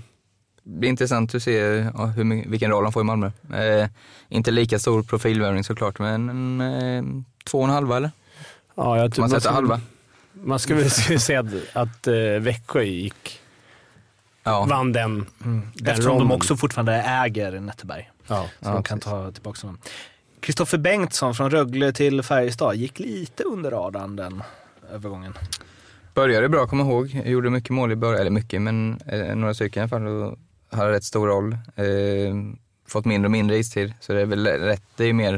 blir 0.64 0.90
intressant 0.90 1.36
att 1.36 1.44
se 1.44 1.52
ja, 1.96 2.06
hur, 2.06 2.50
vilken 2.50 2.72
roll 2.72 2.84
han 2.84 2.94
får 2.94 3.02
i 3.02 3.06
Malmö. 3.06 3.32
Eh, 3.54 3.88
inte 4.30 4.52
lika 4.52 4.80
stor 4.80 5.04
profilvärvning 5.04 5.64
såklart, 5.64 6.00
men 6.00 6.62
eh, 6.62 7.04
två 7.52 7.58
och 7.58 7.64
en 7.64 7.70
halva 7.74 7.98
eller? 7.98 8.12
Ja, 8.76 8.98
jag 8.98 9.14
tror- 9.14 9.24
Man 9.24 9.30
sätter 9.30 9.50
halva. 9.52 9.82
Man 10.44 10.60
skulle 10.60 10.80
väl 10.82 11.20
säga 11.20 11.40
att, 11.40 11.48
att 11.74 12.08
eh, 12.08 12.14
Växjö 12.40 12.84
gick, 12.84 13.40
Ja, 14.44 14.66
vann 14.70 14.94
den, 14.94 15.26
den 15.40 15.72
Eftersom 15.86 16.04
de 16.14 16.20
ronden. 16.20 16.38
också 16.38 16.58
fortfarande 16.58 16.94
äger 16.94 17.60
Netteberg. 17.60 18.12
Ja. 18.28 18.46
Så 18.62 18.70
Ja, 18.70 18.74
de 18.74 18.84
kan 18.84 19.00
precis. 19.00 19.12
ta 19.12 19.32
tillbaka 19.32 19.60
honom. 19.68 19.78
Kristoffer 20.40 20.78
Bengtsson 20.78 21.36
från 21.36 21.50
Rögle 21.52 21.94
till 21.94 22.24
Färjestad 22.24 22.76
gick 22.76 23.00
lite 23.00 23.44
under 23.44 23.72
radarn 23.72 24.16
den 24.16 24.44
övergången. 24.94 25.34
började 26.14 26.50
bra, 26.50 26.68
kommer 26.68 26.84
ihåg. 26.84 27.12
Jag 27.14 27.28
gjorde 27.28 27.50
mycket 27.50 27.70
mål 27.70 27.92
i 27.92 27.96
början, 27.96 28.22
eller 28.22 28.32
mycket, 28.32 28.62
men 28.62 29.00
eh, 29.06 29.36
några 29.36 29.54
stycken 29.54 29.80
i 29.80 29.82
alla 29.82 29.90
fall. 29.90 30.08
Och 30.08 30.38
hade 30.72 30.92
rätt 30.92 31.04
stor 31.04 31.28
roll. 31.28 31.54
Eh, 31.76 32.36
fått 32.88 33.06
mindre 33.06 33.28
och 33.28 33.32
mindre 33.32 33.58
istid, 33.58 33.94
så 34.00 34.14
det 34.14 34.22
är 34.22 34.26
väl 34.26 34.48
rätt. 34.48 34.84
Det 34.96 35.04
är 35.06 35.14
mer 35.14 35.38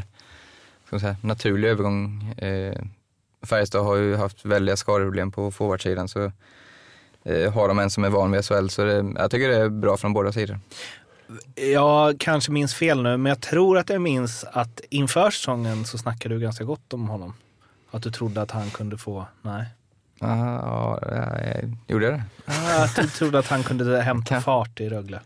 ska 0.86 0.96
man 0.96 1.00
säga, 1.00 1.16
naturlig 1.22 1.68
övergång. 1.70 2.30
Eh, 2.38 2.82
Färjestad 3.46 3.84
har 3.86 3.96
ju 3.96 4.16
haft 4.16 4.46
väldiga 4.46 4.78
skadeproblem 4.78 5.32
på 5.32 5.52
forwardsidan, 5.52 6.08
så 6.08 6.32
eh, 7.26 7.54
har 7.54 7.68
de 7.68 7.80
en 7.80 7.90
som 7.90 8.04
är 8.04 8.10
van 8.10 8.32
vid 8.32 8.46
SHL, 8.46 8.68
så 8.68 8.84
det, 8.86 9.06
jag 9.18 9.32
tycker 9.32 9.50
det 9.50 9.58
är 9.58 9.70
bra 9.70 9.98
från 9.98 10.14
båda 10.14 10.32
sidor. 10.32 10.60
Jag 11.56 12.20
kanske 12.20 12.52
minns 12.52 12.76
fel 12.76 13.04
nu, 13.04 13.18
men 13.18 13.30
jag 13.30 13.42
tror 13.42 13.78
att 13.78 13.90
jag 13.90 14.02
minns 14.02 14.44
att 14.52 14.82
inför 14.90 15.32
säsongen 15.32 15.86
så 15.86 15.98
snackade 15.98 16.36
du 16.36 16.42
ganska 16.42 16.64
gott 16.64 16.94
om 16.94 17.10
honom. 17.10 17.34
Att 17.92 18.04
du 18.04 18.12
trodde 18.12 18.42
att 18.42 18.52
han 18.52 18.70
kunde 18.70 18.98
få... 18.98 19.26
Nej. 19.42 19.66
Ah, 20.22 20.36
ja, 20.36 21.00
jag 21.02 21.76
gjorde 21.88 22.06
jag 22.06 22.14
det? 22.14 22.24
Ah, 22.46 22.84
att 22.84 22.96
du 22.96 23.08
trodde 23.08 23.40
att 23.40 23.48
han 23.48 23.64
kunde 23.64 24.02
hämta 24.02 24.30
Kan- 24.30 24.42
fart 24.42 24.80
i 24.80 24.90
Rögle. 24.90 25.20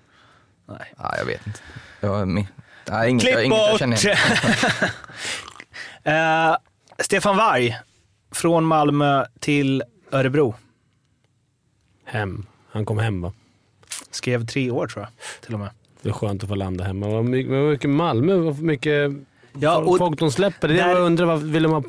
Nej. 0.66 0.94
Ja, 0.98 1.16
jag 1.18 1.26
vet 1.26 1.48
inte. 1.48 1.60
Jag, 2.00 2.28
min, 2.28 2.38
inget, 2.38 2.48
jag, 2.88 3.20
Klipp 3.22 3.40
inget 3.46 3.58
jag 3.58 3.72
bort! 3.72 3.80
känner 3.80 4.06
igen. 4.06 4.18
Eh, 6.14 6.56
Stefan 7.00 7.38
Warg, 7.38 7.78
från 8.34 8.64
Malmö 8.66 9.26
till 9.40 9.84
Örebro. 10.12 10.56
Hem. 12.06 12.46
Han 12.72 12.86
kom 12.86 13.00
hem 13.00 13.22
va? 13.22 13.34
Skrev 14.12 14.46
tre 14.48 14.72
år 14.72 14.88
tror 14.88 15.02
jag, 15.04 15.10
till 15.46 15.54
och 15.54 15.60
med. 15.60 15.70
Det 16.02 16.10
är 16.10 16.14
skönt 16.14 16.44
att 16.44 16.50
få 16.50 16.56
landa 16.56 16.84
hemma. 16.84 17.08
Vad 17.08 17.26
mycket, 17.26 17.90
Malmö, 17.90 18.36
vad 18.36 18.60
mycket 18.62 19.12
Ja, 19.60 19.78
och 19.78 19.98
folk 19.98 20.20
de 20.20 20.32
släpper. 20.32 20.68
Det 20.68 20.74
är 20.80 20.88
där- 20.88 20.90
jag 20.96 21.02
undrar. 21.02 21.26
Vad 21.26 21.42
vill 21.44 21.66
ha? 21.66 21.84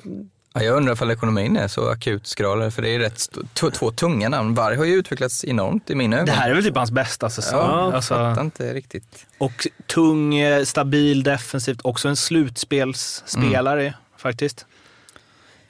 Ja, 0.54 0.62
jag 0.62 0.76
undrar 0.76 0.92
ifall 0.92 1.10
ekonomin 1.10 1.56
är 1.56 1.68
så 1.68 1.90
akut 1.90 2.26
skral, 2.26 2.70
för 2.70 2.82
det 2.82 2.88
är 2.94 2.98
rätt 2.98 3.28
två 3.54 3.90
tunga 3.90 4.28
namn. 4.28 4.54
Varg 4.54 4.76
har 4.76 4.84
ju 4.84 4.94
utvecklats 4.94 5.44
enormt 5.44 5.90
i 5.90 5.94
mina 5.94 6.16
ögon. 6.16 6.26
det 6.26 6.32
här 6.32 6.50
är 6.50 6.54
väl 6.54 6.64
typ 6.64 6.76
hans 6.76 6.90
bästa 6.90 7.30
säsong. 7.30 7.58
Ja, 7.60 7.84
jag 7.84 7.94
alltså, 7.94 8.14
fattar 8.14 8.40
inte 8.42 8.74
riktigt. 8.74 9.26
och 9.38 9.66
tung, 9.86 10.34
eh, 10.34 10.64
stabil 10.64 11.22
defensivt. 11.22 11.80
Också 11.84 12.08
en 12.08 12.16
slutspelsspelare 12.16 13.80
Mm. 13.82 13.94
faktiskt. 14.16 14.66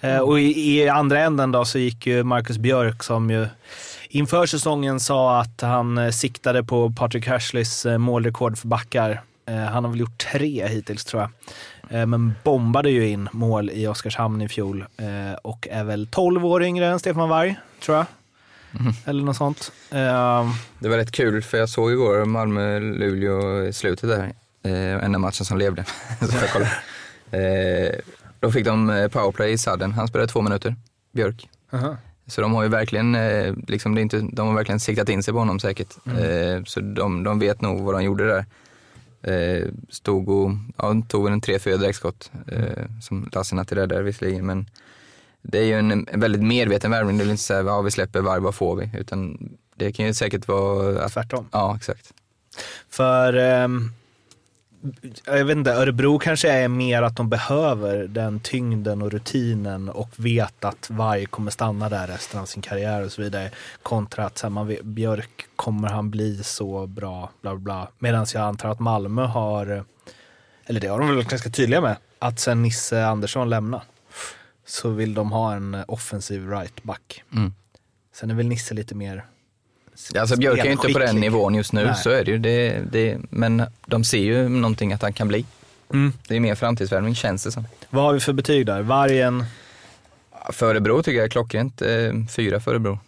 Eh, 0.04 0.18
och 0.18 0.40
i, 0.40 0.80
i 0.80 0.88
andra 0.88 1.20
änden 1.20 1.52
då 1.52 1.64
så 1.64 1.78
gick 1.78 2.06
ju 2.06 2.24
Marcus 2.24 2.58
Björk 2.58 3.02
som 3.02 3.30
ju 3.30 3.46
inför 4.08 4.46
säsongen 4.46 5.00
sa 5.00 5.40
att 5.40 5.60
han 5.60 5.98
eh, 5.98 6.10
siktade 6.10 6.64
på 6.64 6.90
Patrick 6.90 7.26
Hashleys 7.28 7.86
eh, 7.86 7.98
målrekord 7.98 8.58
för 8.58 8.68
backar. 8.68 9.22
Han 9.46 9.84
har 9.84 9.90
väl 9.90 10.00
gjort 10.00 10.18
tre 10.32 10.66
hittills 10.66 11.04
tror 11.04 11.22
jag. 11.22 11.30
Men 12.08 12.34
bombade 12.42 12.90
ju 12.90 13.08
in 13.08 13.28
mål 13.32 13.70
i 13.70 13.86
Oskarshamn 13.86 14.42
i 14.42 14.48
fjol 14.48 14.84
och 15.42 15.68
är 15.70 15.84
väl 15.84 16.06
12 16.06 16.46
år 16.46 16.62
yngre 16.62 16.86
än 16.86 16.98
Stefan 16.98 17.28
Warg, 17.28 17.56
tror 17.82 17.96
jag. 17.96 18.06
Eller 19.04 19.22
något 19.24 19.36
sånt. 19.36 19.72
Eh, 19.90 20.50
Det 20.78 20.88
var 20.88 20.96
rätt 20.96 21.12
kul, 21.12 21.42
för 21.42 21.58
jag 21.58 21.68
såg 21.68 21.92
igår 21.92 22.24
Malmö-Luleå 22.24 23.66
i 23.66 23.72
slutet 23.72 24.10
där. 24.10 24.32
Enda 25.04 25.18
matchen 25.18 25.44
som 25.44 25.58
levde. 25.58 25.84
så 26.20 26.26
jag. 26.54 26.68
Då 28.44 28.50
fick 28.50 28.64
de 28.64 28.90
eh, 28.90 29.08
powerplay 29.08 29.52
i 29.52 29.58
sadden. 29.58 29.92
Han 29.92 30.08
spelade 30.08 30.32
två 30.32 30.42
minuter, 30.42 30.76
Björk. 31.12 31.48
aha. 31.72 31.96
Så 32.26 32.40
de 32.40 32.54
har 32.54 32.62
ju 32.62 32.68
verkligen, 32.68 33.14
eh, 33.14 33.54
liksom 33.68 33.94
det 33.94 34.00
inte, 34.00 34.20
de 34.32 34.48
har 34.48 34.54
verkligen 34.54 34.80
siktat 34.80 35.08
in 35.08 35.22
sig 35.22 35.32
på 35.32 35.38
honom 35.38 35.60
säkert. 35.60 35.96
Eh, 36.06 36.64
så 36.64 36.80
de, 36.80 37.24
de 37.24 37.38
vet 37.38 37.60
nog 37.60 37.80
vad 37.80 37.94
de 37.94 38.02
gjorde 38.02 38.26
där. 38.26 38.44
Stod 39.88 40.28
och 40.28 40.50
ja, 40.76 41.02
tog 41.08 41.26
en 41.28 41.40
3-4 41.40 41.76
direktskott 41.76 42.30
eh, 42.48 42.84
som 43.02 43.28
Lassinantti 43.32 43.74
räddade 43.74 44.02
visserligen. 44.02 44.46
Men 44.46 44.66
det 45.42 45.58
är 45.58 45.64
ju 45.64 45.78
en, 45.78 46.06
väldigt 46.12 46.42
medveten 46.42 46.90
värvning. 46.90 47.18
Det 47.18 47.24
är 47.24 47.30
inte 47.30 47.42
så 47.42 47.54
här, 47.54 47.64
ja 47.64 47.80
vi 47.80 47.90
släpper 47.90 48.20
varv, 48.20 48.42
vad 48.42 48.54
får 48.54 48.76
vi? 48.76 48.90
Utan 48.98 49.48
det 49.74 49.92
kan 49.92 50.06
ju 50.06 50.14
säkert 50.14 50.48
vara 50.48 51.04
att, 51.04 51.12
Tvärtom. 51.12 51.48
Ja, 51.52 51.76
exakt. 51.76 52.12
För, 52.90 53.34
ehm, 53.34 53.90
jag 55.24 55.44
vet 55.44 55.56
inte, 55.56 55.72
Örebro 55.72 56.18
kanske 56.18 56.50
är 56.50 56.68
mer 56.68 57.02
att 57.02 57.16
de 57.16 57.28
behöver 57.28 58.08
den 58.08 58.40
tyngden 58.40 59.02
och 59.02 59.12
rutinen 59.12 59.88
och 59.88 60.10
vet 60.16 60.64
att 60.64 60.90
varje 60.90 61.26
kommer 61.26 61.50
stanna 61.50 61.88
där 61.88 62.06
resten 62.06 62.40
av 62.40 62.46
sin 62.46 62.62
karriär 62.62 63.04
och 63.04 63.12
så 63.12 63.22
vidare. 63.22 63.50
Kontra 63.82 64.26
att 64.26 64.38
så 64.38 64.46
här, 64.46 64.50
man 64.50 64.66
vet, 64.66 64.82
Björk, 64.82 65.46
kommer 65.56 65.88
han 65.88 66.10
bli 66.10 66.42
så 66.42 66.86
bra? 66.86 67.30
Bla 67.40 67.50
bla 67.50 67.58
bla. 67.58 67.88
Medan 67.98 68.26
jag 68.34 68.42
antar 68.42 68.68
att 68.68 68.80
Malmö 68.80 69.24
har, 69.24 69.84
eller 70.66 70.80
det 70.80 70.86
har 70.86 70.98
de 70.98 71.08
väl 71.08 71.24
ganska 71.24 71.50
tydliga 71.50 71.80
med, 71.80 71.96
att 72.18 72.40
sen 72.40 72.62
Nisse 72.62 73.06
Andersson 73.06 73.50
lämnar 73.50 73.82
så 74.66 74.88
vill 74.88 75.14
de 75.14 75.32
ha 75.32 75.54
en 75.54 75.84
offensiv 75.88 76.50
right 76.50 76.82
back. 76.82 77.22
Mm. 77.32 77.54
Sen 78.12 78.30
är 78.30 78.34
väl 78.34 78.48
Nisse 78.48 78.74
lite 78.74 78.94
mer 78.94 79.24
Alltså 80.18 80.36
Björk 80.36 80.58
är 80.58 80.64
ju 80.64 80.72
inte 80.72 80.92
på 80.92 80.98
den 80.98 81.16
nivån 81.16 81.54
just 81.54 81.72
nu, 81.72 81.84
Nej. 81.84 81.94
så 81.94 82.10
är 82.10 82.24
det 82.24 82.30
ju. 82.30 82.38
Det, 82.38 82.78
det, 82.92 83.18
men 83.30 83.62
de 83.86 84.04
ser 84.04 84.18
ju 84.18 84.48
någonting 84.48 84.92
att 84.92 85.02
han 85.02 85.12
kan 85.12 85.28
bli. 85.28 85.44
Mm. 85.92 86.12
Det 86.28 86.36
är 86.36 86.40
mer 86.40 86.54
framtidsvärvning 86.54 87.14
känns 87.14 87.44
det 87.44 87.52
som. 87.52 87.66
Vad 87.90 88.04
har 88.04 88.12
vi 88.12 88.20
för 88.20 88.32
betyg 88.32 88.66
där? 88.66 88.82
Vargen? 88.82 89.44
För 90.52 90.70
Örebro 90.70 91.02
tycker 91.02 91.18
jag 91.18 91.24
är 91.24 91.30
klockrent. 91.30 91.82
Eh, 91.82 91.88
fyra 92.36 92.60
för 92.60 92.70
Örebro. 92.70 92.98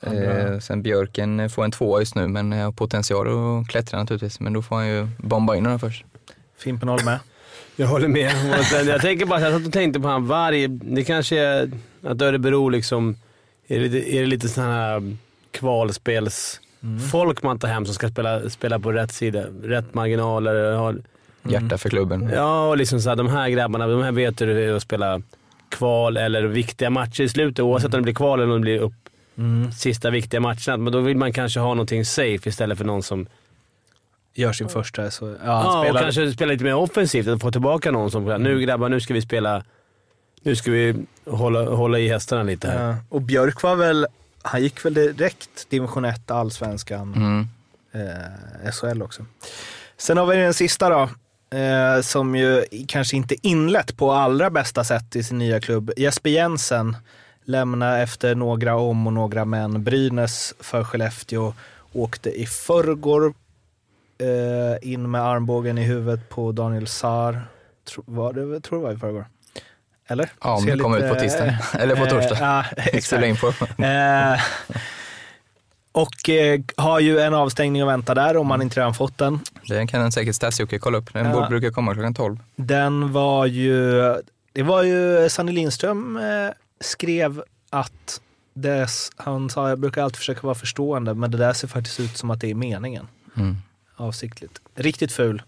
Ja, 0.00 0.10
bra. 0.10 0.20
Eh, 0.20 0.58
sen 0.58 0.82
Björken 0.82 1.50
får 1.50 1.64
en 1.64 1.70
tvåa 1.70 2.00
just 2.00 2.14
nu, 2.14 2.28
men 2.28 2.52
har 2.52 2.72
potential 2.72 3.26
att 3.28 3.68
klättra 3.68 3.98
naturligtvis. 3.98 4.40
Men 4.40 4.52
då 4.52 4.62
får 4.62 4.76
han 4.76 4.88
ju 4.88 5.08
bomba 5.16 5.56
in 5.56 5.64
honom 5.64 5.80
först. 5.80 6.04
Fimpen 6.58 6.88
håller 6.88 7.04
med. 7.04 7.18
Jag 7.76 7.86
håller 7.86 8.08
med. 8.08 8.32
Jag 8.86 9.00
tänker 9.00 9.26
bara, 9.26 9.40
jag 9.40 9.52
satt 9.52 9.66
och 9.66 9.72
tänkte 9.72 10.00
på 10.00 10.08
han 10.08 10.26
Varg. 10.26 10.68
Det 10.68 11.04
kanske 11.04 11.38
är 11.38 11.70
att 12.02 12.22
Örebro 12.22 12.68
liksom, 12.68 13.16
är 13.66 13.78
det 13.80 13.88
lite, 13.88 14.14
är 14.16 14.20
det 14.20 14.26
lite 14.26 14.48
sådana 14.48 14.72
här 14.72 15.16
kvalspelsfolk 15.54 17.42
man 17.42 17.58
tar 17.58 17.68
hem 17.68 17.86
som 17.86 17.94
ska 17.94 18.08
spela, 18.08 18.50
spela 18.50 18.78
på 18.78 18.92
rätt 18.92 19.12
sida, 19.12 19.44
rätt 19.62 19.94
marginaler. 19.94 20.72
Har, 20.72 20.96
Hjärta 21.48 21.78
för 21.78 21.88
klubben. 21.88 22.30
ja, 22.34 22.68
och 22.68 22.76
liksom 22.76 23.00
så 23.00 23.08
här, 23.08 23.16
de 23.16 23.28
här 23.28 23.48
grabbarna, 23.48 23.86
de 23.86 24.02
här 24.02 24.12
vet 24.12 24.40
hur 24.40 24.46
det 24.46 24.60
är 24.64 24.72
att 24.72 24.82
spela 24.82 25.22
kval 25.68 26.16
eller 26.16 26.42
viktiga 26.42 26.90
matcher 26.90 27.22
i 27.22 27.28
slutet. 27.28 27.58
Oavsett 27.62 27.94
om 27.94 28.00
det 28.00 28.02
blir 28.02 28.14
kval 28.14 28.40
eller 28.40 28.52
om 28.52 28.60
det 28.60 28.64
blir 28.64 28.78
upp 28.78 28.92
sista 29.76 30.10
viktiga 30.10 30.40
matcherna. 30.40 30.76
Men 30.76 30.92
då 30.92 31.00
vill 31.00 31.16
man 31.16 31.32
kanske 31.32 31.60
ha 31.60 31.68
någonting 31.74 32.04
safe 32.04 32.48
istället 32.48 32.78
för 32.78 32.84
någon 32.84 33.02
som 33.02 33.26
Gör 34.36 34.52
sin 34.52 34.68
första. 34.68 35.10
Så, 35.10 35.26
ja, 35.26 35.34
Ja, 35.44 35.90
och 35.90 35.98
kanske 35.98 36.32
spela 36.32 36.52
lite 36.52 36.64
mer 36.64 36.74
offensivt. 36.74 37.28
Att 37.28 37.40
få 37.40 37.50
tillbaka 37.52 37.90
någon 37.90 38.10
som 38.10 38.24
nu 38.24 38.60
grabbar, 38.60 38.88
nu 38.88 39.00
ska 39.00 39.14
vi 39.14 39.22
spela... 39.22 39.62
Nu 40.42 40.56
ska 40.56 40.70
vi 40.70 40.94
hålla, 41.26 41.70
hålla 41.70 41.98
i 41.98 42.08
hästarna 42.08 42.42
lite 42.42 42.68
här. 42.68 42.88
Ja. 42.88 42.96
Och 43.08 43.22
Björk 43.22 43.62
var 43.62 43.76
väl, 43.76 44.06
han 44.44 44.62
gick 44.62 44.84
väl 44.84 44.94
direkt 44.94 45.70
division 45.70 46.04
1, 46.04 46.30
allsvenskan, 46.30 47.14
Mm. 47.14 47.48
eh, 47.92 48.70
SHL 48.72 49.02
också. 49.02 49.26
Sen 49.96 50.16
har 50.16 50.26
vi 50.26 50.36
den 50.36 50.54
sista 50.54 50.88
då, 50.88 51.02
eh, 51.58 52.00
som 52.00 52.36
ju 52.36 52.64
kanske 52.88 53.16
inte 53.16 53.46
inlett 53.46 53.96
på 53.96 54.12
allra 54.12 54.50
bästa 54.50 54.84
sätt 54.84 55.16
i 55.16 55.22
sin 55.22 55.38
nya 55.38 55.60
klubb. 55.60 55.90
Jesper 55.96 56.30
Jensen 56.30 56.96
lämnar 57.44 57.98
efter 58.02 58.34
några 58.34 58.76
om 58.76 59.06
och 59.06 59.12
några 59.12 59.44
men. 59.44 59.84
Brynäs 59.84 60.54
för 60.60 60.84
Skellefteå 60.84 61.54
åkte 61.92 62.30
i 62.30 62.46
förrgår 62.46 63.34
eh, 64.18 64.92
in 64.92 65.10
med 65.10 65.20
armbågen 65.22 65.78
i 65.78 65.82
huvudet 65.82 66.28
på 66.28 66.52
Daniel 66.52 66.86
Saar. 66.86 67.46
Tro, 67.84 68.02
var 68.06 68.32
det, 68.32 68.60
tror 68.60 68.78
det 68.78 68.84
var 68.84 68.92
i 68.92 68.96
förrgår. 68.96 69.26
Eller? 70.06 70.30
Ja, 70.42 70.54
om 70.56 70.66
det 70.66 70.78
kommer 70.78 70.96
lite- 70.96 71.08
ut 71.08 71.14
på 71.14 71.20
tisdag. 71.20 71.58
Eller 71.78 71.96
på 71.96 72.06
torsdag. 72.06 72.34
Eh, 72.34 72.40
ja, 72.40 72.64
Vi 72.92 72.98
exakt. 72.98 73.24
in 73.24 73.36
på. 73.36 73.46
Eh, 73.82 74.40
och 75.92 76.28
eh, 76.28 76.60
har 76.76 77.00
ju 77.00 77.18
en 77.20 77.34
avstängning 77.34 77.82
att 77.82 77.88
vänta 77.88 78.14
där 78.14 78.36
om 78.36 78.46
man 78.46 78.62
inte 78.62 78.80
redan 78.80 78.94
fått 78.94 79.18
den. 79.18 79.40
Det 79.68 79.86
kan 79.86 80.00
den 80.00 80.12
säkert 80.12 80.34
Stats-Jocke 80.34 80.78
kolla 80.78 80.98
upp. 80.98 81.12
Den 81.12 81.26
Ja. 81.26 81.46
brukar 81.48 81.70
komma 81.70 81.94
klockan 81.94 82.14
12. 82.14 82.38
Den 82.56 83.12
var 83.12 83.46
ju, 83.46 83.92
det 84.52 84.62
var 84.62 84.82
ju 84.82 85.28
Sanny 85.28 85.52
Lindström 85.52 86.20
skrev 86.80 87.42
att 87.70 88.20
dess, 88.54 89.10
han 89.16 89.50
sa 89.50 89.68
jag 89.68 89.78
brukar 89.78 90.02
alltid 90.02 90.16
försöka 90.16 90.40
vara 90.42 90.54
förstående 90.54 91.14
men 91.14 91.30
det 91.30 91.38
där 91.38 91.52
ser 91.52 91.68
faktiskt 91.68 92.00
ut 92.00 92.16
som 92.16 92.30
att 92.30 92.40
det 92.40 92.50
är 92.50 92.54
meningen. 92.54 93.08
Mm. 93.36 93.56
Avsiktligt. 93.96 94.60
Riktigt 94.74 95.12
ful. 95.12 95.42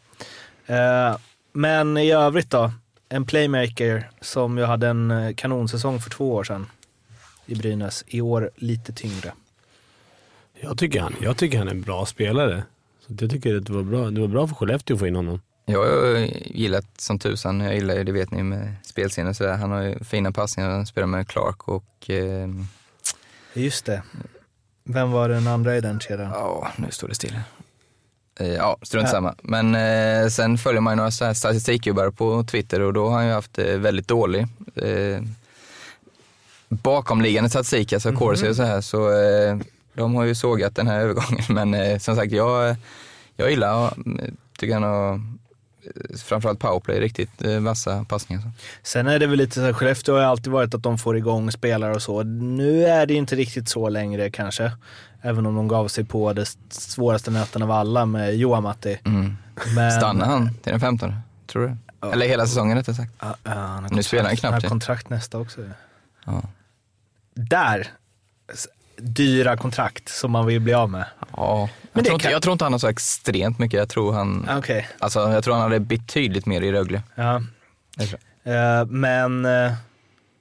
Men 1.53 1.97
i 1.97 2.11
övrigt 2.12 2.51
då, 2.51 2.72
en 3.09 3.27
playmaker 3.27 4.11
som 4.21 4.59
ju 4.59 4.65
hade 4.65 4.89
en 4.89 5.11
eh, 5.11 5.35
kanonsäsong 5.35 6.01
för 6.01 6.11
två 6.11 6.35
år 6.35 6.45
sedan 6.45 6.67
i 7.47 7.55
Brynäs. 7.55 8.05
I 8.07 8.21
år 8.21 8.51
lite 8.57 8.93
tyngre. 8.93 9.33
Jag, 10.61 10.79
tycker 10.79 11.01
han, 11.01 11.15
jag 11.21 11.37
tycker 11.37 11.59
han 11.59 11.69
är 11.69 11.73
en 11.73 11.83
bra 11.83 12.07
spelare. 12.07 12.63
Så 13.07 13.13
jag 13.21 13.31
tycker 13.31 13.57
att 13.57 13.67
det 13.67 13.73
var 13.73 13.83
bra, 13.83 14.11
det 14.11 14.21
var 14.21 14.29
bra 14.29 14.49
för 14.49 14.55
Skellefteå 14.55 14.95
att 14.95 15.01
få 15.01 15.07
in 15.07 15.17
honom. 15.17 15.41
Jag 15.65 15.79
har 15.79 16.19
gillat 16.47 17.01
som 17.01 17.19
tusan, 17.19 17.61
jag 17.61 17.75
gillar 17.75 17.95
ju, 17.95 18.05
det 18.05 18.13
vet 18.13 18.31
ni 18.31 18.43
med 18.43 18.75
spelsinne 18.83 19.35
sådär. 19.35 19.57
Han 19.57 19.71
har 19.71 19.83
ju 19.83 20.05
fina 20.05 20.33
passningar, 20.33 20.71
han 20.71 20.87
spelar 20.87 21.07
med 21.07 21.29
Clark 21.29 21.69
och 21.69 22.11
eh, 22.11 22.49
Just 23.55 23.85
det. 23.85 24.03
Vem 24.85 25.11
var 25.11 25.29
den 25.29 25.47
andra 25.47 25.77
i 25.77 25.81
den 25.81 26.01
kedjan? 26.01 26.31
ja, 26.31 26.73
nu 26.77 26.87
står 26.91 27.09
det 27.09 27.15
still. 27.15 27.39
Eh, 28.41 28.55
ja, 28.55 28.76
strunt 28.82 29.09
samma. 29.09 29.34
Men 29.43 29.74
eh, 29.74 30.28
sen 30.28 30.59
följer 30.59 30.80
man 30.80 30.93
ju 30.93 30.97
några 30.97 31.11
statistikgubbar 31.34 32.11
på 32.11 32.45
Twitter 32.45 32.80
och 32.80 32.93
då 32.93 33.09
har 33.09 33.16
han 33.16 33.26
ju 33.26 33.32
haft 33.32 33.59
eh, 33.59 33.64
väldigt 33.76 34.09
dålig 34.09 34.47
eh, 34.74 35.20
bakomliggande 36.68 37.51
statistik, 37.51 37.93
alltså 37.93 38.09
Mhm. 38.09 38.18
Corsi 38.18 38.49
och 38.49 38.57
så 38.57 38.62
här. 38.62 38.80
Så 38.80 39.11
eh, 39.22 39.57
de 39.95 40.14
har 40.14 40.24
ju 40.24 40.34
sågat 40.34 40.74
den 40.76 40.87
här 40.87 41.01
övergången. 41.01 41.45
Men 41.49 41.74
eh, 41.74 41.99
som 41.99 42.16
sagt, 42.16 42.32
jag, 42.32 42.76
jag 43.37 43.51
gillar, 43.51 43.95
tycker 44.59 44.74
han 44.74 44.82
har 44.82 45.14
eh, 45.14 46.16
framförallt 46.24 46.59
powerplay, 46.59 47.01
riktigt 47.01 47.45
eh, 47.45 47.61
vassa 47.61 48.05
passningar. 48.09 48.43
Så. 48.43 48.49
Sen 48.82 49.07
är 49.07 49.18
det 49.18 49.26
väl 49.26 49.39
lite 49.39 49.55
så 49.55 49.61
här, 49.61 49.72
Skellefteå 49.72 50.14
har 50.14 50.22
alltid 50.22 50.53
varit 50.53 50.74
att 50.74 50.82
de 50.82 50.99
får 50.99 51.16
igång 51.16 51.53
spelare 51.53 51.95
och 51.95 52.03
så. 52.03 52.22
Nu 52.22 52.84
är 52.87 53.07
det 53.07 53.14
inte 53.14 53.37
riktigt 53.37 53.68
så 53.68 53.89
längre 53.89 54.30
kanske. 54.30 54.72
Även 55.23 55.47
om 55.47 55.55
de 55.55 55.69
gav 55.69 55.89
sig 55.89 56.05
på 56.05 56.33
det 56.33 56.57
svåraste 56.71 57.31
nöten 57.31 57.62
av 57.62 57.71
alla 57.71 58.07
med 58.07 58.37
Johan 58.37 58.62
Matti. 58.62 58.99
Mm. 59.05 59.37
Men, 59.75 59.93
Stannar 59.93 60.27
han 60.27 60.55
till 60.55 60.71
den 60.73 60.81
15? 60.81 61.14
Tror 61.47 61.62
du? 61.67 61.77
Ja. 62.01 62.12
Eller 62.12 62.27
hela 62.29 62.47
säsongen 62.47 62.77
rättare 62.77 62.97
sagt. 62.97 63.12
Ja, 63.21 63.37
ja, 63.45 63.81
Nu 63.81 64.03
spelar 64.03 64.25
han 64.25 64.37
knappt, 64.37 64.53
Han 64.53 64.62
har 64.62 64.69
kontrakt 64.69 65.09
nästa 65.11 65.39
också. 65.39 65.61
Ja. 66.25 66.43
Där! 67.35 67.87
Dyra 68.99 69.57
kontrakt 69.57 70.09
som 70.09 70.31
man 70.31 70.47
vill 70.47 70.61
bli 70.61 70.75
av 70.75 70.91
med. 70.91 71.05
Ja, 71.37 71.69
Men 71.83 71.91
jag, 71.93 72.05
tror 72.05 72.14
inte, 72.14 72.23
kan- 72.23 72.33
jag 72.33 72.43
tror 72.43 72.53
inte 72.53 72.64
han 72.64 72.73
har 72.73 72.79
så 72.79 72.89
extremt 72.89 73.59
mycket. 73.59 73.79
Jag 73.79 73.89
tror 73.89 74.12
han, 74.12 74.49
Okej. 74.59 74.89
alltså, 74.99 75.33
jag 75.33 75.45
tror 75.45 75.55
han 75.55 75.62
hade 75.62 75.81
betydligt 75.81 76.47
mer 76.47 76.61
i 76.62 76.73
Rögle. 76.73 77.03
Ja. 77.14 77.43
Eh, 78.45 78.87
men 78.87 79.45
eh, 79.45 79.73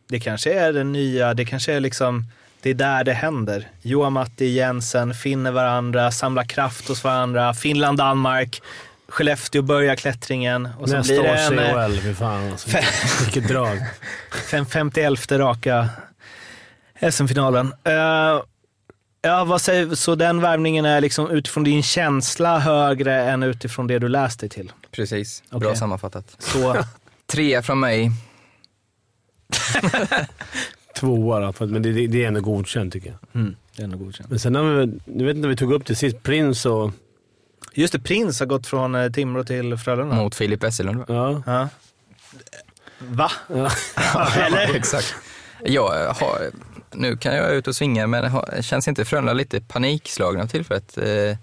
det 0.08 0.20
kanske 0.20 0.54
är 0.54 0.74
det 0.74 0.84
nya, 0.84 1.34
det 1.34 1.46
kanske 1.46 1.74
är 1.74 1.80
liksom, 1.80 2.26
det 2.66 2.70
är 2.70 2.74
där 2.74 3.04
det 3.04 3.14
händer. 3.14 3.68
Johan 3.82 4.14
Matti 4.14 4.46
Jensen 4.46 5.14
finner 5.14 5.52
varandra, 5.52 6.12
samlar 6.12 6.44
kraft 6.44 6.88
hos 6.88 7.04
varandra. 7.04 7.54
Finland, 7.54 7.98
Danmark, 7.98 8.62
Skellefteå 9.08 9.62
börjar 9.62 9.96
klättringen. 9.96 10.70
Och 10.80 10.90
så 10.90 10.98
Nästa 10.98 11.14
blir 11.14 11.24
det 11.24 11.34
års 11.34 11.52
en, 11.52 11.60
eh, 11.60 11.88
CHL, 11.88 12.00
fy 12.02 12.14
fan 12.14 12.52
alltså. 12.52 12.70
Vilket 13.24 13.48
drag. 13.48 13.78
fem, 14.52 14.66
51 14.66 15.32
raka 15.32 15.90
SM-finalen. 17.12 17.74
Eh, 17.84 17.94
ja, 19.22 19.44
vad 19.46 19.62
säger, 19.62 19.96
så 19.96 20.16
den 20.16 20.42
värvningen 20.42 20.86
är 20.86 21.02
liksom 21.02 21.30
utifrån 21.32 21.64
din 21.64 21.84
känsla 21.84 22.60
högre 22.60 23.24
än 23.24 23.44
utifrån 23.44 23.88
det 23.88 24.00
du 24.00 24.08
läst 24.08 24.40
dig 24.40 24.50
till? 24.50 24.72
Precis, 24.92 25.44
bra 25.50 25.58
Okej. 25.58 25.76
sammanfattat. 25.76 26.36
Så, 26.40 26.76
Trea 27.32 27.64
från 27.64 27.80
mig. 27.80 28.12
Tvåa 30.96 31.40
då, 31.40 31.54
för- 31.54 31.66
men 31.68 31.82
det, 31.82 31.92
det, 31.92 32.08
det 32.08 32.24
är 32.24 32.28
ändå 32.28 32.42
godkänt 32.42 32.94
tycker 32.94 33.10
jag. 33.10 33.42
mm, 33.42 33.56
det 33.76 33.82
är 33.82 33.84
ändå 33.84 33.98
godkänt. 33.98 34.30
Men 34.30 34.40
sen 34.40 34.56
har 34.56 34.64
vi, 34.64 35.00
nu 35.06 35.26
vet 35.26 35.36
inte 35.36 35.46
om 35.46 35.50
vi 35.50 35.56
tog 35.58 35.74
upp 35.74 35.86
det 35.86 35.96
sist, 35.96 36.24
Prins 36.24 36.66
och... 36.66 36.92
Just 37.74 37.94
det, 37.94 38.00
Prins 38.00 38.40
har 38.40 38.48
gått 38.48 38.68
från 38.68 38.96
eh, 38.96 39.12
Timrå 39.12 39.44
till 39.44 39.78
Frölunda. 39.78 40.16
Mot 40.16 40.36
Filip 40.36 40.64
Esselund 40.64 40.98
va? 40.98 41.06
Ja. 41.08 41.42
Ja. 41.46 41.70
Va? 43.00 43.32
ja. 43.48 43.72
Eller? 44.46 44.76
Exakt. 44.76 45.16
Jag 45.64 46.14
har, 46.14 46.40
nu 46.94 47.18
kan 47.18 47.36
jag 47.36 47.54
ut 47.56 47.68
och 47.68 47.76
svinga 47.76 48.08
men 48.08 48.32
har, 48.32 48.62
känns 48.62 48.88
inte 48.88 49.06
Frölunda 49.06 49.34
lite 49.34 49.62
panikslagen 49.62 50.42
av 50.42 50.48
tillfället? 50.48 50.98
Eh, 50.98 51.38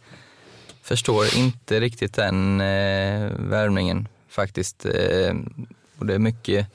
förstår 0.83 1.37
inte 1.37 1.81
riktigt 1.81 2.15
den 2.15 2.61
eh, 2.61 3.31
värvningen 3.39 4.09
faktiskt. 4.29 4.85
Eh, 4.87 5.35
och 5.99 6.07
det 6.07 6.15
är 6.15 6.19
mycket 6.19 6.67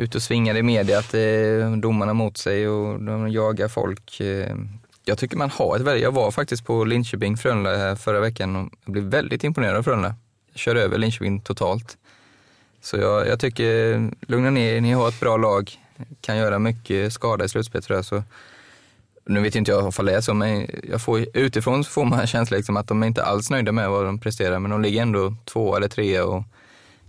Ute 0.00 0.18
och 0.18 0.22
svingar 0.22 0.56
i 0.56 0.62
media 0.62 0.98
att 0.98 1.14
eh, 1.14 1.76
domarna 1.76 2.14
mot 2.14 2.36
sig 2.36 2.68
och 2.68 3.02
de 3.02 3.28
jagar 3.32 3.68
folk. 3.68 4.20
Eh, 4.20 4.56
jag 5.04 5.18
tycker 5.18 5.36
man 5.36 5.50
har 5.50 5.76
ett 5.76 5.82
väldigt, 5.82 6.02
jag 6.02 6.12
var 6.12 6.30
faktiskt 6.30 6.64
på 6.64 6.84
Linköping 6.84 7.36
Frölunda 7.36 7.96
förra 7.96 8.20
veckan 8.20 8.56
och 8.56 8.72
jag 8.84 8.92
blev 8.92 9.04
väldigt 9.04 9.44
imponerad 9.44 9.76
av 9.76 9.82
Frölunda. 9.82 10.14
Jag 10.52 10.60
kör 10.60 10.76
över 10.76 10.98
Linköping 10.98 11.40
totalt. 11.40 11.96
Så 12.80 12.96
jag, 12.96 13.26
jag 13.28 13.40
tycker, 13.40 14.10
lugna 14.26 14.50
ner 14.50 14.74
er, 14.74 14.80
ni 14.80 14.92
har 14.92 15.08
ett 15.08 15.20
bra 15.20 15.36
lag, 15.36 15.70
kan 16.20 16.36
göra 16.36 16.58
mycket 16.58 17.12
skada 17.12 17.44
i 17.44 17.48
slutspelet 17.48 17.84
tror 17.84 17.98
jag. 17.98 18.04
Så, 18.04 18.22
nu 19.24 19.40
vet 19.40 19.54
inte 19.54 19.70
jag 19.70 19.88
ifall 19.88 20.06
det 20.06 20.16
är 20.16 20.20
så, 20.20 20.34
men 20.34 20.70
jag 20.90 21.02
får, 21.02 21.26
utifrån 21.34 21.84
så 21.84 21.90
får 21.90 22.04
man 22.04 22.20
en 22.20 22.26
känsla 22.26 22.56
liksom 22.56 22.76
att 22.76 22.88
de 22.88 23.02
är 23.02 23.06
inte 23.06 23.24
alls 23.24 23.50
nöjda 23.50 23.72
med 23.72 23.90
vad 23.90 24.04
de 24.04 24.18
presterar, 24.18 24.58
men 24.58 24.70
de 24.70 24.82
ligger 24.82 25.02
ändå 25.02 25.34
två 25.44 25.76
eller 25.76 25.88
tre 25.88 26.20
och 26.20 26.44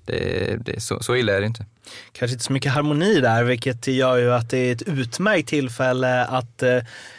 det, 0.05 0.57
det, 0.65 0.81
så, 0.81 1.03
så 1.03 1.15
illa 1.15 1.33
är 1.33 1.41
det 1.41 1.47
inte. 1.47 1.65
Kanske 2.11 2.33
inte 2.33 2.45
så 2.45 2.53
mycket 2.53 2.71
harmoni 2.71 3.21
där, 3.21 3.43
vilket 3.43 3.87
gör 3.87 4.17
ju 4.17 4.33
att 4.33 4.49
det 4.49 4.57
är 4.57 4.71
ett 4.71 4.81
utmärkt 4.81 5.49
tillfälle 5.49 6.25
att 6.25 6.63
eh, 6.63 6.77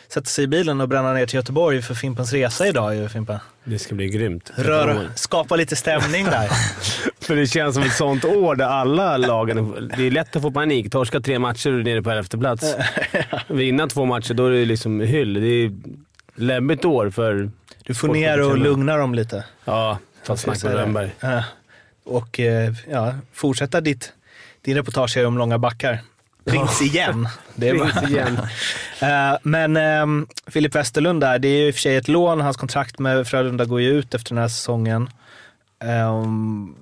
sätta 0.09 0.27
sig 0.27 0.45
i 0.45 0.47
bilen 0.47 0.81
och 0.81 0.89
bränna 0.89 1.13
ner 1.13 1.27
till 1.27 1.37
Göteborg 1.37 1.83
för 1.83 1.95
Fimpens 1.95 2.33
Resa 2.33 2.67
idag 2.67 2.97
ju 2.97 3.09
Fimpen. 3.09 3.39
Det 3.65 3.79
ska 3.79 3.95
bli 3.95 4.09
grymt. 4.09 4.53
Rör, 4.55 5.09
skapa 5.15 5.57
lite 5.57 5.77
stämning 5.77 6.25
där. 6.25 6.49
För 7.21 7.37
det 7.37 7.47
känns 7.47 7.75
som 7.75 7.85
ett 7.85 7.93
sånt 7.93 8.25
år 8.25 8.55
där 8.55 8.65
alla 8.65 9.17
lagen... 9.17 9.91
Det 9.97 10.07
är 10.07 10.11
lätt 10.11 10.37
att 10.37 10.43
få 10.43 10.51
panik. 10.51 10.91
Torska 10.91 11.21
tre 11.21 11.39
matcher 11.39 11.73
och 11.73 11.81
är 11.81 11.85
nere 11.85 12.03
på 12.03 12.11
elfte 12.11 12.39
plats. 12.39 12.77
Vinna 13.49 13.87
två 13.87 14.05
matcher, 14.05 14.35
då 14.35 14.47
är 14.47 14.51
det 14.51 14.65
liksom 14.65 15.01
hyll. 15.01 15.35
Det 15.35 15.47
är 15.47 15.73
läbbigt 16.35 16.85
år 16.85 17.11
för... 17.11 17.51
Du 17.85 17.95
får 17.95 18.09
ner 18.09 18.51
och 18.51 18.59
lugna 18.59 18.97
dem 18.97 19.15
lite. 19.15 19.45
Ja, 19.65 19.99
ta 20.27 20.33
ett 20.33 20.41
snack 20.41 20.65
med 20.65 20.75
Rönnberg. 20.75 21.15
Eh, 21.21 21.43
Och 22.05 22.41
eh, 22.41 22.73
ja, 22.91 23.15
fortsätta 23.33 23.81
ditt, 23.81 24.13
din 24.63 24.75
reportage 24.75 25.17
om 25.17 25.39
långa 25.39 25.59
backar. 25.59 26.01
Prins 26.45 26.83
igen. 26.83 27.29
Det 27.55 27.69
är 27.69 27.79
Prins 27.79 28.11
igen. 28.11 28.39
Eh, 29.03 29.37
Men 29.43 30.27
Filip 30.47 30.75
Westerlund 30.75 31.21
där, 31.21 31.39
det 31.39 31.49
är 31.49 31.59
ju 31.61 31.69
i 31.69 31.71
och 31.71 31.75
för 31.75 31.81
sig 31.81 31.97
ett 31.97 32.09
lån. 32.09 32.41
Hans 32.41 32.57
kontrakt 32.57 32.99
med 32.99 33.27
Frölunda 33.27 33.65
går 33.65 33.81
ju 33.81 33.89
ut 33.91 34.15
efter 34.15 34.35
den 34.35 34.39
här 34.43 34.49
säsongen. 34.49 35.11
Ehm, 35.85 36.75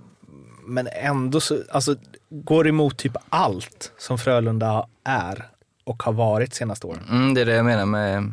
men 0.66 0.88
ändå 1.02 1.40
så, 1.40 1.62
alltså, 1.70 1.96
går 2.30 2.68
emot 2.68 2.98
typ 2.98 3.16
allt 3.28 3.92
som 3.98 4.18
Frölunda 4.18 4.86
är 5.04 5.48
och 5.84 6.02
har 6.02 6.12
varit 6.12 6.54
senaste 6.54 6.86
åren. 6.86 7.06
Mm, 7.10 7.34
det 7.34 7.40
är 7.40 7.46
det 7.46 7.54
jag 7.54 7.64
menar 7.64 7.86
med, 7.86 8.32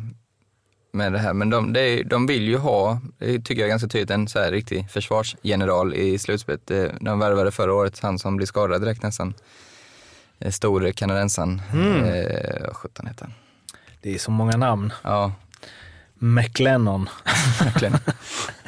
med 0.98 1.12
det 1.12 1.18
här. 1.18 1.32
Men 1.32 1.50
de, 1.50 1.72
det, 1.72 2.02
de 2.02 2.26
vill 2.26 2.48
ju 2.48 2.56
ha, 2.56 3.00
det 3.18 3.40
tycker 3.40 3.54
jag 3.54 3.66
är 3.66 3.68
ganska 3.68 3.88
tydligt, 3.88 4.10
en 4.10 4.28
så 4.28 4.38
här 4.38 4.52
riktig 4.52 4.90
försvarsgeneral 4.90 5.94
i 5.94 6.18
slutspelet. 6.18 6.70
De 7.00 7.18
värvade 7.18 7.50
förra 7.50 7.74
året 7.74 8.00
han 8.00 8.18
som 8.18 8.36
blev 8.36 8.46
skadad 8.46 8.80
direkt 8.82 9.02
nästan. 9.02 9.34
Eh, 10.38 10.50
Store 10.50 10.92
kanadensaren. 10.92 11.62
Mm. 11.72 12.04
Eh, 12.04 12.66
vad 12.66 12.76
sjutton 12.76 13.06
heter 13.06 13.24
han? 13.24 13.34
Det 14.02 14.14
är 14.14 14.18
så 14.18 14.30
många 14.30 14.56
namn. 14.56 14.92
Ja, 15.02 15.32
McLennon, 16.14 17.08
verkligen. 17.60 17.96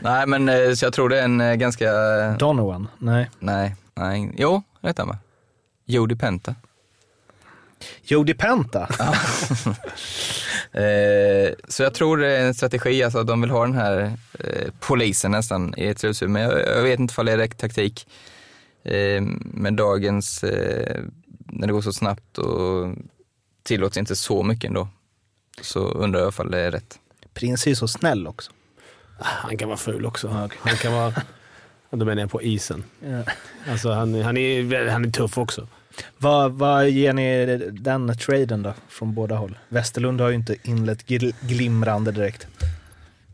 nej 0.01 0.26
men 0.26 0.49
eh, 0.49 0.72
så 0.72 0.87
jag 0.87 0.93
tror 0.93 1.09
det 1.09 1.20
är 1.20 1.24
en 1.24 1.41
eh, 1.41 1.55
ganska, 1.55 1.93
Donovan, 2.39 2.89
nej. 2.99 3.31
nej, 3.39 3.76
nej, 3.95 4.35
jo, 4.39 4.62
rätt 4.81 4.99
han 4.99 5.09
va? 5.09 5.18
Jody 5.85 6.16
Penta. 6.16 6.55
Jody 8.03 8.35
Penta. 8.35 8.89
Eh, 10.72 11.53
så 11.68 11.83
jag 11.83 11.95
tror 11.95 12.16
det 12.16 12.37
är 12.37 12.47
en 12.47 12.55
strategi, 12.55 13.03
alltså 13.03 13.18
att 13.18 13.26
de 13.26 13.41
vill 13.41 13.51
ha 13.51 13.62
den 13.62 13.74
här 13.74 14.12
eh, 14.39 14.68
polisen 14.81 15.31
nästan 15.31 15.74
i 15.76 15.87
ett 15.87 15.99
slutspel. 15.99 16.28
Men 16.28 16.43
jag, 16.43 16.61
jag 16.61 16.83
vet 16.83 17.01
inte 17.01 17.14
om 17.16 17.26
det 17.26 17.33
är 17.33 17.37
rätt 17.37 17.59
taktik. 17.59 18.07
Eh, 18.83 19.22
med 19.43 19.74
dagens, 19.74 20.45
eh, 20.45 21.01
när 21.26 21.66
det 21.66 21.72
går 21.72 21.83
så 21.83 21.93
snabbt 21.93 22.39
och 22.39 22.95
tillåts 23.62 23.97
inte 23.97 24.16
så 24.16 24.43
mycket 24.43 24.68
ändå. 24.68 24.89
Så 25.61 25.81
undrar 25.81 26.20
jag 26.20 26.28
ifall 26.28 26.51
det 26.51 26.61
är 26.61 26.70
rätt. 26.70 26.99
Prins 27.35 27.66
är 27.66 27.70
ju 27.70 27.76
så 27.76 27.89
snäll 27.89 28.26
också. 28.26 28.53
Han 29.18 29.57
kan 29.57 29.68
vara 29.68 29.78
ful 29.78 30.07
också. 30.07 30.28
Han 30.28 30.76
kan 30.76 30.93
vara... 30.93 31.14
Då 31.91 32.05
menar 32.05 32.22
jag 32.22 32.31
på 32.31 32.43
isen. 32.43 32.85
Alltså 33.68 33.91
han, 33.91 34.22
han, 34.22 34.37
är, 34.37 34.89
han 34.89 35.05
är 35.05 35.11
tuff 35.11 35.39
också. 35.39 35.68
Vad, 36.18 36.53
vad 36.53 36.88
ger 36.90 37.12
ni 37.12 37.57
den 37.72 38.18
traden 38.18 38.62
då, 38.62 38.74
från 38.88 39.14
båda 39.14 39.34
håll? 39.36 39.59
Västerlund 39.68 40.20
har 40.20 40.28
ju 40.28 40.34
inte 40.34 40.57
inlett 40.62 41.07
gl- 41.07 41.34
glimrande 41.40 42.12
direkt. 42.12 42.46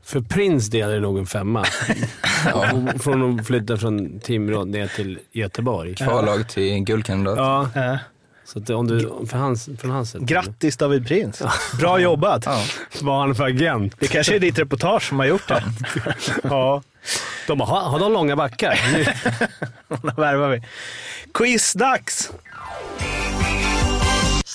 För 0.04 0.20
Prins 0.20 0.70
del 0.70 0.90
är 0.90 0.94
det 0.94 1.00
nog 1.00 1.18
en 1.18 1.26
femma. 1.26 1.64
Och 2.54 3.02
Från 3.02 3.40
att 3.40 3.46
flytta 3.46 3.76
från 3.76 4.20
Timrå 4.20 4.64
ner 4.64 4.86
till 4.86 5.18
Göteborg. 5.32 5.94
Kvallag 5.94 6.48
till 6.48 6.78
guldkandidat. 6.84 7.70
Ja, 7.74 7.98
så 8.44 8.58
att 8.58 8.70
om 8.70 8.86
du, 8.88 9.00
för 9.28 9.38
hans, 9.38 9.68
från 9.78 9.90
hans 9.90 10.10
sätt. 10.10 10.20
grattis 10.22 10.76
David 10.76 11.06
Prins. 11.08 11.42
Bra 11.80 11.98
jobbat. 12.00 12.42
Ja. 12.46 12.62
Vad 13.00 13.14
har 13.14 13.26
han 13.26 13.34
för 13.34 13.44
agent? 13.44 13.94
Det 13.98 14.06
kanske 14.06 14.34
är 14.34 14.38
ditt 14.40 14.58
reportage 14.58 15.02
som 15.08 15.18
har 15.18 15.26
gjort 15.26 15.48
det. 15.48 15.64
Ja. 16.42 16.82
De 17.46 17.60
har, 17.60 17.80
har 17.80 17.98
de 17.98 18.12
långa 18.12 18.36
backar? 18.36 18.80
Då 20.02 20.22
värvar 20.22 20.48
vi. 20.48 20.62
Quizdags! 21.34 22.32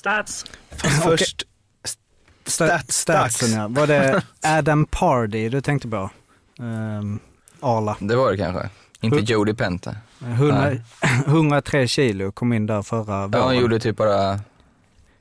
Stats. 0.06 0.46
Först 1.04 1.44
Sta- 2.46 2.68
Stats- 2.68 2.92
statsen 2.92 3.52
ja. 3.52 3.68
Var 3.68 3.88
det 3.88 4.24
Adam 4.44 4.86
Pardy 4.86 5.50
du 5.50 5.62
tänkte 5.62 5.88
på? 5.88 6.10
Um, 6.60 7.20
Arla. 7.60 7.98
Det 8.00 8.16
var 8.16 8.32
det 8.32 8.38
kanske. 8.38 8.70
Inte 9.02 9.18
Hur- 9.18 9.24
Jody 9.24 9.54
Penta. 9.54 9.96
100, 10.22 10.72
103 11.28 11.88
kilo, 11.88 12.32
kom 12.32 12.54
in 12.54 12.66
där 12.66 12.82
förra 12.82 13.14
Ja, 13.16 13.20
han 13.22 13.32
våren. 13.32 13.58
gjorde 13.58 13.80
typ 13.80 13.98
bara... 13.98 14.32
Hur 14.32 14.40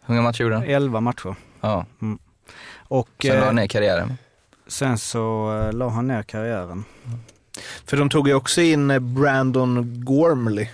många 0.06 0.22
matcher 0.22 0.42
gjorde 0.42 0.54
han? 0.56 0.64
11 0.64 1.00
matcher. 1.00 1.34
Ja, 1.60 1.86
Och 2.88 3.08
sen 3.22 3.30
la 3.30 3.36
eh, 3.40 3.44
han 3.46 3.54
ner 3.56 3.66
karriären. 3.66 4.18
sen 4.66 4.98
så 4.98 5.56
eh, 5.58 5.72
la 5.72 5.88
han 5.88 6.06
ner 6.08 6.22
karriären. 6.22 6.84
För 7.86 7.96
de 7.96 8.08
tog 8.10 8.28
ju 8.28 8.34
också 8.34 8.60
in 8.60 8.90
eh, 8.90 8.98
Brandon 8.98 10.04
Gormley. 10.04 10.68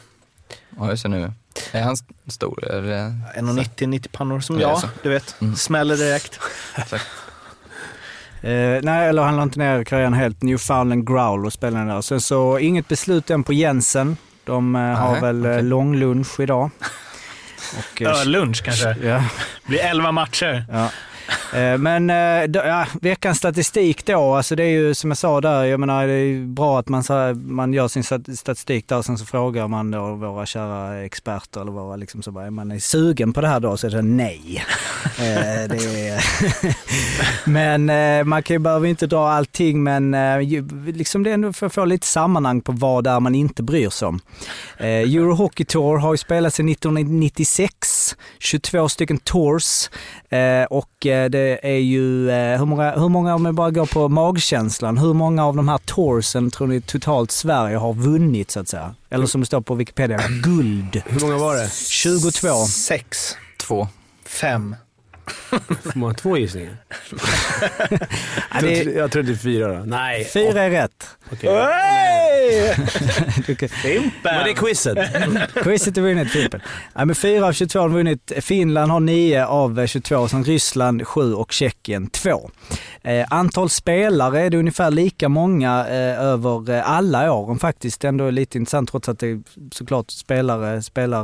Ja, 0.79 0.91
just 0.91 1.03
det 1.03 1.09
nu. 1.09 1.33
Är 1.73 1.83
han 1.83 1.93
st- 1.93 2.15
stor? 2.27 2.65
Är 2.65 2.83
det... 2.83 3.15
1,90 3.41 3.87
90 3.87 4.09
pannor 4.13 4.41
som 4.41 4.61
Ja, 4.61 4.81
jag, 4.83 4.91
du 5.03 5.09
vet. 5.09 5.35
Mm. 5.41 5.57
Smäller 5.57 5.97
direkt. 5.97 6.41
Eh, 8.43 8.81
nej, 8.83 9.09
eller 9.09 9.23
han 9.23 9.37
la 9.37 9.43
inte 9.43 9.59
ner 9.59 9.85
karriären 9.85 10.13
helt. 10.15 10.43
Newfoundland 10.43 11.07
Growl 11.07 11.47
och 11.47 11.53
spelade 11.53 11.93
där. 11.93 12.01
Sen 12.01 12.21
så 12.21 12.59
inget 12.59 12.89
beslut 12.89 13.31
än 13.31 13.43
på 13.45 13.53
Jensen. 13.53 14.17
De 14.45 14.77
eh, 14.77 14.83
har 14.83 15.13
Nej, 15.13 15.21
väl 15.21 15.45
eh, 15.45 15.51
okej. 15.51 15.63
långlunch 15.63 16.41
idag. 16.41 16.71
Och, 17.79 18.03
eh, 18.03 18.21
Öllunch 18.21 18.63
kanske. 18.65 18.97
Ja, 19.03 19.25
Blir 19.67 19.79
11 19.79 20.13
matcher. 20.13 20.65
ja. 20.73 20.91
Eh, 21.55 21.79
Men 21.79 22.11
eh, 22.11 22.61
ja, 22.67 22.87
veckans 23.03 23.39
statistik 23.39 24.07
då, 24.07 24.35
alltså 24.35 24.57
det 24.57 24.63
är 24.65 24.69
ju 24.69 24.95
som 24.95 25.11
jag 25.11 25.19
sa 25.19 25.41
där, 25.41 25.65
jag 25.65 25.81
menar 25.81 26.07
det 26.07 26.13
är 26.13 26.47
bra 26.47 26.79
att 26.79 26.89
man, 26.89 27.05
så 27.05 27.35
man 27.35 27.73
gör 27.73 27.89
sin 27.89 28.03
stat- 28.05 28.39
statistik 28.39 28.89
där 28.89 28.99
och 28.99 29.05
sen 29.05 29.19
så 29.19 29.25
frågar 29.25 29.69
man 29.69 29.91
då 29.91 30.15
våra 30.15 30.47
kära 30.47 31.05
experter 31.05 31.61
eller 31.61 31.73
våra 31.73 31.97
liksom 31.97 32.23
så 32.23 32.33
bara, 32.33 32.47
är 32.47 32.51
man 32.51 32.71
är 32.71 32.79
sugen 32.79 33.33
på 33.33 33.41
det 33.41 33.49
här 33.49 33.61
då 33.61 33.77
så 33.77 33.87
är 33.87 33.91
det 33.91 34.03
nej. 34.03 34.65
Eh, 35.19 35.69
det 35.69 36.21
men 37.45 37.85
man 38.29 38.43
kan 38.43 38.55
ju 38.55 38.59
behöver 38.59 38.89
inte 38.89 39.07
dra 39.07 39.29
allting 39.29 39.83
men 39.83 40.17
liksom 40.87 41.23
det 41.23 41.31
är 41.31 41.35
ändå 41.35 41.53
för 41.53 41.67
att 41.67 41.75
få 41.75 41.85
lite 41.85 42.07
sammanhang 42.07 42.61
på 42.61 42.73
vad 42.73 43.05
det 43.05 43.11
är 43.11 43.21
man 43.21 43.35
inte 43.35 43.63
bryr 43.63 43.91
sig 43.91 44.09
om. 44.09 44.21
Euro 44.79 45.35
Hockey 45.35 45.65
Tour 45.65 45.99
har 45.99 46.13
ju 46.15 46.19
spelats 46.19 46.57
sedan 46.57 46.69
1996, 46.69 48.17
22 48.39 48.89
stycken 48.89 49.19
tours 49.19 49.91
och 50.71 51.07
det 51.25 51.59
är 51.63 51.79
ju, 51.79 52.31
eh, 52.31 52.59
hur 52.59 52.67
många, 52.67 52.91
hur 52.91 53.09
många, 53.09 53.35
om 53.35 53.45
vi 53.45 53.53
bara 53.53 53.71
går 53.71 53.87
på 53.87 54.09
magkänslan, 54.09 54.99
hur 54.99 55.13
många 55.15 55.47
av 55.47 55.57
de 55.57 55.69
här 55.69 55.79
toursen 55.79 56.51
tror 56.51 56.67
ni 56.67 56.81
totalt 56.81 57.31
Sverige 57.31 57.77
har 57.77 57.93
vunnit 57.95 58.51
så 58.51 58.61
att 58.61 58.69
säga? 58.69 58.95
Eller 59.11 59.27
som 59.27 59.41
det 59.41 59.47
står 59.47 59.61
på 59.61 59.75
Wikipedia, 59.75 60.21
guld. 60.45 61.03
Hur 61.07 61.21
många 61.21 61.37
var 61.37 61.57
det? 61.57 61.71
22. 61.89 62.65
6. 62.67 63.37
2. 63.57 63.89
5. 64.27 64.77
Får 65.83 65.99
man 65.99 66.15
två 66.15 66.37
gissningar? 66.37 66.77
jag 68.97 69.11
trodde 69.11 69.29
det 69.29 69.33
är 69.33 69.37
fyra 69.37 69.79
då. 69.79 69.85
Nej. 69.85 70.25
Fyra 70.25 70.63
är 70.63 70.71
rätt. 70.71 71.09
Okay. 71.33 71.49
Fimpen! 73.69 74.11
Men 74.23 74.45
det 74.45 74.51
är 74.51 74.55
quizet. 74.55 74.99
quizet 75.63 75.97
är 75.97 76.03
vunnet, 76.03 76.31
Fimpen. 76.31 76.61
Ja, 76.95 77.05
men 77.05 77.15
fyra 77.15 77.47
av 77.47 77.53
22 77.53 77.79
har 77.79 77.89
vunnit. 77.89 78.33
Finland 78.41 78.93
har 78.93 79.01
nio 79.01 79.47
av 79.47 79.87
22, 79.87 80.29
sen 80.29 80.45
Ryssland 80.45 81.07
sju 81.07 81.35
och 81.35 81.53
Tjeckien 81.53 82.07
två. 82.07 82.51
Eh, 83.03 83.27
antal 83.31 83.71
spelare 83.71 84.41
är 84.41 84.51
det 84.51 84.57
ungefär 84.57 84.91
lika 84.91 85.29
många 85.29 85.87
eh, 85.89 86.21
över 86.21 86.71
eh, 86.71 86.91
alla 86.91 87.33
åren 87.33 87.59
faktiskt. 87.59 88.05
Ändå 88.05 88.31
lite 88.31 88.59
intressant 88.59 88.91
trots 88.91 89.09
att 89.09 89.19
det 89.19 89.29
är 89.29 89.41
såklart 89.73 90.11
spelare 90.11 90.83
spelar, 90.83 91.23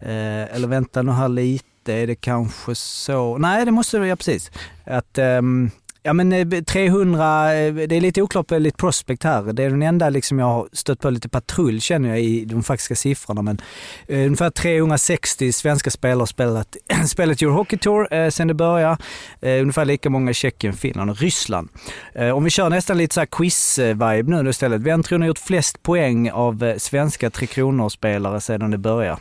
eh, 0.00 0.54
eller 0.54 0.68
vänta 0.68 1.02
nu 1.02 1.12
här 1.12 1.28
lite 1.28 1.64
är 1.92 2.06
det 2.06 2.14
kanske 2.14 2.74
så, 2.74 3.38
nej 3.38 3.64
det 3.64 3.70
måste 3.70 3.98
det, 3.98 4.06
ja 4.06 4.16
precis. 4.16 4.50
Att 4.84 5.18
ehm, 5.18 5.70
Ja 6.08 6.12
men 6.12 6.32
eh, 6.32 6.62
300, 6.62 7.54
eh, 7.54 7.74
det 7.74 7.96
är 7.96 8.00
lite 8.00 8.22
oklart 8.22 8.46
på 8.46 8.54
Elite 8.54 8.76
Prospect 8.76 9.24
här. 9.24 9.52
Det 9.52 9.62
är 9.62 9.70
den 9.70 9.82
enda 9.82 10.10
liksom 10.10 10.38
jag 10.38 10.46
har 10.46 10.68
stött 10.72 11.00
på 11.00 11.10
lite 11.10 11.28
patrull 11.28 11.80
känner 11.80 12.08
jag 12.08 12.20
i 12.20 12.44
de 12.44 12.62
faktiska 12.62 12.96
siffrorna. 12.96 13.42
Men 13.42 13.60
eh, 14.06 14.26
ungefär 14.26 14.50
360 14.50 15.52
svenska 15.52 15.90
spelare 15.90 16.18
har 16.18 16.26
spelat, 16.26 16.76
spelat 17.06 17.42
Euro 17.42 17.52
Hockey 17.52 17.78
Tour 17.78 18.14
eh, 18.14 18.30
sen 18.30 18.48
det 18.48 18.54
började. 18.54 18.96
Eh, 19.40 19.60
ungefär 19.62 19.84
lika 19.84 20.10
många 20.10 20.30
i 20.30 20.34
Tjeckien, 20.34 20.72
Finland 20.72 21.10
och 21.10 21.18
Ryssland. 21.18 21.68
Eh, 22.14 22.30
om 22.30 22.44
vi 22.44 22.50
kör 22.50 22.70
nästan 22.70 22.98
lite 22.98 23.14
så 23.14 23.20
här 23.20 23.26
quiz-vibe 23.26 24.28
nu 24.28 24.42
då 24.42 24.50
istället. 24.50 24.80
Vem 24.80 25.02
tror 25.02 25.18
ni 25.18 25.22
har 25.22 25.28
gjort 25.28 25.38
flest 25.38 25.82
poäng 25.82 26.30
av 26.30 26.64
eh, 26.64 26.76
svenska 26.76 27.30
Tre 27.30 27.46
Kronor-spelare 27.46 28.40
sedan 28.40 28.70
det 28.70 28.78
började? 28.78 29.20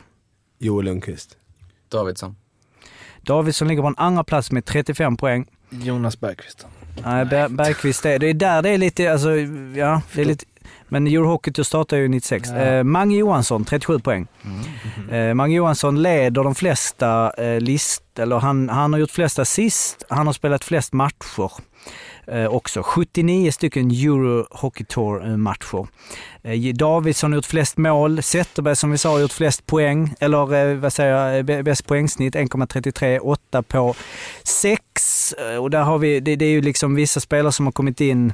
Joel 0.59 0.86
Lundqvist. 0.86 1.38
Davidsson. 1.91 2.36
Davidsson 3.28 3.68
ligger 3.68 3.82
på 3.82 3.88
en 3.88 3.96
andra 3.98 4.24
plats 4.24 4.52
med 4.52 4.66
35 4.66 5.18
poäng. 5.18 5.46
Jonas 5.70 6.20
Bergqvist. 6.20 6.66
Nej, 7.06 7.26
Ber- 7.26 7.50
Bergqvist, 7.50 8.06
är, 8.06 8.20
det 8.20 8.28
är 8.30 8.34
där 8.34 8.62
det 8.62 8.70
är 8.70 8.78
lite, 8.78 9.12
alltså, 9.12 9.30
ja, 9.76 10.02
det 10.14 10.22
är 10.22 10.26
lite, 10.26 10.46
men 10.90 11.08
Euro 11.08 11.28
Hockey 11.28 11.52
Tour 11.52 11.64
startade 11.64 12.02
ju 12.02 12.08
96. 12.08 12.50
Eh, 12.52 12.84
Mange 12.84 13.18
Johansson, 13.18 13.66
37 13.66 14.00
poäng. 14.00 14.28
Eh, 15.12 15.34
Mange 15.34 15.56
Johansson 15.56 16.02
leder 16.02 16.44
de 16.44 16.56
flesta 16.56 17.32
eh, 17.38 17.60
list, 17.60 18.04
eller 18.20 18.40
han, 18.40 18.70
han 18.70 18.94
har 18.94 19.00
gjort 19.00 19.12
flest 19.12 19.40
assist, 19.40 20.04
han 20.10 20.26
har 20.26 20.34
spelat 20.34 20.64
flest 20.64 20.94
matcher. 20.94 21.52
Eh, 22.28 22.46
också 22.46 22.84
79 22.84 23.52
stycken 23.52 23.92
Euro 23.92 24.48
Hockey 24.52 24.84
Tour-matcher. 24.84 25.88
Eh, 26.44 26.52
eh 26.52 26.74
Davidsson 26.74 27.32
har 27.32 27.36
gjort 27.36 27.46
flest 27.46 27.78
mål, 27.78 28.24
Zetterberg 28.24 28.76
som 28.76 28.92
vi 28.92 28.98
sa 28.98 29.10
har 29.12 29.20
gjort 29.20 29.32
flest 29.32 29.66
poäng, 29.66 30.14
eller 30.20 30.54
eh, 30.54 30.78
vad 30.78 30.94
säger 30.94 31.14
jag, 31.14 31.50
eh, 31.50 31.64
bäst 31.64 31.88
poängsnitt 31.88 32.36
1,33, 32.36 33.20
8 33.20 33.64
på 33.64 33.96
6. 34.44 35.34
Eh, 35.34 35.58
och 35.58 35.70
där 35.70 35.84
har 35.84 35.98
vi, 35.98 36.20
det, 36.20 36.36
det 36.36 36.46
är 36.46 36.50
ju 36.50 36.62
liksom 36.62 36.96
vissa 36.96 37.20
spelare 37.20 37.52
som 37.52 37.66
har 37.66 37.72
kommit 37.72 38.02
in 38.02 38.34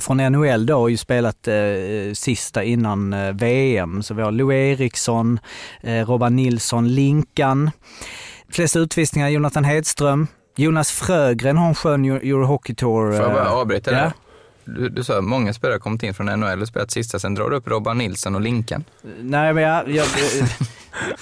från 0.00 0.16
NHL 0.16 0.66
då 0.66 0.76
och 0.76 0.90
ju 0.90 0.96
spelat 0.96 1.48
eh, 1.48 1.54
sista 2.14 2.64
innan 2.64 3.12
eh, 3.12 3.32
VM. 3.32 4.02
Så 4.02 4.14
vi 4.14 4.22
har 4.22 4.32
Lou 4.32 4.52
Eriksson, 4.52 5.40
eh, 5.80 6.06
Robban 6.06 6.36
Nilsson, 6.36 6.88
Linkan. 6.88 7.70
Flest 8.48 8.76
utvisningar 8.76 9.28
Jonathan 9.28 9.64
Hedström. 9.64 10.26
Jonas 10.56 10.90
Frögren 10.90 11.56
har 11.56 11.68
en 11.68 11.74
skön 11.74 12.04
Euro 12.04 12.44
Hockey 12.44 12.74
Tour. 12.74 13.12
Får 13.12 13.22
jag 13.22 13.32
bara 13.32 13.44
eh, 13.44 13.52
avbryta 13.52 13.92
ja. 13.92 13.98
där? 13.98 14.12
Du, 14.64 14.88
du 14.88 15.04
sa 15.04 15.18
att 15.18 15.24
många 15.24 15.52
spelare 15.52 15.74
har 15.74 15.78
kommit 15.78 16.02
in 16.02 16.14
från 16.14 16.26
NHL 16.26 16.62
och 16.62 16.68
spelat 16.68 16.90
sista, 16.90 17.18
sen 17.18 17.34
drar 17.34 17.50
du 17.50 17.56
upp 17.56 17.68
Robban 17.68 17.98
Nilsson 17.98 18.34
och 18.34 18.40
Linkan. 18.40 18.84
Nej, 19.20 19.54
men 19.54 19.62
jag, 19.62 19.90
jag, 19.94 20.06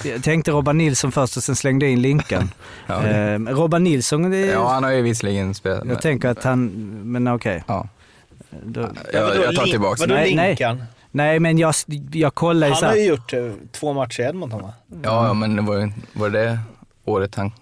jag 0.05 0.23
tänkte 0.23 0.51
Robban 0.51 0.79
Nilsson 0.79 1.13
först 1.13 1.37
och 1.37 1.43
sen 1.43 1.57
slängde 1.57 1.87
jag 1.87 1.93
in 1.93 2.03
Linkan. 2.03 2.51
Ja, 2.87 3.07
eh, 3.07 3.39
Robban 3.39 3.85
Nilsson, 3.85 4.31
det, 4.31 4.47
ja 4.47 4.69
han 4.69 4.85
har 4.85 4.91
ju 4.91 5.03
visserligen 5.03 5.55
spelat. 5.55 5.85
jag 5.87 6.03
tänker 6.03 6.29
att 6.29 6.45
han, 6.45 6.67
men 7.05 7.29
okej. 7.29 7.65
Ja. 7.67 7.89
Då- 8.63 8.89
Jag, 9.13 9.37
jag 9.37 9.57
tar 9.57 9.65
tillbaka 9.65 10.01
Vadå 10.01 10.15
Nej, 10.15 10.35
nej. 10.35 10.49
Linkan? 10.49 10.83
Nej, 11.11 11.41
men 11.41 11.59
jag, 11.59 11.75
jag 12.13 12.35
kollar 12.35 12.67
ju 12.67 12.73
Han 12.73 12.85
har 12.85 12.95
ju 12.95 13.05
gjort 13.05 13.33
eh, 13.33 13.51
två 13.73 13.93
matcher 13.93 14.21
i 14.21 14.25
Edmonton 14.25 14.63
va? 14.63 14.73
Ja, 15.03 15.27
ja, 15.27 15.35
men 15.35 15.57
det 15.57 15.63
var, 15.63 15.93
var 16.13 16.31
det 16.31 16.45
det 16.45 16.59
året 17.05 17.35
han 17.35 17.53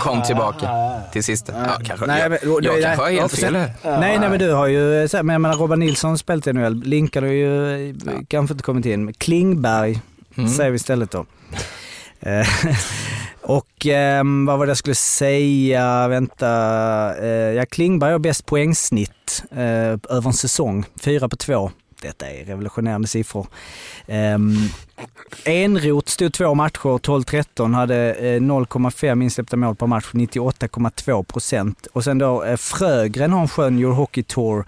kom 0.00 0.22
tillbaka 0.22 0.70
till 1.12 1.24
sista? 1.24 1.52
Ja, 1.66 1.78
kanske. 1.84 2.06
Nej, 2.06 2.20
jag 2.22 2.30
men- 2.30 2.38
jag 2.42 2.62
nej, 2.74 2.82
kanske 2.82 3.02
har 3.02 3.10
nej. 3.10 3.20
helt 3.20 3.32
fel 3.38 3.56
här. 3.56 3.72
Nej, 3.82 4.18
nej 4.18 4.30
men 4.30 4.38
du 4.38 4.52
har 4.52 4.66
ju, 4.66 5.08
men 5.12 5.28
jag 5.28 5.40
menar 5.40 5.56
Robban 5.56 5.78
Nilsson 5.80 6.18
spelat 6.18 6.46
i 6.46 6.52
NHL, 6.52 6.82
Linkan 6.84 7.22
har 7.22 7.30
ju 7.30 7.94
kanske 8.28 8.52
inte 8.54 8.64
kommit 8.64 8.86
in. 8.86 9.12
Klingberg 9.12 10.00
Mm. 10.36 10.50
säger 10.50 10.70
vi 10.70 10.76
istället 10.76 11.10
då. 11.10 11.26
Eh, 12.20 12.46
och 13.42 13.86
ehm, 13.86 14.46
vad 14.46 14.58
var 14.58 14.66
det 14.66 14.70
jag 14.70 14.76
skulle 14.78 14.94
säga, 14.94 16.08
vänta. 16.08 16.46
Uh, 17.22 17.26
ja, 17.28 17.64
Klingberg 17.66 18.12
har 18.12 18.18
bäst 18.18 18.46
poängsnitt 18.46 19.42
eh, 19.50 19.58
över 20.08 20.26
en 20.26 20.32
säsong, 20.32 20.84
fyra 21.00 21.28
på 21.28 21.36
två. 21.36 21.70
Detta 22.02 22.30
är 22.30 22.44
revolutionerande 22.44 23.08
siffror. 23.08 23.46
Um, 24.06 24.68
Enroth 25.44 26.08
stod 26.10 26.32
två 26.32 26.54
matcher, 26.54 26.98
12-13, 26.98 27.74
hade 27.74 28.14
eh, 28.14 28.40
0,5 28.40 29.22
insläppta 29.22 29.56
mål 29.56 29.76
per 29.76 29.86
match, 29.86 30.10
98,2 30.12 31.22
procent. 31.22 31.86
Och 31.92 32.04
sen 32.04 32.18
då 32.18 32.44
eh, 32.44 32.56
Frögren 32.56 33.32
har 33.32 33.40
en 33.40 33.48
skön 33.48 33.78
Your 33.78 33.92
Hockey 33.92 34.22
Tour, 34.22 34.64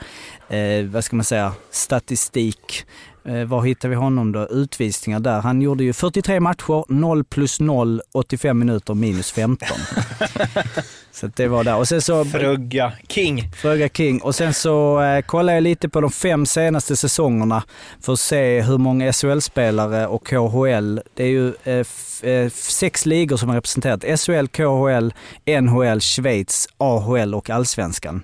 eh, 0.49 0.85
vad 0.85 1.05
ska 1.05 1.17
man 1.17 1.25
säga, 1.25 1.53
statistik. 1.71 2.87
Eh, 3.25 3.45
var 3.45 3.63
hittar 3.63 3.89
vi 3.89 3.95
honom 3.95 4.33
då? 4.33 4.49
Utvisningar 4.49 5.21
där. 5.21 5.41
Han 5.41 5.63
gjorde 5.63 5.85
ju 5.85 5.93
43 5.93 6.41
matcher, 6.41 6.85
0 6.89 7.25
plus 7.25 7.61
0, 7.61 8.01
85 8.13 8.59
minuter 8.59 8.95
minus 8.95 9.33
15. 9.33 9.69
så 11.13 11.27
det 11.37 11.49
var 11.49 11.65
där. 11.65 11.77
Och 11.77 11.89
sen 11.89 12.03
så... 12.03 12.25
Frugga. 12.25 12.93
King. 13.09 13.53
Fråga 13.57 13.89
King. 13.89 14.23
Och 14.23 14.35
sen 14.35 14.55
så 14.55 15.01
eh, 15.01 15.23
kollar 15.23 15.53
jag 15.53 15.63
lite 15.63 15.89
på 15.89 16.01
de 16.01 16.11
fem 16.11 16.47
senaste 16.47 16.97
säsongerna 16.97 17.63
för 18.01 18.13
att 18.13 18.21
se 18.21 18.61
hur 18.61 18.79
många 18.79 19.13
SHL-spelare 19.13 20.07
och 20.07 20.27
KHL. 20.27 21.01
Det 21.15 21.25
är 21.25 21.29
ju 21.29 21.53
eh, 21.65 22.31
eh, 22.31 22.51
sex 22.51 23.07
ligor 23.07 23.37
som 23.37 23.49
har 23.49 23.57
representerat. 23.57 24.21
SHL, 24.21 24.47
KHL, 24.47 25.13
NHL, 25.61 26.01
Schweiz, 26.01 26.69
AHL 26.79 27.35
och 27.35 27.51
Allsvenskan. 27.51 28.23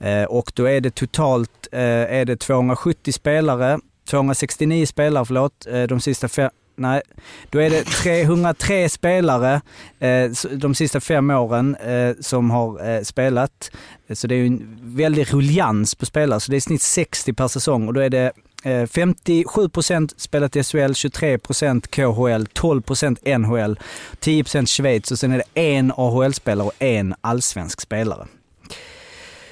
Eh, 0.00 0.24
och 0.24 0.52
då 0.54 0.64
är 0.64 0.80
det 0.80 0.94
totalt 0.94 1.68
eh, 1.72 1.80
är 1.80 2.24
det 2.24 2.36
270 2.36 3.12
spelare, 3.12 3.78
269 4.06 4.86
spelare 4.86 5.24
förlåt, 5.24 5.66
eh, 5.66 5.82
de 5.82 6.00
sista 6.00 6.28
fem 6.28 6.50
Nej, 6.78 7.02
då 7.50 7.58
är 7.58 7.70
det 7.70 7.84
303 7.84 8.88
spelare 8.88 9.60
eh, 9.98 10.30
de 10.50 10.74
sista 10.74 11.00
fem 11.00 11.30
åren 11.30 11.76
eh, 11.76 12.14
som 12.20 12.50
har 12.50 13.04
spelat. 13.04 13.70
Så 14.14 14.26
det 14.26 14.34
är 14.34 14.36
ju 14.36 14.46
en 14.46 14.78
väldig 14.82 15.34
ruljans 15.34 15.94
på 15.94 16.06
spelare, 16.06 16.40
så 16.40 16.50
det 16.50 16.54
är 16.54 16.58
i 16.58 16.60
snitt 16.60 16.82
60 16.82 17.32
per 17.32 17.48
säsong 17.48 17.88
och 17.88 17.94
då 17.94 18.00
är 18.00 18.10
det 18.10 18.32
57% 18.64 20.14
spelat 20.16 20.56
i 20.56 20.62
SHL, 20.62 20.78
23% 20.78 21.86
KHL, 21.86 22.46
12% 22.46 23.38
NHL, 23.38 23.78
10% 24.20 24.66
Schweiz 24.66 25.10
och 25.10 25.18
sen 25.18 25.32
är 25.32 25.38
det 25.38 25.60
en 25.60 25.92
AHL-spelare 25.96 26.66
och 26.66 26.82
en 26.82 27.14
allsvensk 27.20 27.80
spelare. 27.80 28.26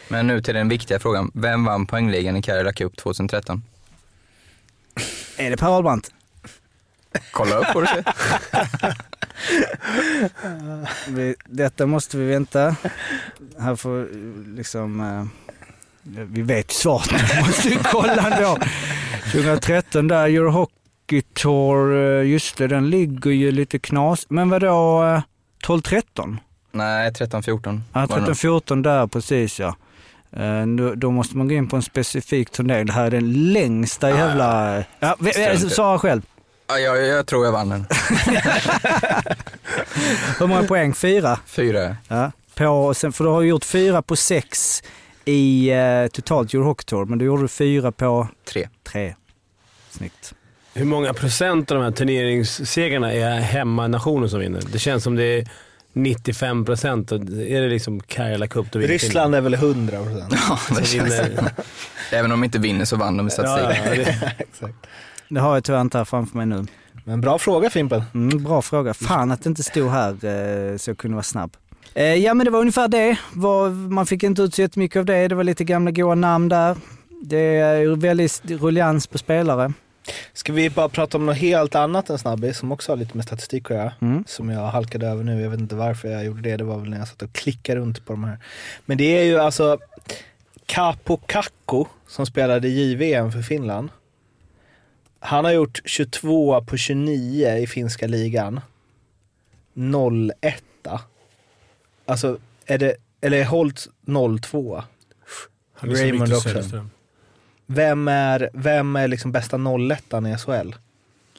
Men 0.09 0.27
nu 0.27 0.43
till 0.43 0.55
den 0.55 0.69
viktiga 0.69 0.99
frågan. 0.99 1.31
Vem 1.35 1.65
vann 1.65 1.87
poängligan 1.87 2.37
i 2.37 2.43
Karjala 2.43 2.73
Cup 2.73 2.97
2013? 2.97 3.63
Är 5.37 5.51
det 5.51 5.57
Per 5.57 5.67
Ahlbrandt? 5.67 6.11
Kolla 7.33 7.57
upp 7.57 7.67
får 7.67 7.81
du 7.81 7.87
se. 7.87 8.03
vi, 11.13 11.35
detta 11.45 11.87
måste 11.87 12.17
vi 12.17 12.27
vänta. 12.27 12.77
Här 13.59 13.77
får 13.77 14.09
liksom... 14.57 15.01
Eh, 15.01 15.27
vi 16.25 16.43
vet 16.43 16.71
ju 16.71 16.75
svaret, 16.75 17.13
men 17.13 17.21
vi 17.37 17.47
måste 17.47 17.69
ju 17.69 17.79
kolla 17.83 18.31
ändå. 18.31 18.59
2013 19.33 20.09
där, 20.09 20.27
Euro 20.27 20.51
Hockey 20.51 21.23
Tour, 21.23 21.95
eh, 21.97 22.27
just 22.31 22.57
det, 22.57 22.67
den 22.67 22.91
ligger 22.91 23.31
ju 23.31 23.51
lite 23.51 23.79
knas. 23.79 24.27
Men 24.29 24.51
vadå, 24.51 25.05
eh, 25.05 25.23
12-13? 25.67 26.39
Nej, 26.73 27.11
13-14. 27.11 27.81
Ja, 27.93 28.07
13-14 28.07 28.83
där, 28.83 29.07
precis 29.07 29.61
ja. 29.61 29.77
Eh, 30.37 30.67
då, 30.67 30.95
då, 30.95 31.11
måste 31.11 31.37
man 31.37 31.49
gå 31.49 31.55
in 31.55 31.69
på 31.69 31.77
en 31.77 31.83
specifik 31.83 32.51
turnering. 32.51 32.87
Det 32.87 32.93
här 32.93 33.05
är 33.05 33.11
den 33.11 33.53
längsta 33.53 34.11
jävla... 34.11 34.79
Ja, 35.01 35.17
svara 35.71 35.99
själv. 35.99 36.23
Ja, 36.67 36.79
jag, 36.79 37.07
jag 37.07 37.27
tror 37.27 37.45
jag 37.45 37.53
vann 37.53 37.69
den. 37.69 37.87
Hur 40.39 40.47
många 40.47 40.63
poäng? 40.63 40.95
Fyra? 40.95 41.39
Fyra. 41.47 41.97
Ja. 42.09 42.33
På, 42.55 42.95
sen, 42.95 43.13
för 43.13 43.25
du 43.25 43.31
har 43.31 43.43
gjort 43.43 43.65
fyra 43.65 44.03
på 44.03 44.17
sex 44.17 44.83
i 45.25 45.71
eh, 45.71 46.07
totalt 46.13 46.55
Euro 46.55 46.65
Hockey 46.65 46.85
Tour, 46.85 47.05
men 47.05 47.19
du 47.19 47.25
gjorde 47.25 47.49
fyra 47.49 47.93
på... 47.93 48.29
Tre. 48.45 48.69
Tre. 48.83 49.15
Snyggt. 49.91 50.35
Hur 50.75 50.85
många 50.85 51.15
procent 51.15 51.71
av 51.71 51.77
de 51.77 51.85
här 51.85 51.91
turneringssegrarna 51.91 53.13
är 53.13 53.41
hemmanationen 53.41 54.31
som 54.31 54.41
vinner? 54.41 54.63
Det 54.73 54.79
känns 54.79 55.05
som 55.05 55.17
det 55.17 55.25
är 55.25 55.49
95 55.95 56.65
procent. 56.65 57.13
Är 57.13 57.61
det 57.61 57.69
liksom 57.69 58.01
Karjala 58.01 58.47
Cup 58.47 58.73
då 58.73 58.79
Ryssland 58.79 59.35
är 59.35 59.41
väl 59.41 59.55
100 59.55 60.03
procent. 60.03 60.35
Ja, 60.49 60.59
det 60.79 60.85
känns 60.85 61.21
Även 62.13 62.33
om 62.33 62.41
de 62.41 62.45
inte 62.45 62.59
vinner 62.59 62.85
så 62.85 62.97
vann 62.97 63.17
de 63.17 63.27
i 63.27 63.31
statistik. 63.31 63.79
Ja, 63.85 63.95
ja, 63.95 64.05
det... 64.05 64.35
Exakt. 64.39 64.75
det 65.29 65.41
har 65.41 65.55
jag 65.55 65.65
tyvärr 65.65 65.81
inte 65.81 65.99
här 65.99 66.05
framför 66.05 66.37
mig 66.37 66.47
nu. 66.47 66.67
Men 67.05 67.21
bra 67.21 67.39
fråga 67.39 67.71
Fimpen. 67.71 68.03
Mm, 68.15 68.45
bra 68.45 68.63
fråga. 68.63 68.95
Fan 68.95 69.33
att 69.33 69.43
det 69.43 69.49
inte 69.49 69.63
stod 69.63 69.91
här 69.91 70.11
eh, 70.11 70.77
så 70.77 70.91
jag 70.91 70.99
kunde 70.99 71.15
vara 71.15 71.23
snabb. 71.23 71.57
Eh, 71.95 72.15
ja 72.15 72.35
men 72.35 72.45
det 72.45 72.51
var 72.51 72.61
ungefär 72.61 72.89
det. 72.89 73.17
Man 73.91 74.07
fick 74.07 74.23
inte 74.23 74.43
ut 74.43 74.55
så 74.55 74.63
jättemycket 74.63 74.97
av 74.97 75.05
det. 75.05 75.29
Det 75.29 75.35
var 75.35 75.45
lite 75.45 75.65
gamla 75.65 75.91
goa 75.91 76.15
namn 76.15 76.49
där. 76.49 76.77
Det 77.23 77.57
är 77.57 77.97
väldigt 77.97 78.43
ruljans 78.47 79.07
på 79.07 79.19
spelare. 79.19 79.73
Ska 80.35 80.53
vi 80.53 80.71
bara 80.71 80.89
prata 80.89 81.19
om 81.19 81.27
något 81.27 81.37
helt 81.37 81.75
annat 81.75 82.11
än 82.11 82.19
snabbis 82.19 82.59
som 82.59 82.73
också 82.73 82.93
har 82.93 82.97
lite 82.97 83.17
med 83.17 83.25
statistik 83.25 83.71
att 83.71 83.77
göra. 83.77 83.93
Mm. 84.01 84.25
Som 84.27 84.51
jag 84.51 84.67
halkade 84.67 85.07
över 85.07 85.25
nu. 85.25 85.41
Jag 85.41 85.51
vet 85.51 85.61
inte 85.61 85.75
varför 85.75 86.09
jag 86.09 86.25
gjorde 86.25 86.43
det. 86.43 86.57
Det 86.57 86.65
var 86.65 86.79
väl 86.79 86.91
när 86.91 86.99
jag 86.99 87.09
satt 87.09 87.23
och 87.23 87.33
klickade 87.33 87.81
runt 87.81 88.07
på 88.07 88.13
de 88.13 88.25
här. 88.25 88.39
Men 88.87 88.99
det 88.99 89.19
är 89.19 89.25
ju 89.25 89.39
alltså 89.39 89.79
Capo 90.67 91.17
Kakko 91.17 91.87
som 92.07 92.27
spelade 92.27 92.69
JVM 92.69 93.33
för 93.33 93.43
Finland. 93.43 93.89
Han 95.19 95.45
har 95.45 95.53
gjort 95.53 95.81
22 95.85 96.65
på 96.65 96.77
29 96.77 97.57
i 97.57 97.67
finska 97.67 98.07
ligan. 98.07 98.61
01 100.43 100.65
Alltså, 102.07 102.39
är 102.67 102.79
det, 102.79 102.97
eller 103.21 103.39
är 103.39 103.45
Holt 103.45 103.89
02? 104.41 104.83
Raymond 105.81 106.33
också. 106.33 106.89
Vem 107.75 108.09
är, 108.09 108.51
vem 108.53 108.97
är 108.97 109.09
liksom 109.09 109.33
bästa 109.33 109.57
01 109.57 110.05
i 110.13 110.37
SHL? 110.39 110.75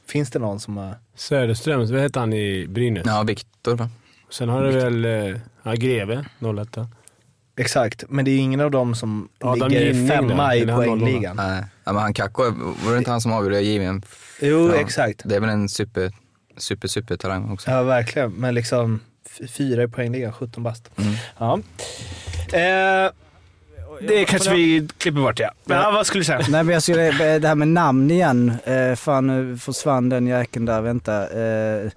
Finns 0.06 0.30
det 0.30 0.38
någon 0.38 0.60
som 0.60 0.76
har... 0.76 0.94
Söderström, 1.14 1.78
vad 1.78 2.00
heter 2.00 2.20
han 2.20 2.32
i 2.32 2.66
Brynäs? 2.68 3.02
Ja, 3.06 3.22
Viktor 3.22 3.76
va? 3.76 3.90
Sen 4.30 4.48
har 4.48 4.64
du 4.64 4.70
väl 4.70 5.04
eh, 5.04 5.40
ja, 5.62 5.72
Greve, 5.72 6.24
01 6.60 6.78
Exakt, 7.58 8.04
men 8.08 8.24
det 8.24 8.30
är 8.30 8.38
ingen 8.38 8.60
av 8.60 8.70
dem 8.70 8.94
som 8.94 9.28
Adam 9.40 9.70
ligger 9.70 10.08
femma 10.08 10.48
där, 10.48 10.56
i 10.56 10.66
poängligan. 10.66 11.36
Nej, 11.36 11.64
ja, 11.84 11.92
men 11.92 12.02
han 12.02 12.14
Kakko, 12.14 12.42
var 12.84 12.92
det 12.92 12.98
inte 12.98 13.10
han 13.10 13.20
som 13.20 13.32
avgjorde 13.32 13.60
JVM? 13.60 14.02
Jo, 14.40 14.68
ja, 14.68 14.74
exakt. 14.74 15.22
Det 15.24 15.36
är 15.36 15.40
väl 15.40 15.50
en 15.50 15.68
super, 15.68 16.12
super, 16.56 16.88
super 16.88 17.16
talang 17.16 17.52
också. 17.52 17.70
Ja, 17.70 17.82
verkligen. 17.82 18.32
Men 18.32 18.54
liksom 18.54 19.00
fyra 19.48 19.82
i 19.82 19.88
poängligan, 19.88 20.32
17 20.32 20.62
bast. 20.62 20.90
Mm. 20.96 21.14
Ja. 21.38 21.60
Eh, 22.58 23.12
det 24.00 24.24
kanske 24.24 24.54
vi 24.54 24.88
klipper 24.98 25.20
bort 25.20 25.40
ja. 25.40 25.50
Men, 25.64 25.78
ja. 25.78 25.90
Vad 25.90 26.06
skulle 26.06 26.20
du 26.20 26.24
säga? 26.24 26.38
Nej, 26.48 26.64
men 26.64 26.68
jag 26.72 26.82
skulle, 26.82 27.38
det 27.38 27.48
här 27.48 27.54
med 27.54 27.68
namn 27.68 28.10
igen. 28.10 28.52
Eh, 28.64 28.94
fan 28.94 29.26
nu 29.26 29.58
försvann 29.58 30.08
den 30.08 30.26
jäkeln 30.26 30.64
där, 30.64 30.80
vänta. 30.80 31.28
Eh, 31.28 31.90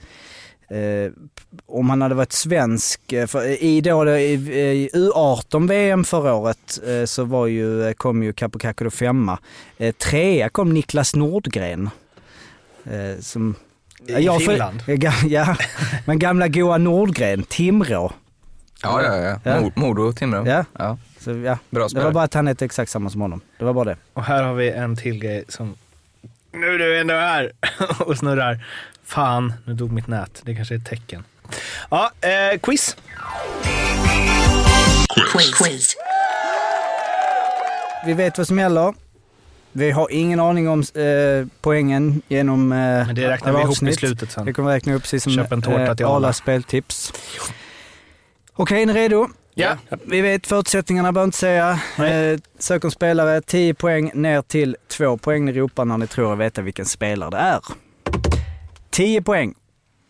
eh, 0.77 1.11
om 1.67 1.89
han 1.89 2.01
hade 2.01 2.15
varit 2.15 2.33
svensk, 2.33 3.13
eh, 3.13 3.27
för 3.27 3.63
i, 3.63 3.81
då, 3.81 4.09
i, 4.09 4.33
i 4.33 4.89
U18-VM 4.93 6.03
förra 6.03 6.33
året 6.33 6.79
eh, 6.87 7.05
så 7.05 7.23
var 7.23 7.47
ju, 7.47 7.93
kom 7.93 8.23
ju 8.23 8.33
Capocacco 8.33 8.83
då 8.83 8.89
femma. 8.89 9.39
Eh, 9.77 9.95
trea 9.95 10.49
kom 10.49 10.73
Niklas 10.73 11.15
Nordgren. 11.15 11.89
Eh, 12.85 13.19
som 13.21 13.55
i 14.07 14.13
jag 14.13 14.41
Finland? 14.41 14.81
För, 14.81 15.27
ja, 15.27 15.55
men 16.05 16.19
gamla 16.19 16.47
goa 16.47 16.77
Nordgren, 16.77 17.43
Timrå. 17.43 18.11
Ja, 18.83 19.03
ja, 19.03 19.15
ja. 19.15 19.39
ja. 19.43 19.71
Modo, 19.75 20.13
Timrå. 20.13 20.47
Ja. 20.47 20.65
ja. 20.77 20.97
Så, 21.19 21.31
ja. 21.31 21.57
Bra 21.69 21.87
det 21.87 22.03
var 22.03 22.11
bara 22.11 22.23
att 22.23 22.33
han 22.33 22.47
hette 22.47 22.65
exakt 22.65 22.91
samma 22.91 23.09
som 23.09 23.21
honom. 23.21 23.41
Det 23.57 23.65
var 23.65 23.73
bara 23.73 23.85
det. 23.85 23.97
Och 24.13 24.23
här 24.23 24.43
har 24.43 24.53
vi 24.53 24.69
en 24.69 24.95
till 24.95 25.19
grej 25.19 25.43
som, 25.47 25.75
nu 26.51 26.67
är 26.67 26.77
du 26.77 26.99
ändå 26.99 27.13
här 27.13 27.51
och 27.99 28.17
snurrar. 28.17 28.65
Fan, 29.03 29.53
nu 29.65 29.73
dog 29.73 29.91
mitt 29.91 30.07
nät. 30.07 30.41
Det 30.43 30.55
kanske 30.55 30.73
är 30.73 30.77
ett 30.77 30.85
tecken. 30.85 31.23
Ja, 31.89 32.11
eh, 32.21 32.59
quiz. 32.59 32.95
Quiz. 35.31 35.53
quiz. 35.57 35.95
Vi 38.05 38.13
vet 38.13 38.37
vad 38.37 38.47
som 38.47 38.59
gäller. 38.59 38.93
Vi 39.71 39.91
har 39.91 40.11
ingen 40.11 40.39
aning 40.39 40.69
om 40.69 40.79
eh, 40.79 41.47
poängen 41.61 42.21
genom 42.27 42.71
eh, 42.71 42.77
Men 42.77 43.15
det 43.15 43.29
räknar 43.29 43.53
vi 43.53 43.61
ihop 43.61 43.83
i 43.83 43.93
slutet 43.93 44.31
sen. 44.31 44.45
Det 44.45 44.53
kommer 44.53 44.71
räkna 44.71 44.93
upp 44.93 45.01
precis 45.01 45.23
som 45.23 45.33
Köp 45.33 45.51
en 45.51 45.61
tårta 45.61 45.95
till 45.95 46.05
eh, 46.05 46.11
alla 46.11 46.33
speltips. 46.33 47.13
Okej, 48.53 48.81
är 48.81 48.85
ni 48.85 48.93
redo? 48.93 49.27
Ja. 49.59 49.77
Vi 50.05 50.21
vet 50.21 50.47
förutsättningarna, 50.47 51.11
behöver 51.11 51.27
inte 51.27 51.37
säga. 51.37 51.79
Eh, 51.97 52.39
sök 52.59 52.83
om 52.83 52.91
spelare, 52.91 53.41
10 53.41 53.73
poäng 53.73 54.11
ner 54.13 54.41
till 54.41 54.77
2 54.87 55.17
poäng. 55.17 55.45
Ni 55.45 55.51
ropar 55.51 55.85
när 55.85 55.97
ni 55.97 56.07
tror 56.07 56.31
er 56.31 56.35
veta 56.35 56.61
vilken 56.61 56.85
spelare 56.85 57.29
det 57.29 57.37
är. 57.37 57.61
10 58.89 59.21
poäng. 59.21 59.53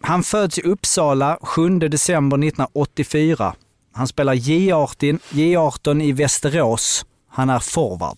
Han 0.02 0.24
föds 0.24 0.58
i 0.58 0.62
Uppsala 0.62 1.40
7 1.42 1.80
december 1.80 2.38
1984. 2.38 3.56
Han 3.92 4.08
spelar 4.08 4.34
J18, 4.34 5.20
J18 5.30 6.04
i 6.04 6.12
Västerås. 6.12 7.06
Han 7.28 7.50
är 7.50 7.60
forward. 7.60 8.18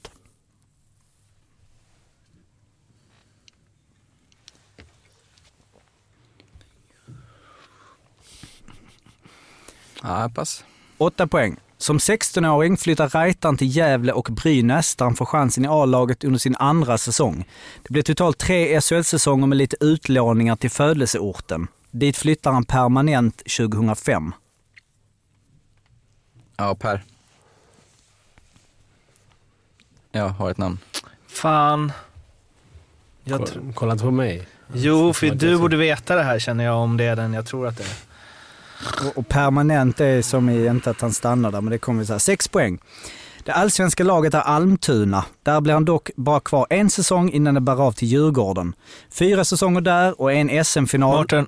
Ja, 10.03 10.31
pass. 10.35 10.63
Åtta 11.01 11.27
poäng. 11.27 11.57
Som 11.77 11.97
16-åring 11.97 12.77
flyttar 12.77 13.09
Reitan 13.09 13.57
till 13.57 13.77
Gävle 13.77 14.13
och 14.13 14.27
Brynäs 14.31 14.95
där 14.95 15.05
han 15.05 15.15
får 15.15 15.25
chansen 15.25 15.65
i 15.65 15.67
A-laget 15.67 16.23
under 16.23 16.39
sin 16.39 16.55
andra 16.55 16.97
säsong. 16.97 17.45
Det 17.83 17.93
blir 17.93 18.03
totalt 18.03 18.37
tre 18.37 18.81
SHL-säsonger 18.81 19.47
med 19.47 19.57
lite 19.57 19.77
utlåningar 19.79 20.55
till 20.55 20.69
födelseorten. 20.69 21.67
Dit 21.91 22.17
flyttar 22.17 22.51
han 22.51 22.65
permanent 22.65 23.37
2005. 23.57 24.33
Ja, 26.57 26.75
Per. 26.75 27.03
Jag 30.11 30.29
har 30.29 30.51
ett 30.51 30.57
namn. 30.57 30.79
Fan. 31.27 31.91
Jag 33.23 33.47
Kolla 33.75 33.91
inte 33.91 34.05
på 34.05 34.11
mig. 34.11 34.47
Jo, 34.73 35.13
för 35.13 35.29
du 35.29 35.57
borde 35.57 35.77
veta 35.77 36.15
det 36.15 36.23
här 36.23 36.39
känner 36.39 36.63
jag 36.63 36.77
om 36.77 36.97
det 36.97 37.03
är 37.03 37.15
den 37.15 37.33
jag 37.33 37.45
tror 37.45 37.67
att 37.67 37.77
det 37.77 37.83
är. 37.83 38.10
Och, 39.15 39.27
permanent 39.27 40.01
är 40.01 40.21
som 40.21 40.49
i, 40.49 40.67
inte 40.67 40.89
att 40.89 41.01
han 41.01 41.13
stannar 41.13 41.51
där, 41.51 41.61
men 41.61 41.71
det 41.71 41.77
kommer 41.77 41.99
vi 41.99 42.05
säga. 42.05 42.19
Sex 42.19 42.47
poäng. 42.47 42.79
Det 43.43 43.51
allsvenska 43.51 44.03
laget 44.03 44.33
är 44.33 44.39
Almtuna. 44.39 45.25
Där 45.43 45.61
blir 45.61 45.73
han 45.73 45.85
dock 45.85 46.11
bara 46.15 46.39
kvar 46.39 46.67
en 46.69 46.89
säsong 46.89 47.29
innan 47.29 47.53
det 47.53 47.61
bär 47.61 47.81
av 47.81 47.91
till 47.91 48.07
Djurgården. 48.07 48.75
Fyra 49.11 49.45
säsonger 49.45 49.81
där 49.81 50.21
och 50.21 50.33
en 50.33 50.65
SM-final. 50.65 51.17
Martin. 51.17 51.47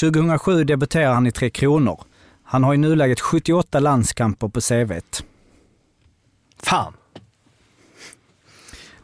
2007 0.00 0.64
debuterar 0.64 1.14
han 1.14 1.26
i 1.26 1.32
Tre 1.32 1.50
Kronor. 1.50 2.00
Han 2.44 2.64
har 2.64 2.74
i 2.74 2.76
nuläget 2.76 3.20
78 3.20 3.80
landskamper 3.80 4.48
på 4.48 4.60
CVt. 4.60 5.24
Fan. 6.62 6.92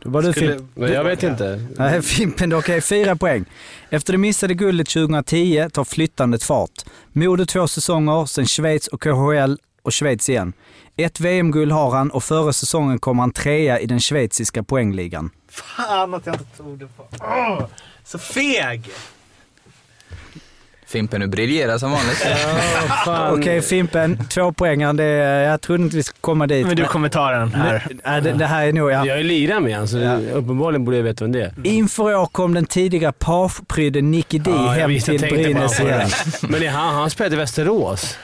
Då 0.04 0.10
var 0.10 0.22
du 0.22 0.32
Skulle- 0.32 0.52
Fimp. 0.56 0.70
Men 0.76 0.92
jag 0.92 1.04
vet 1.04 1.22
inte. 1.22 1.66
Nej, 1.78 2.02
Fimpen, 2.02 2.52
okej, 2.52 2.80
fyra 2.80 3.16
poäng. 3.16 3.44
Efter 3.90 4.12
det 4.12 4.18
missade 4.18 4.54
guldet 4.54 4.88
2010 4.88 5.68
tar 5.72 5.84
flyttandet 5.84 6.42
fart. 6.42 6.70
Modo 7.12 7.46
två 7.46 7.68
säsonger, 7.68 8.26
sen 8.26 8.46
Schweiz 8.46 8.86
och 8.88 9.02
KHL 9.02 9.56
och 9.82 9.94
Schweiz 9.94 10.28
igen. 10.28 10.52
Ett 10.96 11.20
VM-guld 11.20 11.72
har 11.72 11.90
han 11.90 12.10
och 12.10 12.24
förra 12.24 12.52
säsongen 12.52 12.98
kom 12.98 13.18
han 13.18 13.30
trea 13.32 13.80
i 13.80 13.86
den 13.86 14.00
schweiziska 14.00 14.62
poängligan. 14.62 15.30
Fan 15.50 16.14
att 16.14 16.26
jag 16.26 16.34
inte 16.34 16.56
tog 16.56 16.78
det 16.78 16.86
på. 16.96 17.06
Åh, 17.20 17.62
så 18.04 18.18
feg! 18.18 18.90
Fimpen, 20.86 21.20
du 21.20 21.26
briljerar 21.26 21.78
som 21.78 21.90
vanligt. 21.90 22.16
Fan. 23.04 23.38
Okej 23.38 23.62
Fimpen, 23.62 24.18
två 24.30 24.52
poäng. 24.52 24.96
Det, 24.96 25.04
jag 25.04 25.60
trodde 25.60 25.82
inte 25.82 25.96
vi 25.96 26.02
skulle 26.02 26.18
komma 26.20 26.46
dit. 26.46 26.66
Men 26.66 26.76
du 26.76 26.84
kommer 26.84 27.08
ta 27.08 27.30
den 27.30 27.54
här. 27.54 27.86
Nej, 28.04 28.20
det, 28.22 28.32
det 28.32 28.46
här 28.46 28.66
är 28.66 28.72
nog... 28.72 28.90
Ja. 28.90 29.06
Jag 29.06 29.18
är 29.18 29.22
lirare 29.24 29.60
med 29.60 29.76
han, 29.76 29.88
så 29.88 29.96
det- 29.96 30.30
uppenbarligen 30.32 30.84
borde 30.84 30.96
jag 30.96 31.04
veta 31.04 31.24
vem 31.24 31.32
det 31.32 31.42
är. 31.42 31.52
Inför 31.64 32.14
år 32.14 32.26
kom 32.26 32.54
den 32.54 32.64
tidigare 32.66 33.12
pageprydde 33.18 34.00
Nicky 34.02 34.38
D 34.38 34.50
Ja, 34.54 34.68
hem 34.68 35.00
till 35.00 35.20
Brynäs 35.20 35.80
igen. 35.80 36.08
Men 36.42 36.60
det, 36.60 36.66
han, 36.66 36.94
han 36.94 37.10
spelade 37.10 37.36
i 37.36 37.38
Västerås. 37.38 38.18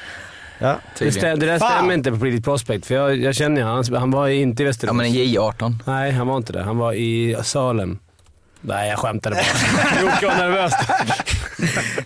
Ja. 0.59 0.77
Det, 0.99 1.13
stäm, 1.13 1.39
det 1.39 1.47
där 1.47 1.59
Fan. 1.59 1.71
stämmer 1.73 1.95
inte 1.95 2.11
på 2.11 2.19
Predicted 2.19 2.45
Prospect, 2.45 2.87
för 2.87 2.95
jag, 2.95 3.17
jag 3.17 3.35
känner 3.35 3.61
ju 3.61 3.67
han. 3.67 3.85
Han 3.95 4.11
var 4.11 4.29
inte 4.29 4.63
i 4.63 4.67
Västerås. 4.67 4.89
Ja 4.89 4.93
men 4.93 5.07
en 5.07 5.13
J18. 5.13 5.75
Nej, 5.87 6.13
han 6.13 6.27
var 6.27 6.37
inte 6.37 6.53
det. 6.53 6.63
Han 6.63 6.79
var 6.79 6.93
i 6.93 7.37
Salem. 7.43 7.99
Nej, 8.61 8.89
jag 8.91 8.99
skämtade 8.99 9.37
bara. 9.37 10.03
Jocke 10.13 10.27
var 10.27 10.35
nervös. 10.35 10.73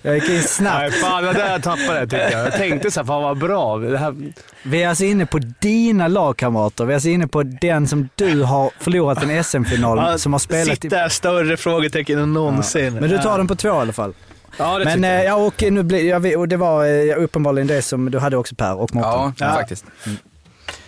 Jag 0.03 0.15
gick 0.15 0.25
in 0.29 0.31
Nej, 0.35 0.43
snabbt. 0.43 0.95
fan, 0.95 1.23
det 1.25 1.33
där 1.33 1.51
jag 1.51 1.63
tappade 1.63 1.93
det 1.95 2.01
tyckte 2.01 2.29
jag. 2.33 2.47
Jag 2.47 2.53
tänkte 2.53 2.91
såhär, 2.91 3.07
fan 3.07 3.23
vad 3.23 3.39
bra. 3.39 3.77
Det 3.79 3.99
här, 3.99 4.15
Vi 4.63 4.83
är 4.83 4.89
alltså 4.89 5.05
inne 5.05 5.27
på 5.27 5.39
dina 5.61 6.09
lagkamrater. 6.09 6.85
Vi 6.85 6.93
är 6.93 6.95
alltså 6.95 7.09
inne 7.09 7.27
på 7.27 7.43
den 7.43 7.89
som 7.89 8.09
du 8.15 8.43
har 8.43 8.71
förlorat 8.79 9.23
en 9.23 9.45
SM-final 9.45 10.19
som 10.19 10.33
har 10.33 10.39
spelat 10.41 10.69
i... 10.69 10.81
Sitta 10.81 11.09
större 11.09 11.57
frågetecken 11.57 12.19
än 12.19 12.33
någonsin. 12.33 12.95
Men 12.95 13.11
du 13.11 13.19
tar 13.19 13.39
den 13.39 13.49
på 13.49 13.55
två 13.57 13.69
i 13.69 13.71
alla 13.71 13.93
fall. 13.93 14.15
ja, 14.59 14.79
det 14.79 14.85
Men 14.85 14.95
tyckte 14.95 15.09
eh, 15.09 15.15
jag. 15.15 15.25
ja, 15.25 15.35
och, 15.35 15.63
nu 15.73 15.83
blir, 15.83 16.05
ja, 16.09 16.19
vi- 16.19 16.37
och 16.37 16.49
det 16.49 16.57
var 16.57 16.85
eh, 16.87 17.23
uppenbarligen 17.23 17.67
det 17.67 17.83
som 17.83 18.11
du 18.11 18.19
hade 18.19 18.37
också 18.37 18.55
Per 18.55 18.75
och 18.81 18.95
Mårten. 18.95 19.13
Ja, 19.13 19.33
Ja. 19.39 19.53
faktiskt. 19.55 19.85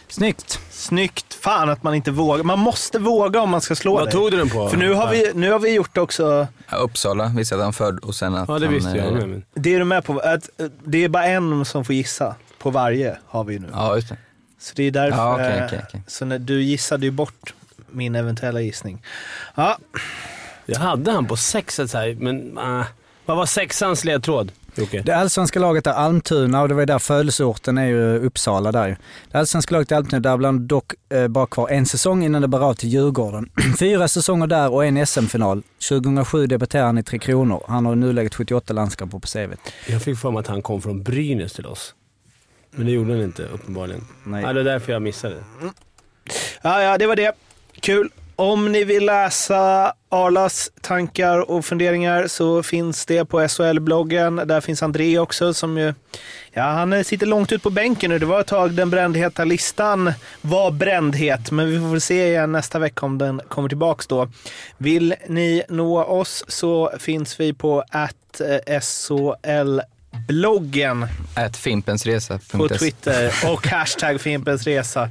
Snyggt. 0.08 0.60
Snyggt. 0.70 1.34
Fan 1.34 1.68
att 1.70 1.82
man 1.82 1.94
inte 1.94 2.10
vågar. 2.10 2.44
Man 2.44 2.58
måste 2.58 2.98
våga 2.98 3.40
om 3.40 3.50
man 3.50 3.60
ska 3.60 3.74
slå 3.76 3.94
Vad 3.94 4.04
dig. 4.06 4.12
tog 4.12 4.30
du 4.30 4.36
den 4.36 4.48
på? 4.50 4.68
För 4.68 4.76
nu 4.76 4.92
har, 4.94 5.10
vi, 5.10 5.32
nu 5.34 5.50
har 5.52 5.58
vi 5.58 5.74
gjort 5.74 5.96
också, 5.98 6.46
Ja, 6.70 6.76
Uppsala 6.76 7.32
visste 7.36 7.54
att 7.56 7.60
han 7.62 7.72
född 7.72 7.98
och 7.98 8.14
sen 8.14 8.34
att 8.34 8.48
Ja, 8.48 8.58
det 8.58 8.66
han, 8.66 8.74
visste 8.74 8.90
jag. 8.96 9.06
eh, 9.06 9.12
med, 9.12 9.28
men- 9.28 9.44
det 9.54 9.74
är 9.74 9.78
du 9.78 9.84
med 9.84 10.04
på, 10.04 10.18
att 10.18 10.50
eh, 10.60 10.66
det 10.84 11.04
är 11.04 11.08
bara 11.08 11.26
en 11.26 11.64
som 11.64 11.84
får 11.84 11.94
gissa 11.94 12.34
på 12.58 12.70
varje 12.70 13.16
har 13.26 13.44
vi 13.44 13.58
nu. 13.58 13.68
Ja, 13.72 13.94
just 13.96 14.08
det. 14.08 14.16
Så 14.60 14.72
det 14.76 14.82
är 14.82 14.90
därför. 14.90 15.18
Ja, 15.18 15.34
okej, 15.34 15.46
eh, 15.58 15.64
okej, 15.66 15.80
okej. 15.88 16.02
Så 16.06 16.24
när, 16.24 16.38
du 16.38 16.62
gissade 16.62 17.06
ju 17.06 17.10
bort 17.10 17.54
min 17.90 18.14
eventuella 18.14 18.60
gissning. 18.60 19.02
Ja, 19.54 19.78
Jag 20.66 20.78
hade 20.78 21.10
han 21.12 21.26
på 21.26 21.36
sexet 21.36 21.90
så 21.90 21.98
här, 21.98 22.16
men 22.18 22.58
äh, 22.58 22.84
vad 23.26 23.36
var 23.36 23.46
sexans 23.46 24.04
ledtråd, 24.04 24.52
Jocke? 24.78 25.02
Det 25.06 25.16
allsvenska 25.16 25.60
laget 25.60 25.86
är 25.86 25.92
Almtuna 25.92 26.62
och 26.62 26.68
det 26.68 26.74
var 26.74 26.86
där 26.86 26.98
födelseorten 26.98 27.78
är 27.78 27.86
ju 27.86 28.18
Uppsala 28.18 28.72
där 28.72 28.88
ju. 28.88 28.96
Det 29.30 29.38
allsvenska 29.38 29.74
laget 29.74 29.92
är 29.92 29.96
Almtuna, 29.96 30.20
där 30.20 30.36
bland 30.36 30.60
dock 30.60 30.92
eh, 31.08 31.28
bara 31.28 31.46
kvar 31.46 31.68
en 31.68 31.86
säsong 31.86 32.24
innan 32.24 32.42
det 32.42 32.48
bär 32.48 32.60
av 32.60 32.74
till 32.74 32.88
Djurgården. 32.88 33.50
Fyra 33.78 34.08
säsonger 34.08 34.46
där 34.46 34.72
och 34.72 34.84
en 34.84 35.06
SM-final. 35.06 35.62
2007 35.88 36.46
debuterade 36.46 36.86
han 36.86 36.98
i 36.98 37.02
Tre 37.02 37.18
Kronor. 37.18 37.64
Han 37.68 37.86
har 37.86 37.92
i 37.92 37.96
nuläget 37.96 38.34
78 38.34 38.72
landskamper 38.72 39.18
på 39.18 39.26
CVt. 39.26 39.72
Jag 39.88 40.02
fick 40.02 40.18
för 40.18 40.30
mig 40.30 40.40
att 40.40 40.46
han 40.46 40.62
kom 40.62 40.82
från 40.82 41.02
Brynäs 41.02 41.52
till 41.52 41.66
oss. 41.66 41.94
Men 42.70 42.86
det 42.86 42.92
gjorde 42.92 43.12
han 43.12 43.22
inte 43.22 43.42
uppenbarligen. 43.42 44.04
Nej. 44.24 44.42
Ja, 44.42 44.52
det 44.52 44.60
är 44.60 44.64
därför 44.64 44.92
jag 44.92 45.02
missade. 45.02 45.36
ja, 46.62 46.82
ja, 46.82 46.98
det 46.98 47.06
var 47.06 47.16
det. 47.16 47.32
Kul. 47.80 48.10
Om 48.38 48.72
ni 48.72 48.84
vill 48.84 49.06
läsa 49.06 49.92
Arlas 50.08 50.70
tankar 50.80 51.50
och 51.50 51.64
funderingar 51.64 52.26
så 52.26 52.62
finns 52.62 53.06
det 53.06 53.24
på 53.24 53.48
SHL-bloggen. 53.48 54.36
Där 54.36 54.60
finns 54.60 54.82
André 54.82 55.18
också 55.18 55.54
som 55.54 55.78
ju, 55.78 55.94
ja 56.52 56.62
han 56.62 57.04
sitter 57.04 57.26
långt 57.26 57.52
ut 57.52 57.62
på 57.62 57.70
bänken 57.70 58.10
nu. 58.10 58.18
Det 58.18 58.26
var 58.26 58.40
ett 58.40 58.46
tag 58.46 58.72
den 58.72 58.90
brändheta 58.90 59.44
listan 59.44 60.12
var 60.40 60.70
brändhet, 60.70 61.50
men 61.50 61.70
vi 61.70 61.78
får 61.78 61.88
väl 61.88 62.00
se 62.00 62.28
igen 62.28 62.52
nästa 62.52 62.78
vecka 62.78 63.06
om 63.06 63.18
den 63.18 63.40
kommer 63.48 63.68
tillbaks 63.68 64.06
då. 64.06 64.28
Vill 64.78 65.14
ni 65.28 65.62
nå 65.68 66.04
oss 66.04 66.44
så 66.48 66.92
finns 66.98 67.40
vi 67.40 67.52
på 67.52 67.84
att 67.90 68.40
SHL-bloggen. 68.82 71.06
At 71.36 71.56
fimpensresa.se. 71.56 72.58
på 72.58 72.68
Twitter 72.68 73.32
och 73.52 73.66
hashtag 73.66 74.20
Fimpensresa. 74.20 75.10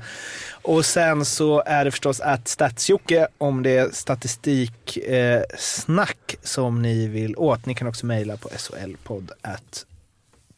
Och 0.68 0.86
sen 0.86 1.26
så 1.26 1.63
är 1.66 1.86
det 1.86 1.91
förstås 1.91 2.20
att 2.20 2.47
Statsjocke 2.47 3.28
om 3.38 3.63
det 3.63 3.78
är 3.78 3.89
statistiksnack 3.91 6.34
eh, 6.34 6.39
som 6.43 6.82
ni 6.82 7.07
vill 7.07 7.36
åt. 7.38 7.66
Ni 7.66 7.76
kan 7.76 7.88
också 7.88 8.05
mejla 8.05 8.38
på 8.38 8.49
solpodd 8.57 9.32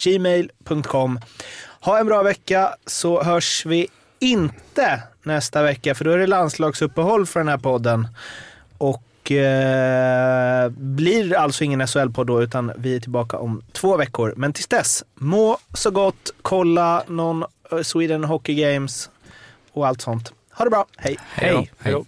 gmail.com. 0.04 1.20
Ha 1.80 2.00
en 2.00 2.06
bra 2.06 2.24
vecka 2.24 2.76
så 2.86 3.24
hörs 3.24 3.66
vi 3.66 3.88
inte 4.20 5.04
nästa 5.24 5.64
vecka 5.64 5.96
för 5.96 6.06
då 6.06 6.12
är 6.12 6.18
det 6.18 6.28
landslagsuppehåll 6.28 7.26
för 7.26 7.40
den 7.40 7.50
här 7.50 7.58
podden. 7.58 8.08
Och 8.78 9.32
eh, 9.32 10.70
blir 10.70 11.36
alltså 11.36 11.64
ingen 11.64 11.88
SHL-podd 11.88 12.28
då 12.28 12.44
utan 12.44 12.72
vi 12.78 12.96
är 12.96 13.00
tillbaka 13.00 13.38
om 13.38 13.62
två 13.72 13.98
veckor. 13.98 14.34
Men 14.38 14.54
tills 14.54 14.68
dess, 14.68 15.04
må 15.16 15.58
så 15.74 15.92
gott, 15.92 16.34
kolla 16.42 17.04
någon 17.08 17.44
eh, 17.72 17.82
Sweden 17.82 18.24
Hockey 18.24 18.56
Games 18.56 19.10
och 19.78 19.88
allt 19.88 20.02
sånt. 20.02 20.34
Ha 20.52 20.64
det 20.66 20.70
bra, 20.72 20.86
hej! 20.98 21.18
Hej. 21.34 21.72
Hej. 21.80 22.06